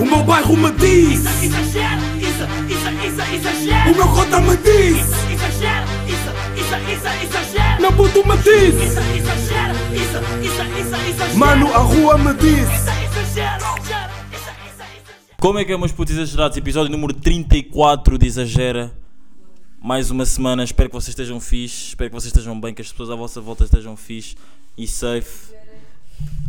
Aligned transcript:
O 0.00 0.04
meu 0.04 0.22
bairro 0.22 0.56
me 0.56 0.70
diz 0.72 1.20
Isso, 1.20 1.44
exagero, 1.44 2.02
isso, 2.18 2.44
isso, 2.68 2.88
isso, 3.06 3.34
exagero. 3.34 3.90
O 3.90 3.96
meu 3.96 4.08
cota 4.08 4.40
me 4.40 4.56
diz 4.58 4.96
Isso, 4.96 5.32
exagero, 5.32 5.86
isso, 6.06 6.30
isso, 6.60 6.76
isso, 6.92 7.08
exagero. 7.24 7.82
Meu 7.82 7.92
puto 7.92 8.26
me 8.26 8.36
diz 8.36 8.74
Isso, 8.74 9.00
exagero, 9.16 9.74
isso, 9.92 10.18
isso, 10.42 10.62
isso, 10.80 11.10
exagero. 11.10 11.38
Mano, 11.38 11.74
a 11.74 11.78
rua 11.78 12.16
me 12.16 12.32
diz 12.34 12.68
Isso, 12.68 12.90
exagero. 13.30 13.78
Como 15.40 15.58
é 15.58 15.64
que 15.64 15.72
é, 15.72 15.76
meus 15.76 15.92
putos 15.92 16.14
exagerados? 16.14 16.56
Episódio 16.56 16.90
número 16.90 17.12
34 17.14 18.18
de 18.18 18.26
Exagera. 18.26 18.92
Mais 19.80 20.10
uma 20.10 20.26
semana, 20.26 20.64
espero 20.64 20.88
que 20.88 20.94
vocês 20.96 21.10
estejam 21.10 21.38
fixe, 21.40 21.90
espero 21.90 22.10
que 22.10 22.14
vocês 22.14 22.32
estejam 22.32 22.60
bem, 22.60 22.74
que 22.74 22.82
as 22.82 22.90
pessoas 22.90 23.10
à 23.10 23.14
vossa 23.14 23.40
volta 23.40 23.62
estejam 23.62 23.96
fixe 23.96 24.34
e 24.76 24.86
safe. 24.88 25.54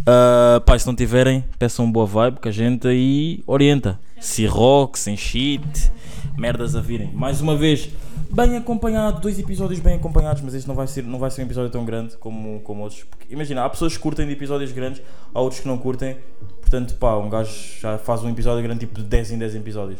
Uh, 0.01 0.59
pá, 0.61 0.79
se 0.79 0.87
não 0.87 0.95
tiverem, 0.95 1.43
peçam 1.59 1.91
boa 1.91 2.05
vibe 2.05 2.39
com 2.39 2.49
a 2.49 2.51
gente 2.51 2.87
e 2.87 3.43
orienta. 3.45 3.99
Se 4.19 4.45
rock, 4.45 4.97
sem 4.97 5.15
shit, 5.15 5.91
merdas 6.37 6.75
a 6.75 6.81
virem. 6.81 7.11
Mais 7.13 7.41
uma 7.41 7.55
vez, 7.55 7.89
bem 8.31 8.57
acompanhado, 8.57 9.21
dois 9.21 9.37
episódios 9.37 9.79
bem 9.79 9.95
acompanhados, 9.95 10.41
mas 10.41 10.53
este 10.53 10.67
não 10.67 10.75
vai 10.75 10.87
ser, 10.87 11.03
não 11.03 11.19
vai 11.19 11.29
ser 11.29 11.41
um 11.41 11.45
episódio 11.45 11.69
tão 11.69 11.85
grande 11.85 12.17
como, 12.17 12.59
como 12.61 12.81
outros. 12.83 13.03
Porque, 13.03 13.31
imagina, 13.33 13.63
há 13.63 13.69
pessoas 13.69 13.95
que 13.95 14.01
curtem 14.01 14.25
de 14.25 14.33
episódios 14.33 14.71
grandes, 14.71 15.01
há 15.33 15.39
outros 15.39 15.61
que 15.61 15.67
não 15.67 15.77
curtem. 15.77 16.17
Portanto, 16.61 16.95
pá, 16.95 17.15
um 17.17 17.29
gajo 17.29 17.51
já 17.79 17.97
faz 17.97 18.23
um 18.23 18.29
episódio 18.29 18.63
grande 18.63 18.81
tipo 18.81 18.99
de 18.99 19.03
10 19.03 19.31
em 19.33 19.37
10 19.37 19.55
episódios. 19.55 19.99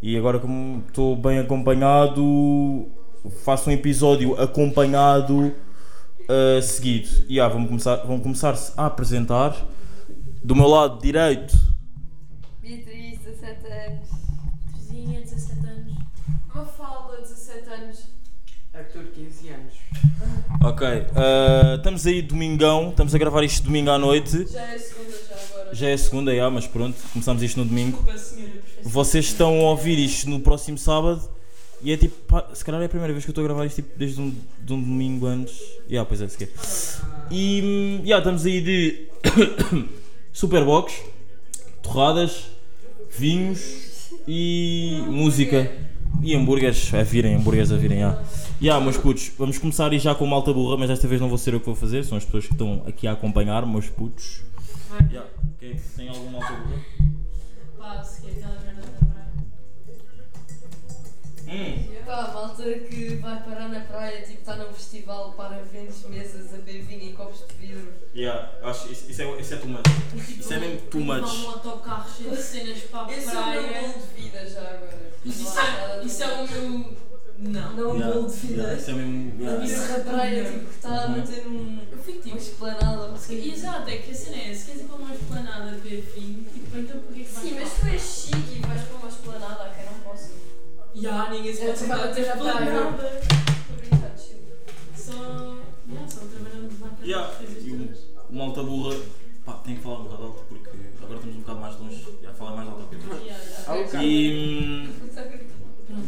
E 0.00 0.16
agora, 0.16 0.38
como 0.38 0.82
estou 0.86 1.16
bem 1.16 1.38
acompanhado, 1.38 2.86
faço 3.42 3.70
um 3.70 3.72
episódio 3.72 4.40
acompanhado 4.40 5.52
uh, 6.24 6.62
seguido. 6.62 7.08
E 7.28 7.40
ah, 7.40 7.48
vamos 7.48 7.68
começar, 7.68 7.96
vamos 7.96 8.22
começar-se 8.22 8.72
a 8.76 8.86
apresentar. 8.86 9.56
Do 10.42 10.54
meu 10.54 10.66
lado 10.66 11.00
direito, 11.00 11.56
Beatriz, 12.60 13.18
17 13.18 13.66
anos. 13.66 14.08
Terezinha, 14.72 15.20
17 15.20 15.66
anos. 15.66 15.94
Mafalda, 16.54 17.20
17 17.20 17.68
anos. 17.70 18.06
Arthur, 18.72 19.04
15 19.14 19.48
anos. 19.50 19.74
ok, 20.62 20.88
uh, 20.88 21.76
estamos 21.76 22.06
aí 22.06 22.22
domingão, 22.22 22.90
estamos 22.90 23.14
a 23.14 23.18
gravar 23.18 23.44
isto 23.44 23.64
domingo 23.64 23.90
à 23.90 23.98
noite. 23.98 24.46
Já 24.50 24.62
é 24.62 24.74
a 24.74 24.78
segunda, 24.78 25.16
já 25.28 25.34
agora. 25.34 25.74
Já 25.74 25.88
é 25.88 25.96
segunda, 25.96 26.34
já, 26.34 26.50
mas 26.50 26.66
pronto, 26.66 26.96
começamos 27.12 27.42
isto 27.42 27.60
no 27.60 27.66
domingo. 27.66 27.98
Desculpa, 27.98 28.18
senhora. 28.18 28.52
Vocês 28.82 29.26
estão 29.26 29.60
a 29.60 29.70
ouvir 29.70 29.98
isto 29.98 30.28
no 30.28 30.40
próximo 30.40 30.76
sábado 30.78 31.28
e 31.84 31.92
é 31.92 31.98
tipo, 31.98 32.14
pá, 32.26 32.48
se 32.54 32.64
calhar 32.64 32.80
é 32.80 32.86
a 32.86 32.88
primeira 32.88 33.12
vez 33.12 33.26
que 33.26 33.30
eu 33.30 33.32
estou 33.32 33.44
a 33.44 33.46
gravar 33.46 33.66
isto 33.66 33.76
tipo, 33.82 33.98
desde 33.98 34.18
um, 34.18 34.34
de 34.62 34.72
um 34.72 34.80
domingo 34.80 35.26
antes. 35.26 35.60
Yeah, 35.86 36.08
pois 36.08 36.22
é, 36.22 36.28
se 36.28 36.38
quer. 36.38 36.48
E 37.30 38.00
yeah, 38.02 38.18
estamos 38.18 38.46
aí 38.46 38.62
de 38.62 39.08
Superbox, 40.32 40.94
torradas, 41.82 42.46
vinhos 43.10 44.14
e 44.26 45.04
música. 45.08 45.70
E 46.22 46.34
hambúrgueres 46.34 46.94
a 46.94 47.02
virem, 47.02 47.34
hambúrgueres 47.34 47.70
a 47.70 47.76
virem, 47.76 47.98
yeah. 47.98 48.24
Yeah, 48.62 48.82
meus 48.82 48.96
putos, 48.96 49.30
vamos 49.36 49.58
começar 49.58 49.90
aí 49.90 49.98
já 49.98 50.14
com 50.14 50.24
malta 50.26 50.54
burra, 50.54 50.78
mas 50.78 50.88
desta 50.88 51.06
vez 51.06 51.20
não 51.20 51.28
vou 51.28 51.36
ser 51.36 51.52
eu 51.52 51.60
que 51.60 51.66
vou 51.66 51.74
fazer, 51.74 52.02
são 52.02 52.16
as 52.16 52.24
pessoas 52.24 52.46
que 52.46 52.54
estão 52.54 52.82
aqui 52.86 53.06
a 53.06 53.12
acompanhar, 53.12 53.66
meus 53.66 53.90
putos. 53.90 54.42
Yeah. 55.10 55.28
ok, 55.54 55.76
Tem 55.96 56.08
alguma 56.08 56.38
malta 56.38 56.54
burra? 56.54 56.80
Pá, 57.76 58.02
se 58.02 58.22
quer 58.22 58.34
praia. 58.40 58.63
Hum. 61.54 61.94
Pá, 62.04 62.30
malta 62.34 62.62
que 62.64 63.14
vai 63.16 63.42
parar 63.42 63.68
na 63.68 63.80
praia, 63.80 64.20
tipo, 64.22 64.40
está 64.40 64.56
num 64.56 64.72
festival 64.74 65.32
para 65.32 65.60
eventos, 65.60 66.02
mesas, 66.08 66.52
a 66.52 66.56
beber 66.58 66.82
vinho 66.82 67.02
em 67.10 67.12
copos 67.14 67.40
de 67.48 67.54
vidro. 67.66 67.92
Yeah, 68.14 68.50
acho 68.62 68.92
isso, 68.92 69.10
isso, 69.10 69.22
é, 69.22 69.40
isso 69.40 69.54
é 69.54 69.56
too 69.56 69.68
much. 69.68 69.82
Tipo, 69.82 70.40
Isso 70.40 70.52
é 70.52 70.58
mesmo 70.58 70.78
too 70.90 71.00
tipo, 71.00 71.12
much. 71.14 71.44
Um 71.44 71.50
autocarro 71.50 72.10
cheio 72.10 72.30
de 72.30 72.42
cenas 72.42 72.78
para 72.90 73.06
a 73.06 73.12
Esse 73.12 73.28
é 73.28 73.32
o 73.32 73.34
meu 73.34 73.62
praia. 73.62 73.80
bolo 73.80 73.94
de 73.94 74.22
vida 74.22 74.50
já 74.50 74.60
agora. 74.60 75.12
Isso, 75.24 75.42
Não 75.44 75.48
isso 75.50 75.60
é, 75.60 76.04
isso 76.04 76.22
é 76.22 76.26
o 76.26 76.48
meu. 76.48 76.94
Não. 77.36 77.72
Não 77.76 77.90
um 77.90 77.94
Yeah, 77.96 78.14
bolo 78.14 78.28
de 78.30 78.36
vida. 78.36 78.62
yeah, 78.62 78.78
isso 78.80 78.90
é 78.90 78.94
mesmo. 78.94 79.32
A 79.34 79.42
Yeah. 79.50 79.64
vida 79.66 79.86
da 79.98 80.10
praia, 80.12 80.44
tipo, 80.44 80.64
que 80.66 80.74
está 80.74 80.88
a 80.88 81.06
Uhum. 81.06 81.12
meter 81.16 81.44
num, 81.46 81.78
Eu 81.90 81.98
fico 81.98 82.18
tipo. 82.22 82.28
uma 82.28 82.38
esplanada. 82.38 83.08
não 83.08 83.16
sei. 83.16 83.52
Exato, 83.52 83.90
é 83.90 83.96
que 83.96 84.10
a 84.10 84.14
cena 84.14 84.36
é, 84.36 84.54
se 84.54 84.66
queres 84.66 84.82
ir 84.82 84.84
para 84.84 84.96
uma 84.96 85.14
esplanada 85.14 85.70
ver 85.78 86.02
fim, 86.14 86.46
tipo, 86.52 86.78
então 86.78 87.00
porquê 87.00 87.24
que 87.24 87.32
vais 87.32 87.48
Sim, 87.48 87.56
mas 87.60 87.72
tu 87.72 87.86
és 87.86 88.02
chique 88.02 88.56
e 88.58 88.66
vais 88.66 88.82
para 88.82 88.96
uma 88.96 89.08
esplanada, 89.08 89.64
ok, 89.64 89.83
Já, 90.94 91.30
ninguém 91.30 91.54
se 91.54 91.64
pode 91.64 91.78
sentar 91.78 91.98
bater 91.98 92.26
na 92.26 92.36
praia. 92.36 92.52
esplanada. 92.64 93.20
Estou 93.20 93.74
a 93.74 93.76
brincar, 93.76 94.18
chill. 94.18 94.38
Só. 94.96 95.12
Yeah, 95.88 96.08
só 96.08 96.20
trabalhando 96.20 96.68
de 96.68 96.76
vaca. 96.76 97.04
Yeah, 97.04 97.32
E 97.42 97.70
o, 97.70 97.94
o 98.30 98.34
malta 98.36 98.62
burra, 98.62 98.96
pá, 99.44 99.54
tem 99.64 99.76
que 99.76 99.82
falar 99.82 100.00
um 100.00 100.04
bocado 100.04 100.22
alto 100.24 100.44
porque 100.48 100.70
agora 101.02 101.14
estamos 101.16 101.36
um 101.36 101.40
bocado 101.40 101.60
mais 101.60 101.78
longe. 101.80 102.06
Já 102.22 102.32
falar 102.32 102.56
mais 102.56 102.68
alto 102.68 102.86
que 102.88 102.94
eu 102.94 103.16
Yeah, 103.18 103.44
yeah. 103.44 103.64
Ah, 103.66 103.74
ok. 103.74 104.00
E. 104.00 104.88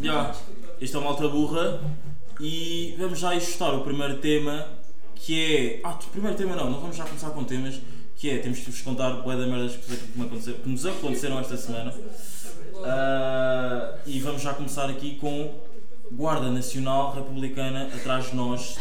Yeah. 0.03 0.31
desculpa. 0.31 0.75
Este 0.81 0.97
é 0.97 0.99
o 0.99 1.03
malta 1.03 1.29
burra 1.29 1.81
e 2.41 2.95
vamos 2.99 3.19
já 3.19 3.31
ajustar 3.31 3.75
o 3.75 3.83
primeiro 3.83 4.19
tema 4.19 4.69
que 5.15 5.55
é. 5.55 5.81
Ah, 5.83 5.91
o 5.93 6.11
primeiro 6.11 6.37
tema 6.37 6.55
não, 6.55 6.71
não 6.71 6.81
vamos 6.81 6.97
já 6.97 7.05
começar 7.05 7.31
com 7.31 7.45
temas. 7.45 7.81
Que 8.15 8.31
é, 8.31 8.39
temos 8.39 8.61
que 8.61 8.71
vos 8.71 8.81
contar 8.81 9.11
bué 9.21 9.37
da 9.37 9.47
merdas 9.47 9.77
que, 9.77 9.95
que, 9.95 10.53
que 10.55 10.69
nos 10.71 10.87
aconteceram 10.87 11.39
esta 11.39 11.55
semana. 11.55 11.93
Ah, 12.85 13.95
e 14.07 14.21
vamos 14.21 14.43
já 14.43 14.55
começar 14.55 14.89
aqui 14.89 15.17
com 15.17 15.55
Guarda 16.13 16.51
Nacional 16.51 17.13
Republicana 17.15 17.87
atrás 17.95 18.31
de 18.31 18.37
nós 18.37 18.77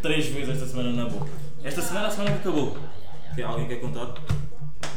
três 0.00 0.26
vezes 0.26 0.54
esta 0.54 0.66
semana 0.66 0.92
na 0.92 1.08
boca. 1.08 1.30
Esta 1.64 1.82
semana, 1.82 2.08
a 2.08 2.10
semana 2.10 2.32
que 2.32 2.38
acabou. 2.38 2.76
Que 3.34 3.42
alguém 3.42 3.66
quer 3.68 3.80
contar? 3.80 4.14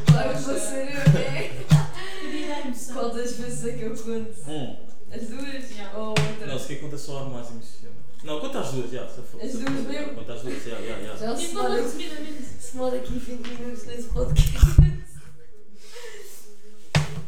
Claro 0.06 0.34
que 0.36 0.42
vou 0.42 0.58
ser 0.58 0.88
eu, 0.88 1.12
né? 1.12 1.50
Qual 2.92 3.10
das 3.14 3.36
vezes 3.36 3.64
é 3.66 3.72
que 3.78 3.82
eu 3.84 3.90
conto? 3.90 4.50
Hum. 4.50 4.76
As 5.12 5.22
duas? 5.28 5.70
Yeah. 5.70 5.98
Ou 5.98 6.08
outra? 6.08 6.46
Não, 6.46 6.58
se 6.58 6.66
quer 6.68 6.80
conta 6.80 6.98
só 6.98 7.18
a 7.20 7.24
mais 7.24 7.48
emocionante. 7.50 7.96
Não, 8.24 8.40
conta 8.40 8.60
as 8.60 8.72
duas, 8.72 8.90
já. 8.90 9.06
se 9.08 9.22
for- 9.22 9.40
As 9.40 9.52
duas 9.52 9.86
mesmo? 9.86 10.14
Conta 10.14 10.32
as 10.34 10.42
duas, 10.42 10.64
já, 10.64 10.76
já, 10.76 11.00
já. 11.00 11.16
Já 11.16 11.36
se 11.36 11.54
demora 12.72 12.96
aqui 12.96 13.12
20 13.18 13.46
minutos 13.48 13.86
nesse 13.86 14.08
podcast. 14.08 14.95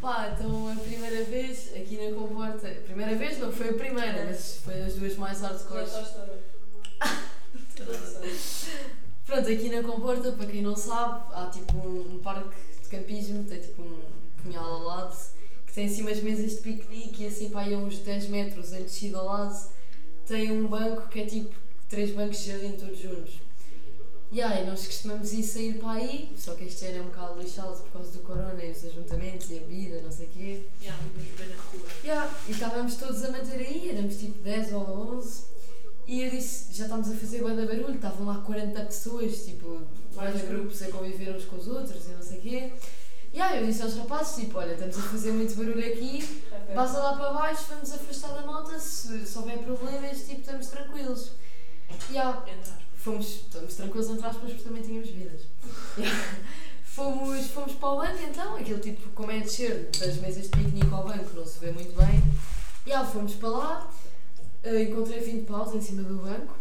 Pá, 0.00 0.32
então 0.34 0.70
a 0.70 0.76
primeira 0.76 1.24
vez 1.24 1.72
aqui 1.74 1.96
na 1.96 2.14
comporta. 2.16 2.68
A 2.68 2.74
primeira 2.82 3.16
vez 3.16 3.38
não 3.38 3.52
foi 3.52 3.70
a 3.70 3.74
primeira, 3.74 4.24
mas 4.24 4.58
foi 4.64 4.82
as 4.82 4.94
duas 4.94 5.16
mais 5.16 5.40
hardcore. 5.40 5.84
Pronto, 9.26 9.48
aqui 9.48 9.68
na 9.68 9.82
comporta, 9.82 10.32
para 10.32 10.46
quem 10.46 10.62
não 10.62 10.76
sabe, 10.76 11.24
há 11.34 11.50
tipo 11.50 11.76
um, 11.76 12.14
um 12.14 12.18
parque 12.20 12.56
de 12.82 12.88
campismo, 12.88 13.44
tem 13.44 13.60
tipo 13.60 13.82
um 13.82 14.00
punhal 14.42 14.64
ao 14.64 14.82
lado, 14.84 15.16
que 15.66 15.72
tem 15.74 15.86
assim 15.86 16.02
umas 16.02 16.22
mesas 16.22 16.52
de 16.52 16.58
piquenique 16.58 17.24
e 17.24 17.26
assim 17.26 17.50
para 17.50 17.60
aí 17.62 17.74
a 17.74 17.78
uns 17.78 17.98
10 17.98 18.28
metros 18.28 18.72
em 18.72 18.82
descida 18.84 19.18
ao 19.18 19.26
lado 19.26 19.78
tem 20.28 20.52
um 20.52 20.68
banco 20.68 21.08
que 21.08 21.20
é 21.20 21.26
tipo 21.26 21.54
três 21.88 22.10
bancos 22.10 22.38
de 22.40 22.50
jardim 22.52 22.72
todos 22.72 22.98
juntos. 22.98 23.40
E 24.30 24.42
aí 24.42 24.66
nós 24.66 24.86
costumamos 24.86 25.32
ir 25.32 25.42
sair 25.42 25.78
para 25.78 25.92
aí, 25.92 26.34
só 26.36 26.54
que 26.54 26.64
este 26.64 26.84
ano 26.86 26.98
é 26.98 27.00
um 27.00 27.04
bocado 27.06 27.40
lixado 27.40 27.82
por 27.82 27.92
causa 27.92 28.10
do 28.12 28.18
corona 28.18 28.62
e 28.62 28.70
os 28.70 28.84
ajuntamentos 28.84 29.50
e 29.50 29.56
a 29.56 29.60
bebida, 29.60 30.02
não 30.02 30.12
sei 30.12 30.26
o 30.26 30.28
quê. 30.28 30.62
Yeah, 30.82 31.02
bem 31.14 31.48
na 31.48 31.56
rua. 31.56 31.88
Yeah, 32.04 32.34
e 32.46 32.52
estávamos 32.52 32.96
todos 32.96 33.24
a 33.24 33.30
manter 33.30 33.58
aí, 33.58 33.88
éramos 33.90 34.16
tipo 34.18 34.38
10 34.42 34.72
ou 34.74 35.16
11. 35.16 35.44
E 36.06 36.22
eu 36.22 36.30
disse, 36.30 36.74
já 36.74 36.84
estamos 36.84 37.10
a 37.10 37.14
fazer 37.14 37.38
de 37.38 37.44
barulho, 37.44 37.94
estavam 37.94 38.26
lá 38.26 38.38
40 38.38 38.80
pessoas, 38.84 39.44
tipo, 39.44 39.82
vários 40.12 40.42
grupos 40.42 40.82
a 40.82 40.90
conviver 40.90 41.34
uns 41.34 41.44
com 41.46 41.56
os 41.56 41.68
outros 41.68 42.06
e 42.06 42.10
não 42.10 42.22
sei 42.22 42.38
o 42.38 42.42
quê. 42.42 42.72
E 43.32 43.40
aí 43.40 43.60
eu 43.60 43.66
disse 43.66 43.82
aos 43.82 43.94
rapazes, 43.94 44.36
tipo, 44.36 44.58
olha, 44.58 44.72
estamos 44.72 44.98
a 44.98 45.02
fazer 45.02 45.32
muito 45.32 45.54
barulho 45.54 45.86
aqui, 45.86 46.42
passa 46.74 46.98
lá 46.98 47.16
para 47.16 47.32
baixo, 47.32 47.64
vamos 47.68 47.92
afastar 47.92 48.32
da 48.34 48.42
malta, 48.42 48.78
se, 48.78 49.26
se 49.26 49.38
houver 49.38 49.58
problemas, 49.58 50.18
tipo, 50.26 50.40
estamos 50.40 50.66
tranquilos. 50.68 51.32
E 52.10 52.14
yeah, 52.14 52.42
Entrar. 52.46 52.87
Fomos, 53.08 53.26
estamos 53.26 53.74
tranquilos 53.74 54.10
entre 54.10 54.26
aspas 54.26 54.50
porque 54.52 54.62
também 54.68 54.82
tínhamos 54.82 55.08
vidas. 55.08 55.40
fomos, 56.84 57.46
fomos 57.48 57.72
para 57.74 57.88
o 57.88 57.96
banco 57.96 58.18
então, 58.22 58.56
aquele 58.56 58.80
tipo, 58.80 59.08
como 59.10 59.30
é 59.30 59.40
descer 59.40 59.88
das 59.98 60.16
mesas 60.16 60.42
de 60.44 60.48
piquenique 60.50 60.92
ao 60.92 61.04
banco, 61.04 61.30
não 61.34 61.46
se 61.46 61.58
vê 61.58 61.70
muito 61.70 61.96
bem. 61.96 62.22
E 62.86 62.92
ah, 62.92 63.04
fomos 63.04 63.34
para 63.34 63.48
lá, 63.48 63.90
eh, 64.62 64.82
encontrei 64.84 65.20
20 65.20 65.46
paus 65.46 65.74
em 65.74 65.80
cima 65.80 66.02
do 66.02 66.16
banco, 66.18 66.54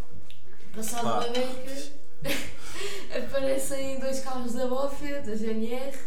passado 0.76 1.04
Pá. 1.04 1.20
uma 1.20 1.30
beca, 1.30 1.92
aparecem 3.18 4.00
dois 4.00 4.20
carros 4.22 4.54
da 4.54 4.68
Bófia, 4.68 5.22
da 5.22 5.36
GNR. 5.36 5.98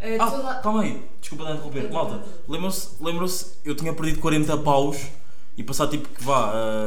eh, 0.00 0.16
Ah, 0.20 0.30
toda- 0.30 0.54
calma 0.56 0.82
aí, 0.82 1.02
desculpa 1.20 1.44
de 1.46 1.52
interromper. 1.52 1.90
Malta, 1.90 2.24
lembram-se, 2.48 2.90
lembram-se, 3.00 3.52
eu 3.64 3.74
tinha 3.74 3.94
perdido 3.94 4.20
40 4.20 4.56
paus 4.58 4.98
e 5.56 5.62
passar 5.62 5.88
tipo 5.88 6.08
que 6.08 6.22
vá 6.24 6.84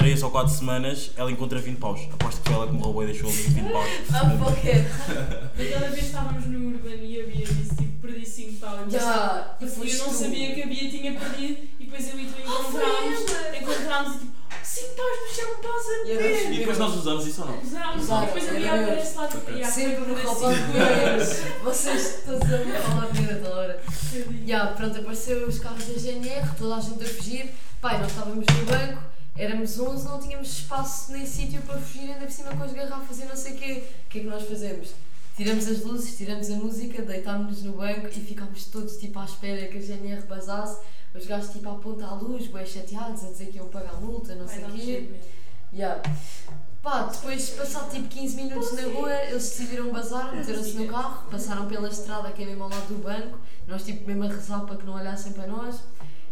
3 0.00 0.22
ou 0.22 0.30
4 0.30 0.54
semanas, 0.54 1.10
ela 1.16 1.30
encontra 1.30 1.58
20 1.58 1.76
paus. 1.78 2.00
Aposto 2.12 2.40
que 2.40 2.48
foi 2.48 2.54
ela 2.56 2.66
que 2.66 2.72
me 2.72 2.80
roubou 2.80 3.02
e 3.02 3.06
deixou 3.06 3.28
ali 3.28 3.36
20 3.42 3.70
paus. 3.72 3.88
Ah, 4.14 4.44
pocket! 4.44 4.84
Daquela 5.56 5.88
vez 5.90 6.06
estávamos 6.06 6.46
no 6.46 6.68
Urban 6.74 6.94
e 7.02 7.20
havia 7.20 7.44
disse 7.46 7.74
tipo, 7.76 8.00
perdi 8.00 8.26
5 8.26 8.52
paus. 8.54 8.90
Já, 8.92 9.56
E 9.60 9.64
eu 9.64 9.98
não 9.98 10.08
tu. 10.08 10.14
sabia 10.14 10.54
que 10.54 10.62
a 10.62 10.66
Bia 10.66 10.90
tinha 10.90 11.12
perdido 11.12 11.68
e 11.78 11.84
depois 11.84 12.08
eu 12.12 12.18
e 12.18 12.24
tu 12.24 12.40
encontrámos, 12.40 13.30
ela. 13.30 13.56
encontrámos 13.58 14.16
e 14.16 14.18
tipo, 14.20 14.30
5 14.62 14.88
paus 14.96 15.10
no 15.28 15.34
chão, 15.34 15.50
estás 15.56 15.86
a 15.86 16.08
E 16.08 16.54
E 16.54 16.58
depois 16.60 16.78
nós 16.78 16.96
usamos 16.96 17.26
isso 17.26 17.40
ou 17.42 17.48
não? 17.48 17.60
Usámos, 17.62 18.02
Usaram, 18.04 18.22
e 18.22 18.26
depois 18.26 18.48
a 18.48 18.52
Bia 18.54 18.74
aparece 18.82 19.16
lá 19.18 19.26
tipo, 19.28 19.50
"Ya, 19.50 19.70
Sempre 19.70 20.00
no 20.06 20.14
assim." 20.16 20.46
de 21.52 21.58
Vocês 21.62 22.22
todos 22.24 22.42
a 22.54 22.58
me 22.64 22.72
falar 22.72 23.06
de 23.12 23.26
toda 23.34 23.54
hora. 23.54 23.82
Yeah, 24.46 24.72
pronto, 24.72 24.98
apareceu 24.98 25.46
os 25.46 25.58
carros 25.58 25.84
da 25.84 25.92
GNR, 25.98 26.48
toda 26.58 26.76
a 26.76 26.80
gente 26.80 27.04
a 27.04 27.06
fugir. 27.06 27.50
Pai, 27.80 27.98
nós 27.98 28.08
estávamos 28.08 28.44
no 28.46 28.64
banco, 28.66 29.02
éramos 29.40 29.78
11, 29.78 30.04
não 30.04 30.20
tínhamos 30.20 30.48
espaço 30.48 31.12
nem 31.12 31.24
sítio 31.24 31.62
para 31.62 31.78
fugir, 31.78 32.10
ainda 32.10 32.26
por 32.26 32.30
cima 32.30 32.54
com 32.54 32.62
as 32.62 32.72
garrafas 32.72 33.18
e 33.18 33.24
não 33.24 33.34
sei 33.34 33.54
o 33.54 33.56
quê. 33.56 33.84
O 34.06 34.08
que 34.10 34.18
é 34.18 34.22
que 34.22 34.26
nós 34.28 34.46
fazemos? 34.46 34.90
Tiramos 35.34 35.66
as 35.66 35.82
luzes, 35.82 36.16
tiramos 36.18 36.50
a 36.50 36.56
música, 36.56 37.00
deitámos-nos 37.00 37.62
no 37.62 37.72
banco 37.72 38.06
e 38.08 38.10
ficámos 38.10 38.66
todos 38.66 38.98
tipo 38.98 39.18
à 39.18 39.24
espera 39.24 39.66
que 39.68 39.78
a 39.78 39.80
GNR 39.80 40.22
basasse. 40.26 40.80
Os 41.14 41.26
gajos 41.26 41.50
tipo 41.50 41.68
à 41.70 41.74
ponta 41.76 42.04
à 42.06 42.14
luz, 42.14 42.48
bem 42.48 42.66
chateados, 42.66 43.24
a 43.24 43.30
dizer 43.30 43.46
que 43.46 43.56
iam 43.56 43.68
pagar 43.68 43.94
multa, 44.00 44.34
não 44.34 44.46
Vai 44.46 44.56
sei 44.56 44.64
o 44.64 44.72
quê. 44.72 45.10
Yeah. 45.72 46.02
Pá, 46.82 47.04
depois, 47.04 47.50
passado 47.50 47.90
tipo 47.90 48.08
15 48.08 48.36
minutos 48.36 48.72
na 48.72 48.82
rua, 48.82 49.12
eles 49.24 49.42
decidiram 49.42 49.90
bazar, 49.90 50.34
meteram-se 50.34 50.72
no 50.74 50.88
carro, 50.88 51.30
passaram 51.30 51.66
pela 51.66 51.88
estrada 51.88 52.30
que 52.32 52.42
é 52.42 52.46
mesmo 52.46 52.64
ao 52.64 52.70
lado 52.70 52.88
do 52.88 53.02
banco, 53.02 53.38
nós 53.66 53.84
tipo 53.84 54.06
mesmo 54.06 54.24
a 54.24 54.28
rezar 54.28 54.60
para 54.60 54.76
que 54.76 54.84
não 54.84 54.94
olhassem 54.94 55.32
para 55.32 55.46
nós. 55.46 55.80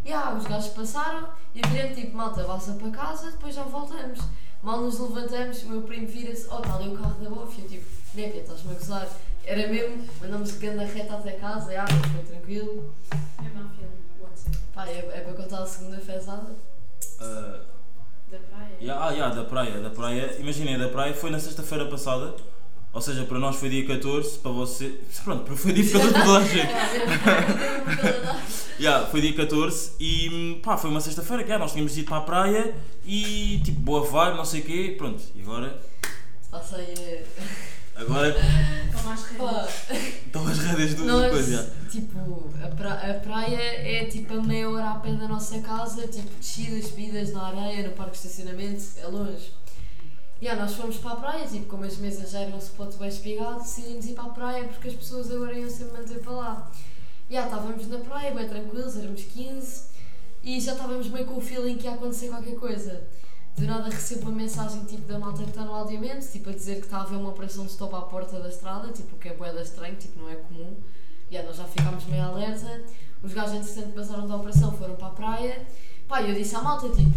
E 0.08 0.12
ah, 0.14 0.34
os 0.34 0.44
gajos 0.46 0.70
passaram 0.70 1.28
e 1.54 1.60
eu 1.60 1.68
virei 1.68 1.92
tipo, 1.94 2.16
malta, 2.16 2.42
vaza 2.42 2.72
para 2.72 2.90
casa, 2.90 3.30
depois 3.30 3.54
já 3.54 3.62
voltamos. 3.64 4.18
Mal 4.62 4.80
nos 4.80 4.98
levantamos, 4.98 5.62
o 5.64 5.68
meu 5.68 5.82
primo 5.82 6.08
vira-se, 6.08 6.48
oh, 6.50 6.60
está 6.60 6.76
ali 6.76 6.88
o 6.88 6.96
carro 6.96 7.22
da 7.22 7.28
Bofia, 7.28 7.64
eu 7.64 7.68
tipo, 7.68 7.86
népia, 8.14 8.40
estás-me 8.40 8.70
a 8.70 8.74
gozar. 8.78 9.06
Era 9.44 9.68
mesmo, 9.68 10.02
mandamos 10.18 10.52
ganda 10.52 10.82
reta 10.86 11.14
até 11.14 11.32
casa, 11.32 11.72
ah, 11.78 11.86
foi 11.86 12.22
tranquilo. 12.24 12.90
Mesmo 13.42 13.60
à 13.60 13.68
filme, 13.68 13.98
WhatsApp. 14.18 14.56
Pá, 14.74 14.86
é, 14.88 14.98
é 14.98 15.20
para 15.20 15.34
contar 15.34 15.58
a 15.58 15.66
segunda 15.66 15.98
fezada. 16.00 16.54
Ah, 17.20 17.60
Da 18.30 18.38
praia. 18.38 18.76
yeah, 18.80 19.06
ah, 19.06 19.10
yeah, 19.10 19.34
da 19.34 19.44
praia, 19.44 19.78
da 19.78 19.90
praia. 19.90 20.36
Imaginem, 20.40 20.78
da 20.78 20.88
praia 20.88 21.12
foi 21.12 21.28
na 21.30 21.38
sexta-feira 21.38 21.84
passada. 21.84 22.34
Ou 22.98 23.02
seja, 23.02 23.22
para 23.22 23.38
nós 23.38 23.54
foi 23.54 23.68
dia 23.68 23.86
14, 23.86 24.38
para 24.38 24.50
você. 24.50 24.98
Pronto, 25.22 25.56
foi 25.56 25.72
diferente 25.72 26.12
para 26.14 26.24
toda 26.24 26.38
a 26.38 26.44
gente. 26.44 26.68
Yeah, 28.80 29.06
foi 29.06 29.20
dia 29.20 29.34
14 29.34 29.92
e 29.98 30.60
pá, 30.62 30.76
foi 30.76 30.88
uma 30.90 31.00
sexta-feira 31.00 31.42
que 31.42 31.48
yeah, 31.48 31.62
nós 31.64 31.72
tínhamos 31.72 31.96
ido 31.98 32.06
para 32.08 32.18
a 32.18 32.20
praia 32.20 32.74
e 33.04 33.60
tipo, 33.64 33.80
boa 33.80 34.04
vibe, 34.04 34.36
não 34.36 34.44
sei 34.44 34.60
o 34.60 34.64
quê, 34.64 34.94
pronto. 34.96 35.20
E 35.34 35.42
agora, 35.42 35.80
eh, 36.52 37.24
agora 37.96 38.36
mais 39.04 39.20
Pá, 39.36 39.66
redes. 39.88 40.14
estão 40.26 40.46
as 40.46 40.58
rédeas 40.58 40.94
do 40.94 41.04
Nós, 41.04 41.28
coisa. 41.30 41.50
yeah. 41.50 41.70
tipo, 41.90 42.50
a, 42.62 42.68
pra- 42.68 43.10
a 43.10 43.14
praia 43.14 43.56
é 43.56 44.04
tipo 44.04 44.34
a 44.34 44.42
meia 44.42 44.70
hora 44.70 44.90
a 44.90 44.94
pé 44.94 45.10
da 45.12 45.26
nossa 45.26 45.58
casa, 45.60 46.06
tipo, 46.06 46.28
descidas, 46.38 46.86
subidas 46.86 47.32
na 47.32 47.48
areia, 47.48 47.88
no 47.88 47.94
parque 47.94 48.12
de 48.12 48.18
estacionamento, 48.28 48.84
é 48.98 49.06
longe. 49.08 49.50
Yeah, 50.40 50.62
nós 50.62 50.76
fomos 50.76 50.98
para 50.98 51.12
a 51.14 51.16
praia, 51.16 51.46
tipo, 51.48 51.66
como 51.66 51.84
as 51.84 51.96
mesas 51.96 52.30
já 52.30 52.38
eram 52.38 52.54
um 52.54 52.58
spot 52.58 52.94
bem 52.96 53.08
espigado, 53.08 53.58
decidimos 53.58 54.06
ir 54.06 54.14
para 54.14 54.24
a 54.24 54.28
praia 54.28 54.64
porque 54.68 54.86
as 54.86 54.94
pessoas 54.94 55.32
agora 55.32 55.58
iam 55.58 55.68
sempre 55.68 55.98
manter 55.98 56.20
para 56.20 56.32
lá. 56.32 56.70
Yeah, 57.28 57.50
estávamos 57.50 57.88
na 57.88 57.98
praia, 57.98 58.32
bem 58.32 58.48
tranquilos, 58.48 58.96
éramos 58.96 59.24
15 59.24 59.88
e 60.44 60.60
já 60.60 60.74
estávamos 60.74 61.08
bem 61.08 61.24
com 61.24 61.38
o 61.38 61.40
feeling 61.40 61.76
que 61.76 61.86
ia 61.86 61.94
acontecer 61.94 62.28
qualquer 62.28 62.54
coisa. 62.54 63.02
Do 63.56 63.64
nada 63.66 63.90
recebo 63.90 64.28
uma 64.28 64.30
mensagem 64.30 64.84
tipo 64.84 65.08
da 65.08 65.18
malta 65.18 65.42
que 65.42 65.48
está 65.48 65.64
no 65.64 65.74
aldeamento, 65.74 66.24
tipo 66.28 66.50
a 66.50 66.52
dizer 66.52 66.76
que 66.76 66.84
está 66.84 66.98
a 66.98 67.02
haver 67.02 67.16
uma 67.16 67.30
operação 67.30 67.64
de 67.64 67.72
stop 67.72 67.92
à 67.96 68.02
porta 68.02 68.38
da 68.38 68.48
estrada, 68.48 68.92
tipo 68.92 69.16
o 69.16 69.18
que 69.18 69.30
é 69.30 69.34
boeda 69.34 69.60
estranho, 69.60 69.96
tipo 69.96 70.20
não 70.20 70.30
é 70.30 70.36
comum. 70.36 70.76
E 71.28 71.34
yeah, 71.34 71.48
nós 71.48 71.58
já 71.58 71.64
ficámos 71.64 72.04
meio 72.04 72.22
alerta. 72.22 72.84
Os 73.24 73.32
gajos 73.32 73.54
entretanto 73.54 73.92
passaram 73.92 74.28
da 74.28 74.36
operação, 74.36 74.70
foram 74.70 74.94
para 74.94 75.08
a 75.08 75.10
praia. 75.10 75.66
Pá, 76.06 76.22
eu 76.22 76.32
disse 76.32 76.54
à 76.54 76.62
malta, 76.62 76.88
tipo, 76.90 77.12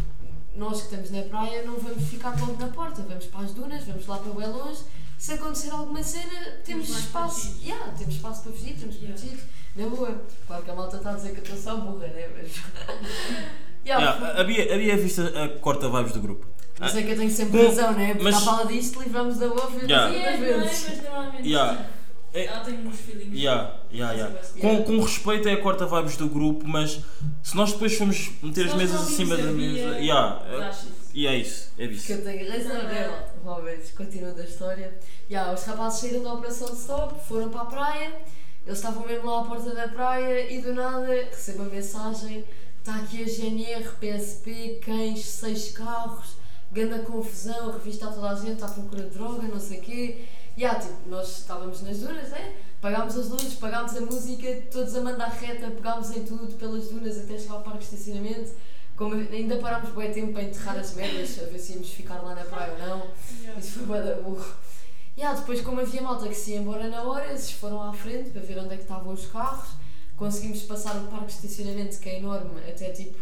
nós 0.55 0.77
que 0.81 0.83
estamos 0.95 1.11
na 1.11 1.21
praia 1.23 1.63
não 1.63 1.75
vamos 1.77 2.03
ficar 2.09 2.37
logo 2.39 2.57
na 2.59 2.67
porta, 2.67 3.01
vamos 3.01 3.25
para 3.25 3.41
as 3.45 3.51
dunas, 3.53 3.83
vamos 3.85 4.05
lá 4.07 4.17
para 4.17 4.31
bem 4.33 4.47
longe. 4.49 4.81
Se 5.17 5.33
acontecer 5.33 5.69
alguma 5.69 6.01
cena, 6.03 6.57
temos 6.65 6.89
espaço. 6.89 7.57
Yeah, 7.63 7.91
temos 7.97 8.15
espaço 8.15 8.41
para 8.43 8.51
fugir, 8.53 8.75
temos 8.75 8.95
Yeah. 8.95 9.13
protegidos. 9.13 9.43
Na 9.75 9.87
boa. 9.87 10.21
Claro 10.47 10.63
que 10.63 10.71
a 10.71 10.75
malta 10.75 10.97
está 10.97 11.11
a 11.11 11.13
dizer 11.13 11.31
que 11.33 11.39
eu 11.39 11.55
estou 11.55 11.57
só 11.57 11.77
burra, 11.79 12.07
né? 12.07 12.27
Mas. 12.35 12.51
yeah, 13.85 14.03
Yeah, 14.15 14.39
havia, 14.41 14.73
havia 14.73 14.97
visto 14.97 15.21
a 15.21 15.47
corta 15.59 15.89
vibes 15.89 16.11
do 16.13 16.21
grupo. 16.21 16.47
Mas 16.79 16.95
é 16.95 17.03
que 17.03 17.11
eu 17.11 17.17
tenho 17.17 17.29
sempre 17.29 17.59
Com- 17.59 17.67
razão, 17.67 17.91
né? 17.93 18.07
Porque 18.15 18.23
mas- 18.23 18.35
à 18.35 18.41
fala 18.41 18.65
disto, 18.65 18.99
livramos 19.01 19.37
da 19.37 19.47
boa 19.47 19.69
Yeah. 19.83 20.09
muitas 20.09 20.25
É, 20.33 20.37
não 20.37 20.45
é? 20.45 20.57
vezes. 20.63 20.85
Mas 20.89 21.03
normalmente. 21.03 21.47
Yeah. 21.47 21.85
É- 22.33 22.45
Ela 22.45 22.59
tem 22.61 22.87
uns 22.87 22.99
feelings. 22.99 23.33
Yeah, 23.37 23.75
yeah, 23.91 24.13
yeah. 24.13 24.39
Com, 24.59 24.83
com 24.83 24.99
respeito 25.01 25.47
é 25.49 25.53
a 25.53 25.61
corta 25.61 25.85
vibes 25.85 26.15
do 26.17 26.27
grupo, 26.29 26.65
mas 26.67 27.01
se 27.43 27.55
nós 27.55 27.73
depois 27.73 27.95
formos 27.97 28.31
meter 28.41 28.67
as 28.67 28.73
mesas 28.73 29.01
acima 29.01 29.35
da 29.35 29.43
a 29.49 29.51
mesa. 29.51 29.97
Yeah, 29.99 30.41
é- 30.49 31.01
e 31.13 31.27
é 31.27 31.35
isso, 31.35 31.71
é 31.77 31.87
Que 31.87 31.93
isso. 31.93 32.11
eu 32.13 32.23
tenho 32.23 32.49
razão, 32.49 32.83
né, 32.83 33.07
malta? 33.09 33.31
Talvez, 33.43 33.91
continuando 33.91 34.39
a 34.39 34.45
história. 34.45 34.97
Yeah, 35.29 35.51
os 35.53 35.63
rapazes 35.65 35.99
saíram 35.99 36.23
da 36.23 36.33
operação 36.33 36.69
de 36.69 36.77
stop, 36.77 37.15
foram 37.27 37.49
para 37.49 37.61
a 37.61 37.65
praia, 37.65 38.13
eles 38.65 38.77
estavam 38.77 39.05
mesmo 39.05 39.29
lá 39.29 39.41
à 39.41 39.43
porta 39.43 39.73
da 39.75 39.87
praia 39.89 40.49
e 40.53 40.61
do 40.61 40.73
nada 40.73 41.07
recebo 41.29 41.63
uma 41.63 41.69
mensagem: 41.71 42.45
está 42.79 42.95
aqui 42.95 43.23
a 43.23 43.27
GNR, 43.27 43.89
PSP, 43.99 44.79
cães, 44.85 45.25
seis 45.25 45.71
carros, 45.73 46.37
grande 46.71 46.99
confusão, 47.03 47.71
revistar 47.71 48.13
toda 48.13 48.29
a 48.29 48.35
gente, 48.35 48.53
está 48.53 48.67
à 48.67 48.69
procura 48.71 49.03
de 49.03 49.09
droga, 49.09 49.43
não 49.49 49.59
sei 49.59 49.79
o 49.79 49.81
quê. 49.81 50.25
E 50.61 50.63
yeah, 50.63 50.79
tipo, 50.79 51.09
nós 51.09 51.39
estávamos 51.39 51.81
nas 51.81 51.97
dunas, 51.97 52.29
né? 52.29 52.55
Pagámos 52.79 53.17
as 53.17 53.29
luzes, 53.29 53.55
pagámos 53.55 53.97
a 53.97 54.01
música, 54.01 54.61
todos 54.71 54.95
a 54.95 55.01
mandar 55.01 55.29
reta, 55.29 55.71
pegámos 55.71 56.15
em 56.15 56.23
tudo 56.23 56.53
pelas 56.53 56.87
dunas 56.89 57.17
até 57.17 57.35
chegar 57.35 57.55
ao 57.55 57.63
parque 57.63 57.79
de 57.79 57.85
estacionamento. 57.85 58.51
Como 58.95 59.15
ainda 59.15 59.57
parámos 59.57 59.89
bem 59.89 60.13
tempo 60.13 60.33
para 60.33 60.43
enterrar 60.43 60.77
as 60.77 60.93
merdas, 60.93 61.39
a 61.41 61.45
ver 61.47 61.57
se 61.57 61.73
íamos 61.73 61.89
ficar 61.89 62.21
lá 62.21 62.35
na 62.35 62.43
praia 62.43 62.73
ou 62.73 62.77
não. 62.77 63.07
Yeah. 63.41 63.59
Isso 63.59 63.71
foi 63.71 63.85
bué 63.87 64.03
da 64.03 64.21
burro. 64.21 64.53
E 65.17 65.23
ah, 65.23 65.33
depois, 65.33 65.61
como 65.61 65.81
havia 65.81 65.99
malta 66.03 66.27
que 66.27 66.35
se 66.35 66.51
ia 66.51 66.59
embora 66.59 66.87
na 66.89 67.01
hora, 67.01 67.33
esses 67.33 67.53
foram 67.53 67.81
à 67.81 67.91
frente 67.91 68.29
para 68.29 68.43
ver 68.43 68.59
onde 68.59 68.75
é 68.75 68.77
que 68.77 68.83
estavam 68.83 69.11
os 69.13 69.25
carros. 69.25 69.71
Conseguimos 70.15 70.61
passar 70.61 70.95
o 70.95 71.07
parque 71.07 71.25
de 71.25 71.47
estacionamento, 71.47 71.99
que 71.99 72.07
é 72.07 72.19
enorme, 72.19 72.59
até 72.69 72.91
tipo 72.91 73.19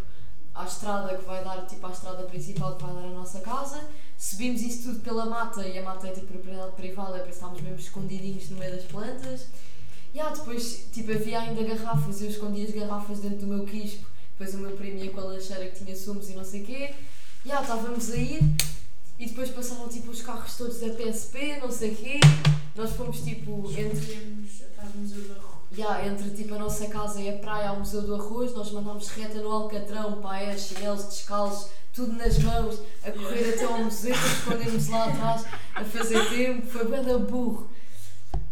à 0.53 0.65
estrada 0.65 1.15
que 1.15 1.23
vai 1.23 1.41
dar, 1.41 1.65
tipo 1.65 1.87
à 1.87 1.91
estrada 1.91 2.23
principal 2.23 2.75
que 2.75 2.83
vai 2.83 2.93
dar 2.95 3.05
à 3.05 3.13
nossa 3.13 3.39
casa. 3.39 3.81
Subimos 4.19 4.61
isso 4.61 4.83
tudo 4.83 4.99
pela 4.99 5.25
mata 5.25 5.65
e 5.65 5.77
a 5.77 5.81
mata 5.81 6.09
é 6.09 6.11
tipo 6.11 6.27
propriedade 6.27 6.75
privada, 6.75 7.19
por 7.19 7.29
isso 7.29 7.35
estávamos 7.35 7.61
mesmo 7.61 7.79
escondidinhos 7.79 8.49
no 8.49 8.57
meio 8.57 8.75
das 8.75 8.83
plantas. 8.83 9.47
E 10.13 10.19
ah, 10.19 10.29
depois 10.29 10.89
tipo, 10.91 11.09
havia 11.09 11.39
ainda 11.39 11.63
garrafas, 11.63 12.21
eu 12.21 12.29
escondi 12.29 12.65
as 12.65 12.71
garrafas 12.71 13.19
dentro 13.19 13.37
do 13.37 13.47
meu 13.47 13.65
quispo, 13.65 14.05
depois 14.37 14.53
o 14.55 14.57
meu 14.57 14.75
primo 14.75 15.01
ia 15.01 15.11
com 15.11 15.21
a 15.21 15.23
lancheira 15.23 15.67
que 15.67 15.85
tinha 15.85 15.95
sumos 15.95 16.29
e 16.29 16.33
não 16.33 16.43
sei 16.43 16.63
o 16.63 16.65
quê. 16.65 16.93
E 17.45 17.51
ah, 17.53 17.61
estávamos 17.61 18.11
a 18.11 18.17
ir 18.17 18.41
e 19.17 19.25
depois 19.25 19.51
passaram 19.51 19.87
tipo 19.87 20.11
os 20.11 20.21
carros 20.21 20.57
todos 20.57 20.81
da 20.81 20.89
PSP, 20.89 21.61
não 21.61 21.71
sei 21.71 21.93
o 21.93 21.95
quê. 21.95 22.19
Nós 22.75 22.91
fomos 22.91 23.21
tipo 23.21 23.71
entre, 23.71 24.15
Rua. 25.37 25.61
yeah, 25.77 26.05
entre 26.05 26.31
tipo 26.31 26.55
a 26.55 26.59
nossa 26.59 26.87
casa 26.87 27.21
e 27.21 27.29
a 27.29 27.37
praia 27.37 27.69
ao 27.69 27.79
Museu 27.79 28.01
do 28.01 28.15
Arroz, 28.15 28.53
nós 28.53 28.69
mandámos 28.71 29.07
reta 29.07 29.39
no 29.39 29.49
Alcatrão, 29.49 30.21
paés, 30.21 30.63
chinelos, 30.63 31.05
descalços, 31.05 31.69
tudo 31.93 32.13
nas 32.13 32.37
mãos, 32.39 32.79
a 33.03 33.11
correr 33.11 33.53
até 33.53 33.65
ao 33.65 33.83
museu, 33.83 34.15
escondemos 34.15 34.87
lá 34.89 35.05
atrás 35.05 35.45
a 35.75 35.83
fazer 35.83 36.29
tempo, 36.29 36.67
foi 36.67 36.85
bem 36.87 37.03
burro. 37.19 37.69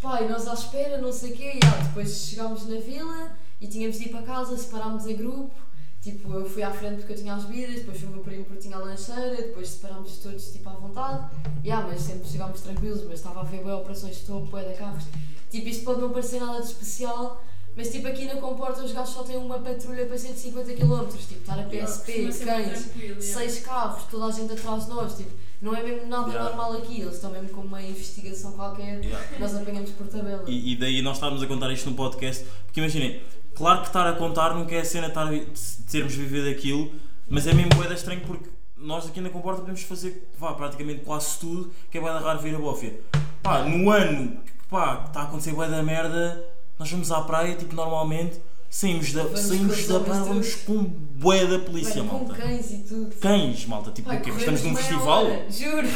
Pai, 0.02 0.28
nós 0.28 0.48
à 0.48 0.54
espera, 0.54 1.00
não 1.00 1.12
sei 1.12 1.34
o 1.34 1.36
quê, 1.36 1.52
e 1.56 1.60
ah, 1.66 1.84
depois 1.84 2.28
chegámos 2.28 2.68
na 2.68 2.80
vila 2.80 3.32
e 3.60 3.68
tínhamos 3.68 3.98
de 3.98 4.06
ir 4.06 4.10
para 4.10 4.22
casa, 4.22 4.58
separámos 4.58 5.06
em 5.08 5.16
grupo. 5.16 5.54
Tipo, 6.02 6.34
eu 6.36 6.48
fui 6.48 6.64
à 6.64 6.72
frente 6.72 6.98
porque 6.98 7.14
eu 7.14 7.18
tinha 7.18 7.34
as 7.34 7.44
bebidas, 7.44 7.76
depois 7.76 8.00
foi 8.00 8.08
o 8.08 8.12
meu 8.12 8.24
primo 8.24 8.46
porque 8.46 8.62
tinha 8.62 8.78
a 8.78 8.80
lancheira, 8.80 9.36
depois 9.36 9.70
separámos 9.70 10.18
todos 10.20 10.52
tipo 10.52 10.70
à 10.70 10.74
vontade. 10.74 11.30
E 11.64 11.72
ah, 11.72 11.82
mas 11.82 12.02
sempre 12.02 12.28
chegámos 12.30 12.62
tranquilos, 12.62 13.04
mas 13.04 13.20
estava 13.20 13.42
a 13.42 13.44
ver 13.44 13.64
bem 13.64 13.74
operações 13.74 14.18
de 14.18 14.26
topo, 14.26 14.58
de 14.58 14.74
carros. 14.76 15.04
Tipo, 15.50 15.68
isto 15.68 15.84
pode 15.84 16.02
não 16.02 16.12
parecer 16.12 16.40
nada 16.40 16.62
de 16.62 16.68
especial, 16.68 17.44
mas 17.78 17.90
tipo 17.92 18.08
aqui 18.08 18.26
na 18.26 18.38
comporta 18.38 18.84
os 18.84 18.92
gajos 18.92 19.14
só 19.14 19.22
têm 19.22 19.38
uma 19.38 19.60
patrulha 19.60 20.08
para 20.08 20.18
150 20.18 20.74
km, 20.74 21.06
tipo, 21.08 21.42
estar 21.42 21.60
a 21.60 21.64
PSP, 21.64 22.24
cães, 22.24 22.40
tranquilo, 22.40 22.98
yeah. 22.98 23.22
seis 23.22 23.60
carros, 23.60 24.04
toda 24.10 24.26
a 24.26 24.32
gente 24.32 24.52
atrás 24.52 24.86
de 24.86 24.90
nós, 24.90 25.16
tipo, 25.16 25.30
não 25.62 25.76
é 25.76 25.84
mesmo 25.84 26.08
nada 26.08 26.28
Yeah. 26.30 26.50
normal 26.50 26.74
aqui, 26.74 27.02
eles 27.02 27.14
estão 27.14 27.30
mesmo 27.30 27.50
com 27.50 27.62
uma 27.62 27.82
investigação 27.82 28.54
qualquer, 28.54 29.04
Yeah. 29.04 29.40
nós 29.40 29.56
apanhamos 29.56 29.92
por 29.92 30.08
tabela. 30.08 30.44
E, 30.48 30.74
e 30.74 30.76
daí 30.76 31.04
nós 31.04 31.18
estávamos 31.18 31.44
a 31.44 31.46
contar 31.46 31.72
isto 31.72 31.88
no 31.88 31.96
podcast, 31.96 32.44
porque 32.66 32.80
imaginem, 32.80 33.22
claro 33.54 33.82
que 33.82 33.88
estar 33.88 34.08
a 34.08 34.14
contar 34.14 34.56
nunca 34.56 34.74
é 34.74 34.80
a 34.80 34.86
cena 34.86 35.08
estar, 35.08 35.32
de 35.32 35.48
termos 35.92 36.16
vivido 36.16 36.50
aquilo, 36.50 36.92
mas 37.30 37.46
é 37.46 37.54
mesmo 37.54 37.70
boeda 37.76 37.94
estranho 37.94 38.22
porque 38.22 38.50
nós 38.76 39.06
aqui 39.06 39.22
na 39.22 39.30
Comporta 39.30 39.62
podemos 39.62 39.82
fazer 39.84 40.32
vá, 40.38 40.54
praticamente 40.54 41.02
quase 41.02 41.40
tudo 41.40 41.72
que 41.92 41.98
é 41.98 42.02
bué 42.02 42.12
da 42.12 42.20
raro 42.20 42.40
vir 42.40 42.56
a 42.56 42.60
bófia. 42.60 43.00
Pá, 43.44 43.64
no 43.64 43.90
ano 43.92 44.38
que 44.46 44.52
pá, 44.68 45.06
está 45.08 45.22
a 45.22 45.24
acontecer 45.24 45.54
bué 45.54 45.68
da 45.68 45.84
merda, 45.84 46.44
nós 46.80 46.90
vamos 46.92 47.12
à 47.12 47.22
praia, 47.22 47.56
tipo, 47.56 47.76
normalmente, 47.76 48.40
saímos 48.70 49.12
da, 49.14 49.24
Vamos 49.24 49.40
saímos 49.40 49.76
com 49.76 49.82
os 49.82 49.88
da 49.88 50.00
praia, 50.02 50.24
vamos 50.24 50.56
com 50.56 50.84
bué 50.84 51.46
da 51.46 51.60
polícia, 51.60 52.02
Bem, 52.02 52.08
com 52.10 52.18
malta. 52.20 52.36
cães 52.36 52.72
e 52.72 52.78
tudo. 52.80 53.16
Cães, 53.16 53.66
malta, 53.66 53.92
tipo, 53.92 54.08
Pai, 54.08 54.18
o 54.18 54.22
quê? 54.22 54.30
Estamos 54.32 54.64
num 54.64 54.76
festival? 54.76 55.26
hora, 55.26 55.46
juro! 55.50 55.88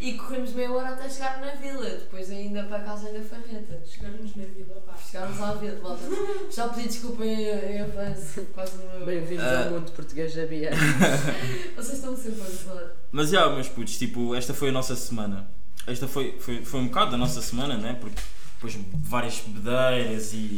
E 0.00 0.14
corremos 0.14 0.52
meia 0.54 0.72
hora 0.72 0.88
até 0.88 1.08
chegar 1.08 1.40
na 1.40 1.52
vila, 1.54 1.84
depois 1.88 2.28
ainda 2.30 2.64
para 2.64 2.80
casa 2.80 3.06
ainda 3.08 3.22
foi 3.22 3.38
reta. 3.52 3.80
Chegarmos 3.86 4.34
na 4.34 4.44
vila, 4.44 4.74
pá. 4.86 4.94
Chegámos 4.96 5.40
à 5.40 5.52
vila, 5.54 5.78
malta. 5.80 6.02
Já 6.50 6.68
pedi 6.68 6.88
desculpa 6.88 7.24
em, 7.24 7.42
em 7.44 7.80
avanço, 7.82 8.42
causa 8.54 8.78
do 8.78 8.98
meu. 8.98 9.06
Bem-vindos 9.06 9.44
Ah. 9.44 9.64
ao 9.66 9.70
mundo 9.70 9.92
português 9.92 10.34
da 10.34 10.46
Bia. 10.46 10.70
Vocês 11.76 11.98
estão 11.98 12.16
sempre 12.16 12.40
a 12.40 12.44
gozar. 12.46 12.84
Mas 13.12 13.28
já, 13.30 13.48
meus 13.50 13.68
putos, 13.68 13.96
tipo, 13.98 14.34
esta 14.34 14.52
foi 14.54 14.70
a 14.70 14.72
nossa 14.72 14.96
semana. 14.96 15.48
Esta 15.86 16.08
foi, 16.08 16.36
foi, 16.40 16.64
foi 16.64 16.80
um 16.80 16.86
bocado 16.86 17.12
da 17.12 17.16
nossa 17.16 17.40
semana, 17.40 17.76
né? 17.76 17.96
Porque 18.00 18.20
depois 18.62 18.78
várias 18.94 19.40
bebedeiras 19.40 20.32
e 20.32 20.56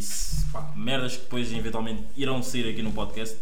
pá, 0.52 0.70
merdas 0.76 1.16
que 1.16 1.22
depois 1.22 1.50
eventualmente 1.50 2.04
irão 2.14 2.42
sair 2.42 2.68
aqui 2.68 2.82
no 2.82 2.92
podcast. 2.92 3.36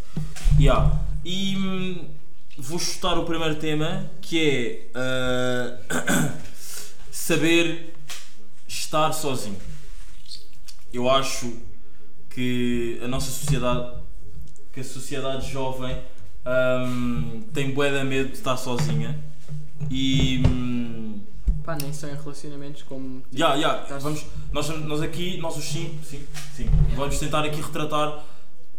Yeah. 0.57 1.01
E 1.25 1.57
hum, 1.57 2.09
vou 2.57 2.79
chutar 2.79 3.19
o 3.19 3.25
primeiro 3.25 3.57
tema 3.57 4.09
que 4.21 4.89
é 4.95 5.79
ah, 5.91 6.35
saber 7.11 7.93
estar 8.69 9.13
sozinho. 9.13 9.59
Eu 10.93 11.11
acho 11.11 11.57
que 12.31 13.01
a 13.03 13.09
nossa 13.09 13.33
sociedade, 13.33 14.01
que 14.73 14.81
a 14.81 14.85
sociedade 14.85 15.51
jovem 15.51 15.99
hum, 16.87 17.43
tem 17.53 17.73
bué 17.73 18.05
medo 18.05 18.29
de 18.29 18.35
estar 18.35 18.57
sozinha 18.57 19.19
e 19.91 20.41
hum, 20.47 21.21
Pá, 21.65 21.77
nem 21.81 21.93
só 21.93 22.09
em 22.09 22.17
relacionamentos 22.17 22.83
como. 22.83 23.23
Ya, 23.33 23.55
ya, 23.55 23.87
vamos, 24.01 24.25
nós, 24.53 24.69
nós 24.69 25.01
aqui, 25.01 25.39
nós 25.39 25.57
os 25.57 25.65
cinco, 25.65 26.05
sim, 26.05 26.27
sim, 26.57 26.67
vamos 26.97 27.19
tentar 27.19 27.45
aqui 27.45 27.61
retratar 27.61 28.25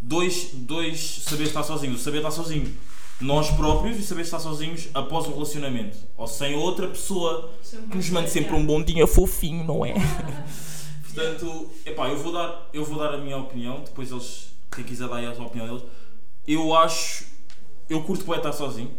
dois, 0.01 0.49
dois 0.53 1.21
saber 1.23 1.45
estar 1.45 1.63
sozinhos. 1.63 2.01
O 2.01 2.03
saber 2.03 2.17
estar 2.17 2.31
sozinho 2.31 2.75
nós 3.21 3.49
próprios 3.51 3.97
e 3.97 4.03
saber 4.03 4.23
estar 4.23 4.39
sozinhos 4.39 4.89
após 4.93 5.27
um 5.27 5.31
relacionamento. 5.31 5.97
Ou 6.17 6.27
sem 6.27 6.55
outra 6.55 6.87
pessoa 6.87 7.51
que 7.89 7.95
nos 7.95 8.09
mande 8.09 8.29
sempre 8.29 8.53
um 8.53 8.65
bom 8.65 8.83
dia 8.83 9.07
fofinho, 9.07 9.63
não 9.63 9.85
é? 9.85 9.93
Portanto, 11.03 11.69
epá, 11.85 12.09
eu 12.09 12.17
vou 12.17 12.33
dar, 12.33 12.69
eu 12.73 12.83
vou 12.83 12.97
dar 12.97 13.13
a 13.13 13.17
minha 13.17 13.37
opinião, 13.37 13.81
depois 13.81 14.11
eles, 14.11 14.47
quem 14.71 14.83
quiser 14.83 15.07
dar 15.07 15.17
aí 15.17 15.27
a 15.27 15.35
sua 15.35 15.45
opinião 15.45 15.67
deles. 15.67 15.83
Eu 16.45 16.75
acho, 16.75 17.25
eu 17.89 18.03
curto 18.03 18.25
bué 18.25 18.37
estar 18.37 18.51
sozinho. 18.51 18.91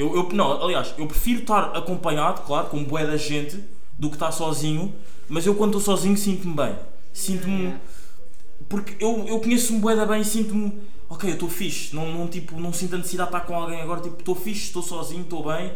Eu, 0.00 0.16
eu, 0.16 0.28
não, 0.32 0.62
aliás, 0.62 0.94
eu 0.96 1.06
prefiro 1.06 1.40
estar 1.40 1.76
acompanhado, 1.76 2.40
claro, 2.46 2.68
com 2.68 2.82
bué 2.82 3.06
da 3.06 3.18
gente, 3.18 3.62
do 3.98 4.08
que 4.08 4.16
estar 4.16 4.32
sozinho, 4.32 4.94
mas 5.28 5.44
eu 5.44 5.54
quando 5.54 5.76
estou 5.76 5.94
sozinho 5.94 6.16
sinto-me 6.16 6.54
bem. 6.54 6.74
Sinto-me. 7.12 7.74
Porque 8.66 8.96
eu, 8.98 9.26
eu 9.28 9.40
conheço-me 9.40 9.78
bué 9.78 9.94
da 9.94 10.06
bem 10.06 10.22
e 10.22 10.24
sinto-me. 10.24 10.80
Ok, 11.06 11.28
eu 11.28 11.34
estou 11.34 11.50
fixe, 11.50 11.94
não, 11.94 12.10
não, 12.10 12.28
tipo, 12.28 12.58
não 12.58 12.72
sinto 12.72 12.94
a 12.94 12.98
necessidade 12.98 13.30
de 13.30 13.36
estar 13.36 13.46
com 13.46 13.54
alguém 13.54 13.82
agora, 13.82 14.00
tipo, 14.00 14.18
estou 14.18 14.34
fixe, 14.34 14.68
estou 14.68 14.82
sozinho, 14.82 15.20
estou 15.20 15.44
bem. 15.44 15.70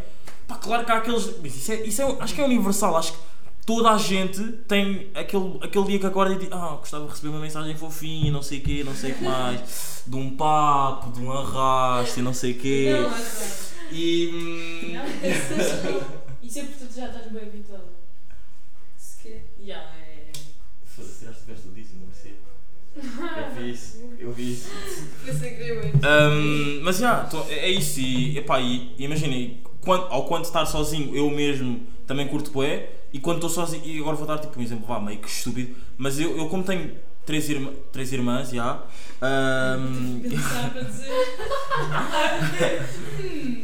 Pá, 0.49 0.55
claro 0.57 0.87
que 0.87 0.93
há 0.93 0.97
aqueles. 0.97 1.39
Mas 1.43 1.55
isso, 1.57 1.73
é, 1.73 1.87
isso 1.87 2.01
é, 2.01 2.17
acho 2.21 2.35
que 2.35 2.41
é 2.41 2.45
universal, 2.47 2.97
acho 2.97 3.13
que 3.13 3.19
toda 3.67 3.91
a 3.91 3.99
gente 3.99 4.41
tem 4.67 5.11
aquele, 5.15 5.59
aquele 5.61 5.85
dia 5.85 5.99
que 5.99 6.07
acorda 6.07 6.35
e 6.35 6.39
diz: 6.39 6.49
Ah, 6.51 6.77
gostava 6.79 7.05
de 7.05 7.11
receber 7.11 7.29
uma 7.29 7.41
mensagem 7.41 7.77
fofinha, 7.77 8.33
não 8.33 8.43
sei 8.43 8.61
o 8.61 8.63
quê, 8.63 8.83
não 8.87 8.95
sei 8.95 9.13
o 9.13 9.15
que 9.17 9.25
mais, 9.25 10.03
de 10.07 10.17
um 10.17 10.35
papo, 10.35 11.13
de 11.13 11.21
um 11.21 11.31
arrasto 11.31 12.21
e 12.21 12.23
não 12.23 12.33
sei 12.33 12.53
o 12.53 12.59
quê. 12.59 12.99
Não, 13.03 13.11
mas 13.11 13.74
E. 13.91 14.31
hum, 14.33 14.93
não. 14.93 15.07
Isso 16.43 16.59
é 16.59 16.63
porque 16.65 16.85
tu 16.85 16.95
já 16.95 17.07
estás 17.07 17.33
bem 17.33 17.43
habituado. 17.43 17.89
Se 18.97 19.23
quê? 19.23 19.41
Já, 19.65 19.77
é. 19.77 20.33
Foda-se, 20.85 21.25
já 21.25 21.31
estiveste 21.31 21.69
disso, 21.69 21.93
não 22.01 22.07
percebo. 22.07 22.45
Eu 23.37 23.55
vi 23.63 23.71
isso, 23.73 23.99
eu 24.19 24.33
vi 24.33 24.53
isso. 24.53 24.69
Querer 25.25 25.83
mesmo. 25.83 26.01
Hum, 26.05 26.81
mas 26.85 26.99
já, 26.99 27.29
é 27.49 27.55
é 27.55 27.69
isso. 27.71 27.99
E, 27.99 28.39
epá, 28.39 28.61
e 28.61 28.95
imaginem, 28.99 29.61
quando, 29.81 30.05
ao 30.05 30.27
quando 30.27 30.45
estar 30.45 30.65
sozinho, 30.67 31.15
eu 31.15 31.29
mesmo 31.31 31.85
também 32.07 32.29
curto 32.29 32.53
bué. 32.53 32.91
E 33.13 33.19
quando 33.21 33.37
estou 33.37 33.51
sozinho, 33.51 33.85
e 33.85 34.01
agora 34.01 34.17
vou 34.17 34.27
dar 34.27 34.39
tipo 34.39 34.59
um 34.59 34.63
exemplo, 34.63 34.87
vá, 34.87 35.01
meio 35.01 35.19
que 35.19 35.29
estúpido. 35.29 35.77
Mas 35.97 36.19
eu, 36.19 36.37
eu 36.37 36.49
como 36.49 36.63
tenho 36.63 36.97
três, 37.25 37.49
irmã, 37.49 37.71
três 37.93 38.13
irmãs, 38.13 38.51
já. 38.51 38.83
dizer. 40.85 41.15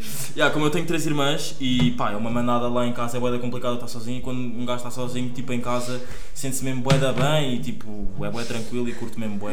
Yeah, 0.36 0.52
como 0.54 0.64
eu 0.66 0.70
tenho 0.70 0.86
três 0.86 1.04
irmãs 1.06 1.56
e 1.58 1.90
pá, 1.92 2.12
é 2.12 2.16
uma 2.16 2.30
manada 2.30 2.68
lá 2.68 2.86
em 2.86 2.92
casa, 2.92 3.16
é 3.16 3.20
bué 3.20 3.32
da 3.32 3.38
complicado 3.40 3.74
estar 3.74 3.88
sozinho 3.88 4.18
e 4.18 4.22
quando 4.22 4.38
um 4.38 4.64
gajo 4.64 4.78
está 4.78 4.90
sozinho, 4.90 5.30
tipo 5.30 5.52
em 5.52 5.60
casa, 5.60 6.00
sente-se 6.32 6.64
mesmo 6.64 6.82
bué 6.82 6.96
da 6.98 7.12
bem 7.12 7.56
e 7.56 7.58
tipo, 7.60 8.08
é 8.24 8.30
bué 8.30 8.44
tranquilo 8.44 8.88
e 8.88 8.94
curto 8.94 9.18
mesmo 9.18 9.36
bué. 9.38 9.52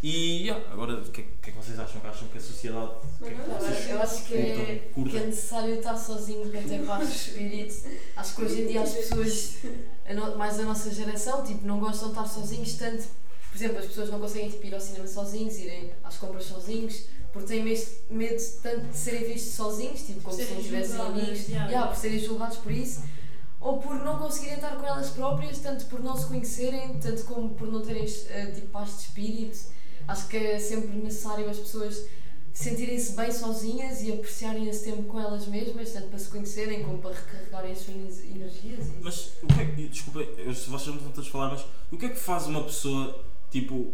E 0.00 0.42
yeah, 0.42 0.64
agora, 0.72 0.94
o 0.94 1.02
que, 1.10 1.20
é- 1.22 1.24
que 1.42 1.50
é 1.50 1.52
que 1.52 1.58
vocês 1.58 1.78
acham? 1.78 2.00
Que 2.00 2.06
acham 2.06 2.28
que 2.28 2.38
a 2.38 2.40
sociedade... 2.40 2.90
que 3.18 3.24
é 3.24 3.30
que 3.30 3.90
Eu 3.90 4.02
acho 4.02 4.24
que 4.24 4.34
é, 4.34 4.88
que 4.94 5.16
é 5.16 5.26
necessário 5.26 5.74
estar 5.74 5.96
sozinho 5.96 6.48
para 6.48 6.60
ter 6.62 6.86
paz 6.86 7.08
de 7.08 7.14
espírito. 7.16 7.74
Acho 8.16 8.34
que 8.36 8.42
hoje 8.42 8.62
em 8.62 8.66
dia 8.68 8.82
as 8.82 8.92
pessoas, 8.92 9.56
mais 10.36 10.58
a 10.58 10.62
nossa 10.62 10.92
geração, 10.92 11.42
tipo, 11.44 11.66
não 11.66 11.78
gostam 11.80 12.08
de 12.12 12.18
estar 12.18 12.26
sozinhos 12.26 12.74
tanto. 12.74 13.04
Por 13.52 13.58
exemplo, 13.58 13.78
as 13.78 13.84
pessoas 13.84 14.08
não 14.08 14.18
conseguem 14.18 14.48
tipo, 14.48 14.66
ir 14.66 14.74
ao 14.74 14.80
cinema 14.80 15.06
sozinhos, 15.06 15.58
irem 15.58 15.92
às 16.02 16.16
compras 16.16 16.46
sozinhos, 16.46 17.04
porque 17.30 17.48
têm 17.48 17.62
medo, 17.62 17.86
medo 18.08 18.42
tanto 18.62 18.86
de 18.86 18.96
serem 18.96 19.24
vistos 19.24 19.52
sozinhos, 19.52 20.00
tipo, 20.00 20.22
como 20.22 20.34
se 20.34 20.54
não 20.54 20.62
tivessem 20.62 21.00
amigos, 21.00 21.48
yeah. 21.48 21.66
Yeah, 21.68 21.86
por 21.86 21.96
serem 21.96 22.18
julgados 22.18 22.56
por 22.56 22.72
isso, 22.72 23.02
ou 23.60 23.78
por 23.78 23.94
não 23.96 24.18
conseguirem 24.18 24.56
estar 24.56 24.74
com 24.76 24.86
elas 24.86 25.10
próprias, 25.10 25.58
tanto 25.58 25.84
por 25.84 26.02
não 26.02 26.16
se 26.16 26.24
conhecerem, 26.26 26.98
tanto 26.98 27.24
como 27.24 27.50
por 27.50 27.70
não 27.70 27.82
terem 27.82 28.06
eh, 28.30 28.46
tipo, 28.54 28.68
paz 28.68 28.88
de 28.88 29.02
espírito. 29.02 29.58
Acho 30.08 30.28
que 30.28 30.36
é 30.36 30.58
sempre 30.58 30.96
necessário 30.96 31.48
as 31.48 31.58
pessoas 31.58 32.06
sentirem-se 32.52 33.14
bem 33.14 33.30
sozinhas 33.30 34.02
e 34.02 34.12
apreciarem 34.12 34.68
esse 34.68 34.84
tempo 34.84 35.04
com 35.04 35.20
elas 35.20 35.46
mesmas, 35.46 35.92
tanto 35.92 36.08
para 36.08 36.18
se 36.18 36.28
conhecerem 36.28 36.82
como 36.84 36.98
para 36.98 37.14
recarregarem 37.14 37.72
as 37.72 37.78
suas 37.78 38.24
energias. 38.24 38.86
Mas 39.00 39.32
o 39.42 39.46
que 39.46 39.60
é 39.60 39.64
que, 39.66 39.88
desculpa, 39.88 40.20
eu, 40.20 40.54
se 40.54 40.68
vocês 40.68 40.94
não 40.96 41.10
todos 41.12 41.28
a 41.28 41.32
falar, 41.32 41.50
mas 41.50 41.64
o 41.90 41.96
que 41.96 42.06
é 42.06 42.08
que 42.10 42.18
faz 42.18 42.46
uma 42.46 42.62
pessoa, 42.64 43.24
tipo, 43.52 43.92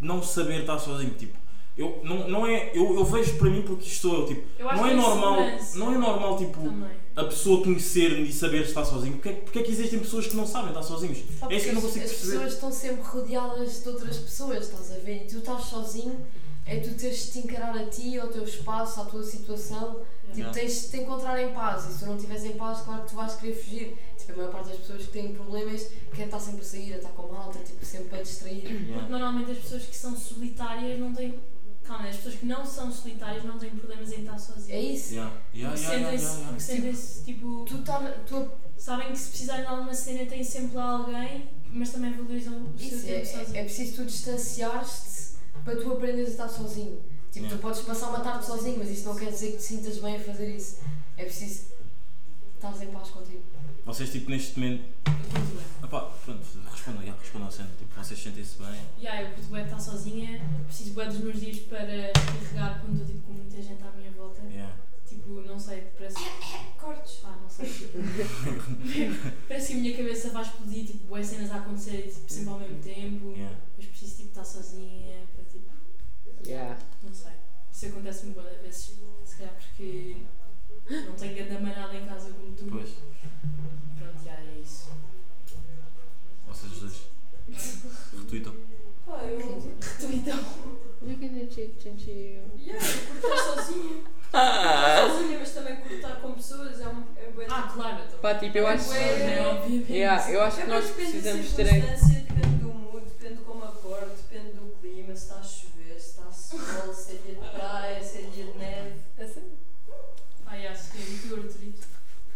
não 0.00 0.22
saber 0.22 0.60
estar 0.60 0.78
sozinho? 0.78 1.10
Tipo, 1.14 1.38
eu, 1.76 2.00
não, 2.04 2.28
não 2.28 2.46
é, 2.46 2.70
eu, 2.74 2.94
eu 2.94 3.04
vejo 3.04 3.36
para 3.36 3.48
mim 3.50 3.62
porque 3.62 3.86
isto 3.86 4.08
sou 4.08 4.20
eu, 4.20 4.26
tipo, 4.26 4.42
Eu 4.58 4.66
não 4.66 4.86
é 4.86 4.92
é 4.92 4.94
normal, 4.94 5.36
não 5.76 5.92
é 5.94 5.98
normal, 5.98 6.36
tipo, 6.38 6.60
Também. 6.62 6.90
a 7.16 7.24
pessoa 7.24 7.62
conhecer-me 7.62 8.28
e 8.28 8.32
saber 8.32 8.62
estar 8.62 8.84
sozinho. 8.84 9.14
Porque 9.14 9.28
é, 9.28 9.32
que- 9.34 9.40
porque 9.42 9.58
é 9.58 9.62
que 9.62 9.70
existem 9.70 9.98
pessoas 9.98 10.26
que 10.26 10.36
não 10.36 10.46
sabem 10.46 10.68
estar 10.68 10.82
sozinhos? 10.82 11.18
Só 11.38 11.50
É 11.50 11.54
isso 11.56 11.64
que 11.64 11.70
eu 11.70 11.74
não 11.74 11.82
consigo 11.82 12.04
as, 12.04 12.10
as 12.10 12.16
perceber. 12.16 12.32
pessoas 12.38 12.54
estão 12.54 12.72
sempre 12.72 13.02
rodeadas 13.02 13.82
de 13.82 13.88
outras 13.88 14.16
pessoas, 14.18 14.64
estás 14.66 14.92
a 14.92 14.98
ver? 14.98 15.24
E 15.24 15.26
tu 15.28 15.38
estás 15.38 15.64
sozinho, 15.64 16.26
é 16.70 16.78
tu 16.78 16.94
teres 16.94 17.26
de 17.26 17.32
te 17.32 17.38
encarar 17.40 17.76
a 17.76 17.86
ti, 17.86 18.18
ao 18.18 18.28
teu 18.28 18.44
espaço, 18.44 19.00
à 19.00 19.04
tua 19.04 19.24
situação. 19.24 20.00
Tipo, 20.32 20.52
tens 20.52 20.82
de 20.82 20.88
te 20.90 20.96
encontrar 20.98 21.42
em 21.42 21.52
paz. 21.52 21.88
E 21.88 21.92
se 21.92 21.98
tu 21.98 22.06
não 22.06 22.14
estiveres 22.14 22.44
em 22.44 22.52
paz, 22.52 22.82
claro 22.82 23.02
que 23.02 23.10
tu 23.10 23.16
vais 23.16 23.34
querer 23.34 23.54
fugir. 23.54 23.98
Tipo, 24.16 24.32
a 24.32 24.36
maior 24.36 24.52
parte 24.52 24.68
das 24.68 24.78
pessoas 24.78 25.02
que 25.02 25.08
têm 25.08 25.34
problemas 25.34 25.88
quer 26.14 26.26
estar 26.26 26.38
sempre 26.38 26.60
a 26.60 26.64
sair, 26.64 26.94
a 26.94 26.96
estar 26.98 27.08
com 27.10 27.32
malta, 27.32 27.58
tipo, 27.58 27.84
sempre 27.84 28.20
a 28.20 28.22
distrair. 28.22 28.64
Yeah. 28.64 28.94
Porque 28.94 29.10
normalmente 29.10 29.50
as 29.50 29.58
pessoas 29.58 29.84
que 29.86 29.96
são 29.96 30.16
solitárias 30.16 31.00
não 31.00 31.12
têm. 31.12 31.40
Calma, 31.82 32.08
as 32.08 32.16
pessoas 32.16 32.36
que 32.36 32.46
não 32.46 32.64
são 32.64 32.92
solitárias 32.92 33.42
não 33.42 33.58
têm 33.58 33.70
problemas 33.70 34.12
em 34.12 34.20
estar 34.20 34.38
sozinhas. 34.38 34.70
É 34.70 34.80
isso. 34.80 35.14
Yeah. 35.14 35.36
Yeah, 35.52 36.08
Porque 36.46 36.60
sentem-se, 36.60 37.24
tipo. 37.24 37.64
Tu, 37.64 37.82
tá, 37.82 37.98
tu 38.24 38.48
Sabem 38.80 39.12
que 39.12 39.18
se 39.18 39.28
precisarem 39.28 39.60
de 39.60 39.68
alguma 39.68 39.92
cena 39.92 40.24
têm 40.24 40.42
sempre 40.42 40.74
lá 40.74 40.92
alguém, 40.92 41.50
mas 41.70 41.90
também 41.90 42.14
valorizam 42.14 42.54
o 42.62 42.78
seu 42.78 42.88
Isso, 42.88 43.06
é, 43.06 43.12
tempo 43.12 43.26
sozinho. 43.26 43.56
é, 43.56 43.60
é 43.60 43.64
preciso 43.64 43.96
tu 43.96 44.04
distanciares-te 44.06 45.29
para 45.64 45.76
tu 45.76 45.92
aprenderes 45.92 46.28
a 46.28 46.30
estar 46.32 46.48
sozinho. 46.48 47.00
Tipo, 47.30 47.46
Yeah. 47.46 47.56
tu 47.56 47.62
podes 47.62 47.80
passar 47.82 48.08
uma 48.08 48.20
tarde 48.20 48.44
sozinho, 48.44 48.78
mas 48.78 48.90
isso 48.90 49.06
não 49.06 49.14
quer 49.14 49.30
dizer 49.30 49.52
que 49.52 49.56
te 49.58 49.62
sintas 49.62 49.98
bem 49.98 50.16
a 50.16 50.20
fazer 50.20 50.54
isso. 50.54 50.80
É 51.16 51.24
preciso 51.24 51.66
estares 52.56 52.82
em 52.82 52.86
paz 52.88 53.08
contigo. 53.10 53.42
Vocês, 53.84 54.10
tipo, 54.10 54.30
neste 54.30 54.58
momento. 54.58 54.84
Eu 55.06 55.12
curto 55.12 55.54
bem. 55.56 55.64
Epá, 55.84 56.00
pronto, 56.24 56.44
respondam, 56.70 57.02
yeah, 57.02 57.20
respondam 57.20 57.48
a 57.48 57.50
cena. 57.50 57.70
Tipo, 57.78 57.94
vocês 58.04 58.20
sentem-se 58.22 58.58
bem. 58.58 58.80
Yeah, 59.00 59.22
eu 59.22 59.34
curto 59.34 59.50
bem 59.50 59.64
estar 59.64 59.78
sozinha, 59.80 60.40
preciso 60.66 60.94
bem 60.94 61.08
dos 61.08 61.18
meus 61.18 61.40
dias 61.40 61.58
para 61.60 61.78
carregar 61.86 62.80
quando 62.80 63.00
estou 63.00 63.06
tipo, 63.06 63.26
com 63.26 63.32
muita 63.32 63.62
gente 63.62 63.82
à 63.82 63.90
minha 63.96 64.10
volta. 64.10 64.40
Yeah. 64.42 64.74
Tipo, 65.30 65.42
não 65.42 65.58
sei, 65.58 65.82
parece. 65.96 66.16
Cortes! 66.76 67.20
Ah, 67.24 67.38
não 67.40 67.48
sei. 67.48 67.68
parece 69.46 69.66
que 69.68 69.72
a 69.74 69.76
minha 69.76 69.96
cabeça 69.96 70.30
vai 70.30 70.42
explodir, 70.42 70.86
tipo, 70.86 71.06
boas 71.06 71.26
cenas 71.26 71.52
a 71.52 71.58
acontecer 71.58 72.02
tipo, 72.02 72.32
sempre 72.32 72.50
ao 72.50 72.58
mesmo 72.58 72.82
tempo. 72.82 73.30
Yeah. 73.30 73.56
Mas 73.76 73.86
preciso 73.86 74.16
tipo, 74.16 74.28
estar 74.30 74.44
sozinha 74.44 75.28
para 75.34 75.44
tipo. 75.44 75.70
Yeah. 76.44 76.76
Não 77.02 77.14
sei. 77.14 77.32
Isso 77.72 77.86
acontece-me 77.86 78.34
boas 78.34 78.60
vezes. 78.60 78.98
Se 79.24 79.36
calhar 79.36 79.54
porque 79.54 80.16
não 80.90 81.12
tenho 81.12 81.34
grande 81.34 81.62
manada 81.62 81.94
em 81.94 82.06
casa 82.06 82.32
como 82.32 82.52
tu. 82.52 82.64
Pois, 82.64 82.90
Pronto, 83.98 84.24
já 84.24 84.32
é 84.32 84.58
isso. 84.60 84.90
vocês 86.48 86.72
os 86.72 86.80
dois. 86.80 87.02
Retweetam. 88.18 88.56
Pá, 89.06 89.22
eu. 89.24 89.38
Então. 90.12 90.80
You 91.02 91.16
can 91.16 91.48
cheat. 91.48 91.86
Yeah, 91.86 92.84
eu 92.84 93.06
curto 93.06 93.26
estar 93.26 93.54
sozinha. 93.54 94.19
Sozinha, 94.30 95.38
mas 95.40 95.50
também 95.50 95.76
curto 95.76 95.94
estar 95.94 96.16
com 96.20 96.32
pessoas 96.32 96.80
é, 96.80 96.86
um, 96.88 97.02
é 97.16 97.30
bué 97.34 97.46
Ah, 97.50 97.70
claro. 97.74 97.98
então. 98.06 98.18
Pá, 98.20 98.34
tipo, 98.36 98.56
eu 98.58 98.66
acho. 98.66 98.90
Ué. 98.90 98.98
É, 99.38 99.46
obviamente. 99.48 99.92
Yeah, 99.92 100.30
eu 100.30 100.42
acho 100.42 100.56
que 100.56 100.62
É, 100.62 100.66
nós 100.66 100.90
precisamos 100.90 101.52
ter. 101.52 101.64
depende 101.64 102.56
do 102.60 102.68
mood, 102.68 103.04
depende 103.06 103.38
de 103.38 103.44
como 103.44 103.64
acordo, 103.64 104.10
depende 104.16 104.52
do 104.52 104.74
clima, 104.80 105.16
se 105.16 105.22
está 105.24 105.34
a 105.36 105.42
chover, 105.42 106.00
se 106.00 106.10
está 106.10 106.22
a 106.28 106.32
sol, 106.32 106.94
se 106.94 107.12
é 107.12 107.14
dia 107.26 107.34
de 107.34 107.48
praia, 107.48 108.02
se 108.04 108.18
é 108.18 108.22
dia 108.22 108.44
de 108.44 108.58
neve. 108.58 109.00
Ah, 110.46 110.54
yeah, 110.56 110.76
se 110.76 110.90
calhar 110.92 111.08
muito 111.08 111.34
Arturito. 111.46 111.86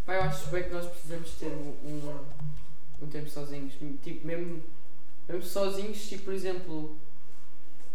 Pá, 0.07 0.15
eu 0.15 0.23
acho 0.23 0.47
bem 0.49 0.63
que 0.65 0.71
nós 0.71 0.87
precisamos 0.87 1.31
ter 1.33 1.47
um, 1.47 1.75
um, 1.85 2.25
um 3.03 3.07
tempo 3.09 3.29
sozinhos. 3.31 3.73
Tipo, 4.03 4.27
mesmo, 4.27 4.63
mesmo 5.29 5.43
sozinhos, 5.43 6.09
tipo, 6.09 6.25
por 6.25 6.35
exemplo, 6.35 6.97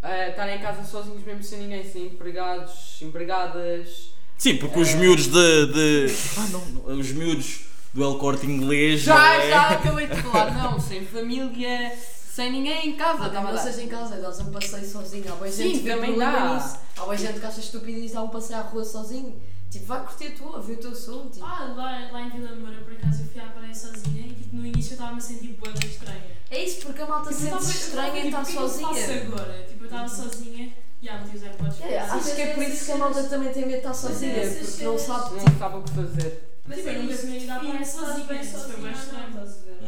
eh, 0.01 0.29
estarem 0.29 0.57
em 0.57 0.61
casa 0.61 0.83
sozinhos 0.83 1.23
mesmo 1.23 1.43
sem 1.43 1.59
ninguém, 1.59 1.83
sem 1.83 2.05
empregados, 2.05 3.01
empregadas. 3.01 4.11
Sim, 4.37 4.57
porque 4.57 4.79
os 4.79 4.93
miúdos 4.95 5.27
de. 5.27 5.65
de... 5.67 6.15
Ah, 6.37 6.47
não, 6.51 6.65
não, 6.65 6.99
os 6.99 7.11
miúdos 7.11 7.65
do 7.93 8.03
El 8.03 8.15
Corte 8.17 8.45
Inglês. 8.45 9.01
Já, 9.01 9.15
não 9.15 9.23
é? 9.23 9.49
já 9.49 9.69
acabei 9.69 10.07
de 10.07 10.15
falar. 10.21 10.51
Não, 10.53 10.79
sem 10.79 11.05
família, 11.05 11.91
sem 12.31 12.51
ninguém 12.51 12.89
em 12.89 12.95
casa. 12.95 13.25
Ah, 13.25 13.41
não 13.41 13.57
seja 13.57 13.81
em 13.81 13.87
casa, 13.87 14.15
dás 14.15 14.39
um 14.39 14.51
passeio 14.51 14.87
sozinho. 14.87 15.31
Há 15.31 15.35
boa 15.35 15.51
Sim, 15.51 15.63
gente 15.63 15.77
que 15.79 15.83
vê 15.83 15.95
também 15.95 16.17
dá. 16.17 16.55
nisso. 16.55 16.77
Há 16.97 17.01
boa 17.01 17.17
gente 17.17 17.39
que 17.39 17.45
acha 17.45 17.59
estúpido 17.59 17.99
e 17.99 18.09
dá 18.09 18.21
um 18.21 18.29
passeio 18.29 18.59
à 18.59 18.61
rua 18.63 18.85
sozinho. 18.85 19.35
Tipo, 19.69 19.85
vai 19.85 20.03
curtir 20.03 20.27
a 20.27 20.31
tua, 20.31 20.61
vê 20.61 20.73
o 20.73 20.77
teu 20.77 20.95
som. 20.95 21.29
Tipo. 21.29 21.45
Ah, 21.45 21.73
lá, 21.77 22.09
lá 22.11 22.21
em 22.21 22.29
Vila 22.31 22.55
Moura, 22.55 22.81
por 22.81 22.93
acaso, 22.93 23.21
eu 23.21 23.27
fui 23.27 23.39
à 23.41 23.45
praia 23.45 23.73
sozinha 23.75 24.25
e 24.27 24.33
tipo, 24.33 24.55
no 24.55 24.65
início 24.65 24.91
eu 24.91 24.95
estava-me 24.95 25.17
a 25.19 25.21
sentir 25.21 25.47
bué 25.59 25.71
estranha. 25.85 26.23
É 26.49 26.63
isso, 26.65 26.81
porque 26.87 27.01
a 27.01 27.05
malta 27.07 27.29
Tipo, 27.33 27.49
tava- 27.49 27.63
estranha 27.69 28.19
em 28.19 28.23
tipo, 28.31 28.41
estar 28.41 28.41
o 28.41 28.45
que 28.45 28.51
é 28.51 28.55
que 28.55 28.57
eu 28.57 28.69
faço 28.69 28.79
sozinha. 28.95 29.21
agora? 29.21 29.63
Tipo, 29.69 29.83
eu 29.83 29.85
estava 29.85 30.09
sozinha 30.09 30.73
e 31.01 31.09
ah, 31.09 31.17
meti 31.21 31.37
os 31.37 31.43
AirPods. 31.43 31.81
É, 31.81 31.99
acho 31.99 32.35
que 32.35 32.41
é 32.41 32.53
por 32.55 32.63
isso 32.63 32.85
que 32.85 32.91
a 32.91 32.97
malta 32.97 33.23
também 33.25 33.53
tem 33.53 33.61
medo 33.61 33.71
de 33.73 33.77
estar 33.77 33.93
sozinha, 33.93 34.33
essas 34.37 34.69
porque 34.71 34.85
não 34.85 34.97
sabe. 34.97 35.35
Não 35.35 35.45
Tipo, 35.45 35.59
sabe 35.59 35.77
o 35.77 35.83
que 35.83 35.89
fazer. 35.91 36.59
Mas 36.65 36.77
Tipo, 36.77 36.89
é 36.89 36.95
eu 36.97 37.03
nunca 37.03 37.17
tinha 37.17 37.37
que 37.37 37.43
ido 37.43 37.51
à 37.51 37.59
praia 37.59 37.81
estás 37.81 37.89
sozinha, 38.07 38.41
isso 38.41 38.57
foi 38.59 38.81
não, 38.81 38.91
estranho. 38.91 39.27
estás 39.29 39.57
ver? 39.63 39.79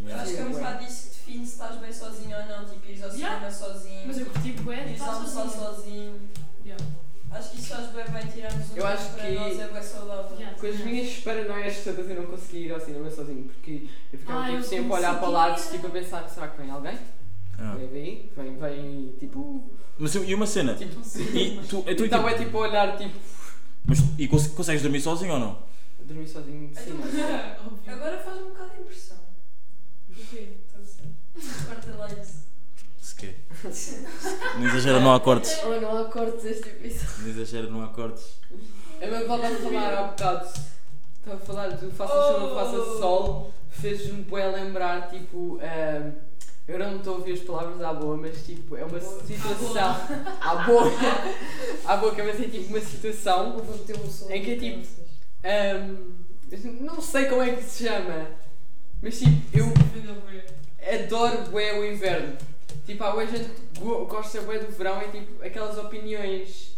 Eu 0.00 0.16
acho 0.16 0.32
que 0.34 0.38
é 0.40 0.44
um 0.44 0.50
bocado 0.52 0.84
isso 0.84 1.02
que 1.02 1.08
define 1.16 1.46
se 1.46 1.52
estás 1.52 1.76
bem 1.76 1.92
sozinho 1.92 2.36
ou 2.38 2.46
não, 2.46 2.64
tipo, 2.64 2.86
ires 2.86 3.02
ao 3.04 3.10
cinema 3.10 3.50
sozinho, 3.50 4.06
Mas 4.06 4.18
eu 4.18 4.26
curti 4.26 4.52
bué 4.52 4.96
almoçar 4.98 5.46
sozinha. 5.46 5.66
sozinho. 5.66 6.30
Acho 7.30 7.50
que 7.50 7.58
isso 7.60 7.68
faz 7.68 7.90
bem 7.92 8.04
bem 8.10 8.26
tirarmos 8.32 8.70
um 8.72 8.76
Eu 8.76 8.86
acho 8.86 9.10
para 9.10 9.22
que- 9.26 9.32
nós, 9.34 9.58
é 9.60 9.68
bem 9.68 9.82
saudável. 9.82 10.36
Yeah. 10.36 10.58
Com 10.58 10.66
as 10.66 10.78
minhas 10.80 11.12
paranoias 11.18 11.84
todas 11.84 12.10
eu 12.10 12.16
não 12.16 12.26
consegui 12.26 12.58
ir 12.66 12.72
ao 12.72 12.80
cinema 12.80 13.10
sozinho 13.10 13.44
porque 13.44 13.88
eu 14.12 14.18
ficava 14.18 14.40
Ah, 14.40 14.44
tipo, 14.46 14.56
eu 14.58 14.62
sempre 14.64 14.92
a 14.92 14.94
olhar 14.96 15.10
para 15.10 15.18
consegui. 15.20 15.32
lados 15.34 15.70
tipo 15.70 15.86
a 15.86 15.90
pensar, 15.90 16.28
será 16.28 16.48
que 16.48 16.60
vem 16.60 16.70
alguém? 16.70 16.98
Ah. 17.58 17.74
Vem, 17.76 17.88
vem, 17.88 18.30
vem, 18.36 18.56
vem, 18.56 19.14
tipo. 19.20 19.70
Mas 19.98 20.14
e 20.14 20.34
uma 20.34 20.46
cena? 20.46 20.74
tipo 20.74 20.98
E 21.00 21.60
tu, 21.68 21.84
e 21.86 21.94
tu, 21.94 22.04
então 22.06 22.18
tipo, 22.20 22.28
é 22.28 22.34
tipo 22.38 22.56
a 22.58 22.60
olhar 22.62 22.96
tipo. 22.98 23.16
mas, 23.84 23.98
e 24.18 24.26
cons- 24.26 24.48
consegues 24.48 24.82
dormir 24.82 25.00
sozinho 25.00 25.34
ou 25.34 25.38
não? 25.38 25.62
Dormir 26.00 26.26
sozinho, 26.26 26.70
sim. 26.74 26.92
Óbvio. 26.94 27.80
Agora 27.94 28.18
faz 28.18 28.40
um 28.40 28.46
bocado 28.48 28.70
de 28.74 28.80
impressão. 28.80 29.18
O 30.08 30.14
quê? 30.14 30.48
Corta 31.66 31.96
lá 31.96 32.08
isso. 32.12 32.49
Se 33.10 33.14
quê? 33.16 33.34
Não 34.58 34.66
exagera, 34.66 35.00
não 35.00 35.12
há 35.14 35.18
cortes. 35.20 35.58
ou 35.64 35.80
não 35.80 35.98
há 35.98 36.04
cortes 36.04 36.42
deste 36.44 36.68
episódio. 36.68 37.08
Não 37.22 37.28
exagera, 37.28 37.66
não 37.68 37.82
há 37.82 37.88
cortes. 37.88 38.24
A 39.02 39.06
minha 39.06 39.24
volta 39.26 39.48
a 39.48 39.50
falar 39.56 39.94
há 39.94 40.02
bocado. 40.04 40.46
Estava 41.18 41.36
a 41.36 41.40
falar 41.40 41.68
do 41.72 41.90
faça 41.90 42.12
chuva, 42.12 42.54
faça 42.54 42.76
sol. 43.00 43.52
Fez-me 43.68 44.22
bué 44.22 44.46
lembrar, 44.46 45.10
tipo. 45.10 45.58
ahm, 45.60 46.12
eu 46.68 46.78
não 46.78 46.96
estou 46.98 47.14
a 47.14 47.16
ouvir 47.18 47.32
as 47.32 47.40
palavras 47.40 47.82
à 47.82 47.92
boa, 47.92 48.16
mas 48.16 48.46
tipo, 48.46 48.76
é 48.76 48.84
uma 48.84 49.00
situação. 49.00 49.96
À 50.40 50.54
boa! 50.66 50.84
À 51.84 51.96
boca, 51.96 52.22
mas 52.22 52.40
é 52.40 52.44
tipo 52.48 52.68
uma 52.68 52.80
situação. 52.80 53.58
Eu 53.58 53.64
vou 53.64 53.76
meter 53.76 53.96
um 53.98 54.08
som. 54.08 54.30
É 54.30 54.38
que 54.38 54.52
é 54.52 54.56
tipo- 54.56 54.86
ahm, 55.42 56.76
não 56.80 57.00
sei 57.00 57.24
como 57.24 57.42
é 57.42 57.54
que 57.56 57.62
se 57.64 57.88
chama, 57.88 58.26
mas 59.02 59.18
tipo, 59.18 59.58
eu 59.58 59.66
adoro 60.94 61.50
bué 61.50 61.72
o 61.78 61.84
inverno. 61.84 62.36
Tipo, 62.90 63.04
há 63.04 63.12
bué 63.12 63.26
gente 63.26 63.48
que 63.74 63.80
go- 63.80 64.04
gosta 64.06 64.40
bué 64.42 64.58
do 64.58 64.72
verão, 64.72 65.00
é 65.00 65.04
tipo 65.08 65.44
aquelas 65.44 65.78
opiniões. 65.78 66.76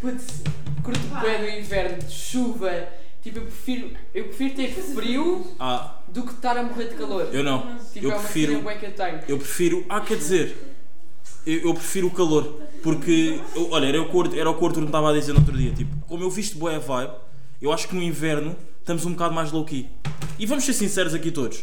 Putz, 0.00 0.42
curto 0.82 1.00
Pá. 1.10 1.20
bué 1.20 1.38
do 1.38 1.48
inverno, 1.58 1.98
de 1.98 2.10
chuva. 2.12 2.88
Tipo, 3.22 3.38
eu 3.40 3.42
prefiro, 3.42 3.90
eu 4.14 4.24
prefiro 4.24 4.54
ter 4.54 4.68
frio 4.72 5.46
Ah, 5.58 6.00
do 6.08 6.22
que 6.22 6.32
estar 6.32 6.56
a 6.56 6.62
morrer 6.62 6.88
de 6.88 6.94
calor. 6.94 7.28
eu 7.32 7.42
não. 7.44 7.76
Tipo, 7.92 8.06
Eu 8.06 8.10
é 8.12 8.14
uma 8.14 8.22
prefiro- 8.22 8.60
bué 8.62 8.74
que 8.76 8.86
eu 8.86 8.92
tenho. 8.94 9.20
Eu 9.28 9.36
prefiro. 9.38 9.84
Ah, 9.88 10.00
quer 10.00 10.16
dizer. 10.16 10.56
Eu, 11.44 11.58
eu 11.68 11.74
prefiro 11.74 12.06
o 12.06 12.10
calor. 12.10 12.62
Porque. 12.82 13.38
eu- 13.54 13.70
olha, 13.70 13.86
era 13.86 14.00
o, 14.00 14.08
que 14.08 14.16
o 14.16 14.20
Arthur- 14.22 14.38
era 14.38 14.50
o 14.50 14.54
que 14.56 14.62
o 14.64 14.66
Arthur 14.66 14.80
me 14.80 14.86
estava 14.86 15.10
a 15.10 15.12
dizer 15.12 15.32
no 15.34 15.40
outro 15.40 15.56
dia. 15.56 15.72
Tipo, 15.74 15.94
como 16.06 16.22
eu 16.24 16.30
visto 16.30 16.56
boa 16.58 16.78
vibe, 16.78 17.12
eu 17.60 17.72
acho 17.72 17.88
que 17.88 17.94
no 17.94 18.02
inverno 18.02 18.56
estamos 18.88 19.04
um 19.04 19.10
bocado 19.12 19.34
mais 19.34 19.52
low-key. 19.52 19.86
E 20.38 20.46
vamos 20.46 20.64
ser 20.64 20.72
sinceros 20.72 21.12
aqui 21.12 21.30
todos. 21.30 21.62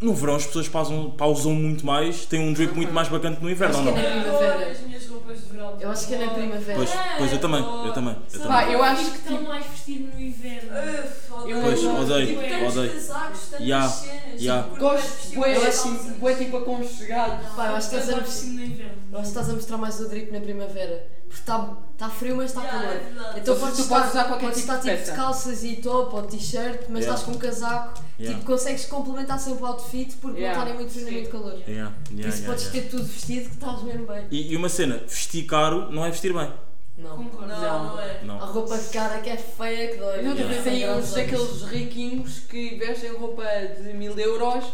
No 0.00 0.12
verão 0.12 0.34
as 0.34 0.44
pessoas 0.44 0.68
pausam, 0.68 1.10
pausam 1.12 1.54
muito 1.54 1.86
mais, 1.86 2.26
têm 2.26 2.40
um 2.40 2.52
drip 2.52 2.74
muito 2.74 2.92
mais 2.92 3.06
bacana 3.06 3.36
que 3.36 3.44
no 3.44 3.48
inverno, 3.48 3.76
ou 3.76 3.80
Acho 3.80 3.90
não? 3.92 3.94
que 3.94 4.00
é 4.04 4.10
na 4.10 4.16
Eu 4.16 4.22
primavera. 4.24 4.54
adoro 4.56 4.70
as 4.72 4.80
minhas 4.80 5.06
roupas 5.06 5.38
de 5.40 5.44
verão. 5.52 5.76
Eu 5.80 5.90
acho 5.92 6.08
que 6.08 6.14
é 6.14 6.18
na 6.26 6.32
primavera. 6.34 6.74
Pois, 6.76 6.90
pois 7.18 7.32
eu 7.32 7.38
também, 7.38 7.60
eu 7.86 7.92
também. 7.92 8.16
Eu 8.32 8.40
Só 8.40 8.48
também. 8.48 8.66
Pá, 8.66 8.72
eu 8.72 8.82
acho 8.82 9.04
que 9.12 9.16
estão 9.18 9.36
tipo- 9.36 9.48
mais 9.48 9.66
vestido 9.66 10.14
no 10.16 10.20
inverno. 10.20 10.70
Odeio. 10.72 11.56
Eu 11.56 11.62
Pois, 11.62 11.84
odeio, 11.84 12.26
Tipo, 12.26 12.66
odeio. 12.66 13.06
tantas 13.06 13.60
Ya, 13.60 13.88
cenas. 13.88 14.42
ya. 14.42 14.62
tipo, 14.64 14.76
Gosto 14.80 15.34
bué, 15.36 15.56
assim, 15.68 15.96
bué 16.18 16.34
tipo 16.34 16.56
aconchegado. 16.56 17.54
Pá, 17.54 17.68
eu 17.68 17.76
acho 17.76 17.88
que 17.90 17.94
estás 17.96 18.08
a, 18.12 18.16
mais 18.20 18.28
vestido 18.28 18.52
no 18.54 18.64
inverno. 18.64 18.92
eu 19.12 19.18
acho 19.18 19.22
que 19.22 19.28
estás 19.38 19.48
a 19.48 19.52
mostrar 19.52 19.76
mais 19.78 20.00
o 20.00 20.08
drip 20.08 20.32
na 20.32 20.40
primavera. 20.40 21.06
Porque 21.32 21.50
está 21.50 21.76
tá 21.96 22.10
frio, 22.10 22.36
mas 22.36 22.50
está 22.50 22.62
Ya, 22.62 22.70
calor. 22.70 22.84
é. 22.86 23.38
Então 23.38 23.58
podes 23.58 23.76
tu 23.76 23.82
estar, 23.82 23.94
podes 23.96 24.10
usar 24.10 24.24
qualquer 24.24 24.46
podes 24.46 24.60
tipo 24.60 24.72
estar 24.74 24.90
de 24.90 24.96
tipo 24.98 25.10
de 25.10 25.16
calças 25.16 25.64
e 25.64 25.76
top 25.76 26.14
ou 26.16 26.22
t-shirt, 26.24 26.80
mas 26.90 27.00
Yeah. 27.00 27.04
estás 27.04 27.22
com 27.22 27.30
um 27.32 27.38
casaco. 27.38 28.00
Yeah. 28.20 28.38
Tipo, 28.38 28.52
consegues 28.52 28.84
complementar 28.84 29.38
sempre 29.40 29.62
o 29.62 29.66
outfit 29.66 30.14
porque 30.20 30.40
Yeah. 30.40 30.58
não 30.58 30.62
está 30.62 30.64
nem 30.64 30.74
muito 30.74 30.92
frio 30.92 31.04
nem 31.06 31.14
muito 31.14 31.30
calor. 31.30 31.52
Yeah, 31.54 31.70
yeah, 31.70 31.92
Por 32.04 32.12
isso 32.18 32.26
yeah, 32.28 32.46
podes 32.46 32.64
yeah. 32.64 32.80
ter 32.82 32.88
tudo 32.96 33.04
vestido 33.04 33.48
que 33.48 33.54
estás 33.54 33.82
mesmo 33.82 34.06
bem. 34.06 34.26
E, 34.30 34.52
e 34.52 34.56
uma 34.56 34.68
cena, 34.68 35.00
vestir 35.08 35.44
caro 35.46 35.90
não 35.90 36.04
é 36.04 36.10
vestir 36.10 36.34
bem. 36.34 36.52
Não. 36.98 37.16
Concordo. 37.16 37.48
Não, 37.48 37.84
não 37.86 38.00
é. 38.00 38.18
A 38.20 38.24
Não. 38.24 38.38
roupa 38.38 38.76
de 38.76 38.88
cara 38.90 39.18
que 39.20 39.30
é 39.30 39.36
feia 39.38 39.88
que 39.92 39.96
dói. 39.96 40.24
E 40.24 40.28
outra 40.28 40.44
Yeah. 40.44 40.86
Graças 40.86 41.08
uns 41.08 41.12
a 41.14 41.16
daqueles 41.16 41.62
riquinhos 41.62 42.38
que 42.40 42.74
vestem 42.76 43.10
roupa 43.16 43.42
de 43.82 43.94
mil 43.94 44.16
euros 44.18 44.64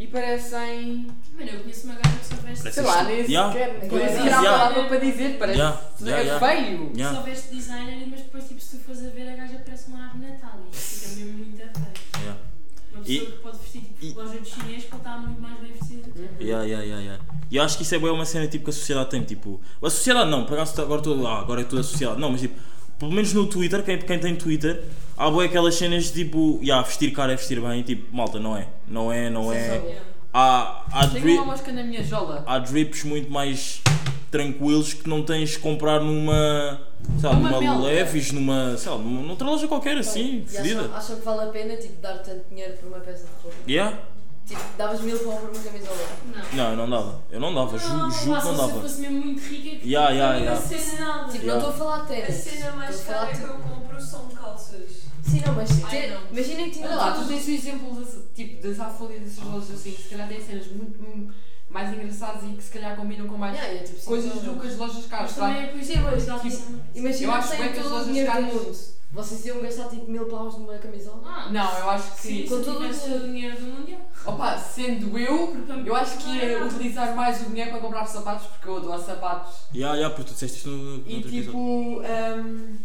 e 0.00 0.06
parecem. 0.06 1.06
Mano, 1.38 1.50
eu 1.52 1.60
conheço 1.60 1.86
uma 1.86 1.94
gaja 1.94 2.16
que 2.18 2.26
só 2.26 2.34
veste. 2.36 2.62
Parece 2.62 2.72
sei 2.72 2.82
lá, 2.82 3.02
nem 3.04 3.16
Yeah. 3.20 3.52
sequer. 3.52 3.78
Nem 3.82 3.90
Yeah. 3.92 4.16
sequer 4.16 4.32
há 4.34 4.40
Yeah. 4.42 4.58
palavra 4.58 4.84
para 4.88 4.98
dizer, 4.98 5.38
parece. 5.38 5.58
Yeah, 5.58 5.80
yeah, 6.00 6.20
é 6.20 6.24
yeah. 6.24 6.46
feio. 6.46 6.92
Yeah. 6.96 7.16
Só 7.18 7.22
veste 7.22 7.54
designer, 7.54 8.06
mas 8.10 8.20
depois, 8.20 8.44
tipo, 8.48 8.60
se 8.60 8.76
tu 8.78 8.84
fores 8.84 9.04
a 9.04 9.10
ver, 9.10 9.28
a 9.28 9.36
gaja 9.36 9.62
parece 9.64 9.88
uma 9.90 10.04
árvore 10.06 10.26
Natal. 10.26 10.58
E 10.72 10.76
fica 10.76 11.08
mesmo 11.16 11.32
muito 11.38 11.56
feio. 11.56 11.70
Yeah. 12.22 12.40
Uma 12.92 13.02
pessoa 13.04 13.28
E- 13.28 13.32
que 13.32 13.38
pode 13.38 13.58
vestir 13.58 13.80
tipo 13.82 14.04
e- 14.04 14.12
loja 14.14 14.40
de 14.40 14.48
chinês 14.48 14.84
pode 14.84 15.02
estar 15.02 15.18
muito 15.18 15.40
mais 15.40 15.60
bem 15.60 15.72
vestida 15.72 16.02
do 16.02 16.12
que. 16.12 16.44
Yeah, 16.44 16.64
yeah, 16.64 16.82
yeah, 16.84 17.02
yeah. 17.02 17.24
E 17.50 17.56
eu 17.56 17.62
acho 17.62 17.76
que 17.76 17.82
isso 17.82 17.94
é 17.94 17.98
bué 17.98 18.10
uma 18.10 18.24
cena 18.24 18.46
tipo 18.48 18.64
que 18.64 18.70
a 18.70 18.72
sociedade 18.72 19.10
tem, 19.10 19.22
tipo. 19.22 19.60
A 19.82 19.90
sociedade 19.90 20.30
não, 20.30 20.44
por 20.44 20.54
acaso 20.54 20.80
agora, 20.82 21.00
estou 21.00 21.26
ah, 21.26 21.40
agora 21.40 21.60
é 21.60 21.64
toda 21.64 21.80
a 21.82 21.84
sociedade. 21.84 22.18
Não, 22.20 22.30
mas 22.32 22.40
tipo, 22.40 22.58
pelo 23.00 23.10
menos 23.12 23.32
no 23.32 23.46
Twitter, 23.46 23.82
quem, 23.82 23.98
quem 23.98 24.18
tem 24.20 24.36
Twitter, 24.36 24.84
há 25.16 25.28
bué 25.28 25.46
aquelas 25.46 25.74
cenas 25.74 26.04
de 26.04 26.24
tipo, 26.24 26.60
yeah, 26.62 26.86
vestir 26.86 27.10
caro 27.12 27.32
é 27.32 27.36
vestir 27.36 27.60
bem, 27.60 27.82
tipo, 27.82 28.14
malta, 28.14 28.38
não 28.38 28.56
é. 28.56 28.68
Não 28.86 29.10
é, 29.12 29.28
não 29.28 29.52
é. 29.52 29.98
Há, 30.32 30.84
há, 30.92 31.06
dri- 31.06 31.32
uma 31.34 31.46
mosca 31.46 31.72
na 31.72 31.82
minha 31.82 32.04
jola. 32.04 32.44
há 32.46 32.58
drips 32.60 33.02
muito 33.02 33.28
mais 33.32 33.80
tranquilos 34.30 34.94
que 34.94 35.08
não 35.08 35.24
tens 35.24 35.50
de 35.50 35.58
comprar 35.58 35.98
numa. 36.00 36.80
Sei 37.18 37.28
lá, 37.28 37.34
Numa. 37.34 37.80
Leves, 37.84 38.30
numa. 38.30 38.76
sei 38.76 38.92
lá, 38.92 38.98
numa 38.98 39.22
noutra 39.22 39.46
loja 39.48 39.66
qualquer 39.66 39.96
assim, 39.98 40.44
fedida. 40.46 40.82
acham, 40.82 40.94
acham 40.96 41.16
que 41.16 41.24
vale 41.24 41.42
a 41.42 41.46
pena 41.46 41.74
tipo, 41.76 42.00
dar 42.00 42.18
tanto 42.18 42.44
dinheiro 42.48 42.74
por 42.74 42.88
uma 42.88 42.98
peça 43.00 43.24
de 43.24 43.42
roupa? 43.42 43.56
Yeah? 43.66 43.98
Tipo, 44.50 44.62
davas 44.76 45.00
mil 45.02 45.16
pau 45.20 45.36
por 45.36 45.50
uma 45.50 45.62
camisola. 45.62 46.08
Não. 46.34 46.56
Não, 46.56 46.70
eu 46.72 46.76
não 46.76 46.90
dava. 46.90 47.22
Eu 47.30 47.40
não 47.40 47.54
dava, 47.54 47.78
ju, 47.78 47.88
Não, 47.88 48.10
juro 48.10 48.10
pá, 48.10 48.20
que 48.20 48.26
não 48.28 48.40
Se 48.42 48.48
eu 48.48 48.54
dava. 48.56 48.80
fosse 48.82 49.00
mesmo 49.00 49.20
muito 49.20 49.40
rica, 49.42 49.76
que 49.76 49.88
Yeah, 49.88 50.10
yeah, 50.10 50.34
A 50.34 50.38
yeah. 50.40 50.60
cena, 50.60 51.06
nada. 51.06 51.32
Tipo, 51.32 51.44
Yeah. 51.44 51.62
não 51.62 51.70
estou 51.70 51.86
a 51.86 51.90
falar 51.92 52.04
de 52.06 52.22
a 52.22 52.32
cena 52.32 52.72
mais 52.72 53.00
cara 53.04 53.26
que 53.28 53.32
tipo. 53.34 53.46
eu 53.46 53.54
compro 53.58 54.00
são 54.02 54.28
calças. 54.30 54.90
Sim, 55.24 55.42
não, 55.46 55.54
mas 55.54 55.68
te- 55.68 56.06
não. 56.08 56.20
imaginem 56.32 56.64
que 56.64 56.70
tinha 56.78 56.86
Olha 56.88 56.96
lá, 56.96 57.12
tu 57.12 57.28
tens 57.28 57.46
o 57.46 57.50
exemplo 57.50 57.94
das, 58.04 58.14
tipo, 58.34 58.66
das 58.66 58.80
Afoli 58.80 59.16
e 59.16 59.20
dessas 59.20 59.44
lojas 59.44 59.70
assim, 59.70 59.92
que 59.92 60.02
se 60.02 60.08
calhar 60.08 60.26
têm 60.28 60.44
cenas 60.44 60.66
muito 60.66 61.00
hum, 61.00 61.28
mais 61.68 61.92
engraçadas 61.92 62.42
e 62.42 62.54
que 62.56 62.62
se 62.64 62.70
calhar 62.72 62.96
combinam 62.96 63.28
com 63.28 63.36
mais 63.38 63.54
Yeah, 63.54 63.78
é 63.78 63.82
tipo, 63.84 64.00
coisas 64.04 64.34
não. 64.42 64.54
do 64.54 64.60
que 64.60 64.66
as 64.66 64.76
lojas 64.76 65.06
caras. 65.06 65.30
Mas 65.30 65.34
também 65.36 65.62
é 65.62 65.66
por 65.68 65.78
isso 65.78 65.86
Sim, 65.92 65.98
que 65.98 66.00
mas, 66.04 66.26
eu 66.28 66.40
tipo, 66.40 66.50
tipo, 66.50 66.72
Eu 66.72 67.00
Imagina 67.00 67.32
acho 67.34 67.50
que 67.56 67.68
que 67.68 67.78
as 67.78 67.86
lojas 67.86 68.26
caras-. 68.26 68.99
Vocês 69.12 69.44
iam 69.44 69.60
gastar 69.60 69.88
tipo 69.88 70.08
mil 70.08 70.26
paus 70.26 70.56
numa 70.56 70.78
camisola? 70.78 71.20
ah, 71.26 71.48
Não, 71.50 71.78
eu 71.78 71.90
acho 71.90 72.12
que 72.12 72.20
sim, 72.20 72.28
sim. 72.28 72.42
se 72.42 72.48
Com 72.48 72.54
eu 72.56 72.64
todo 72.64 72.76
o 72.76 72.80
tivesse 72.82 73.18
dinheiro. 73.18 73.56
do 73.60 73.66
mundial. 73.66 74.00
Opa, 74.24 74.56
sendo 74.58 75.18
eu, 75.18 75.56
eu 75.84 75.96
acho 75.96 76.18
que 76.18 76.30
ia 76.30 76.64
utilizar 76.64 77.14
mais 77.16 77.40
o 77.40 77.46
dinheiro 77.46 77.70
para 77.72 77.80
comprar 77.80 78.06
sapatos, 78.06 78.46
porque 78.46 78.68
eu 78.68 78.76
adoro 78.76 79.02
sapatos. 79.02 79.52
Yeah, 79.74 79.96
yeah, 79.96 80.14
porque 80.14 80.30
tu 80.30 80.34
disseste 80.34 80.58
isto 80.58 80.68
no, 80.70 80.98
no 80.98 81.10
E 81.10 81.14
outro 81.16 81.30
tipo. 81.30 82.02
episódio. 82.02 82.44
hum, 82.46 82.78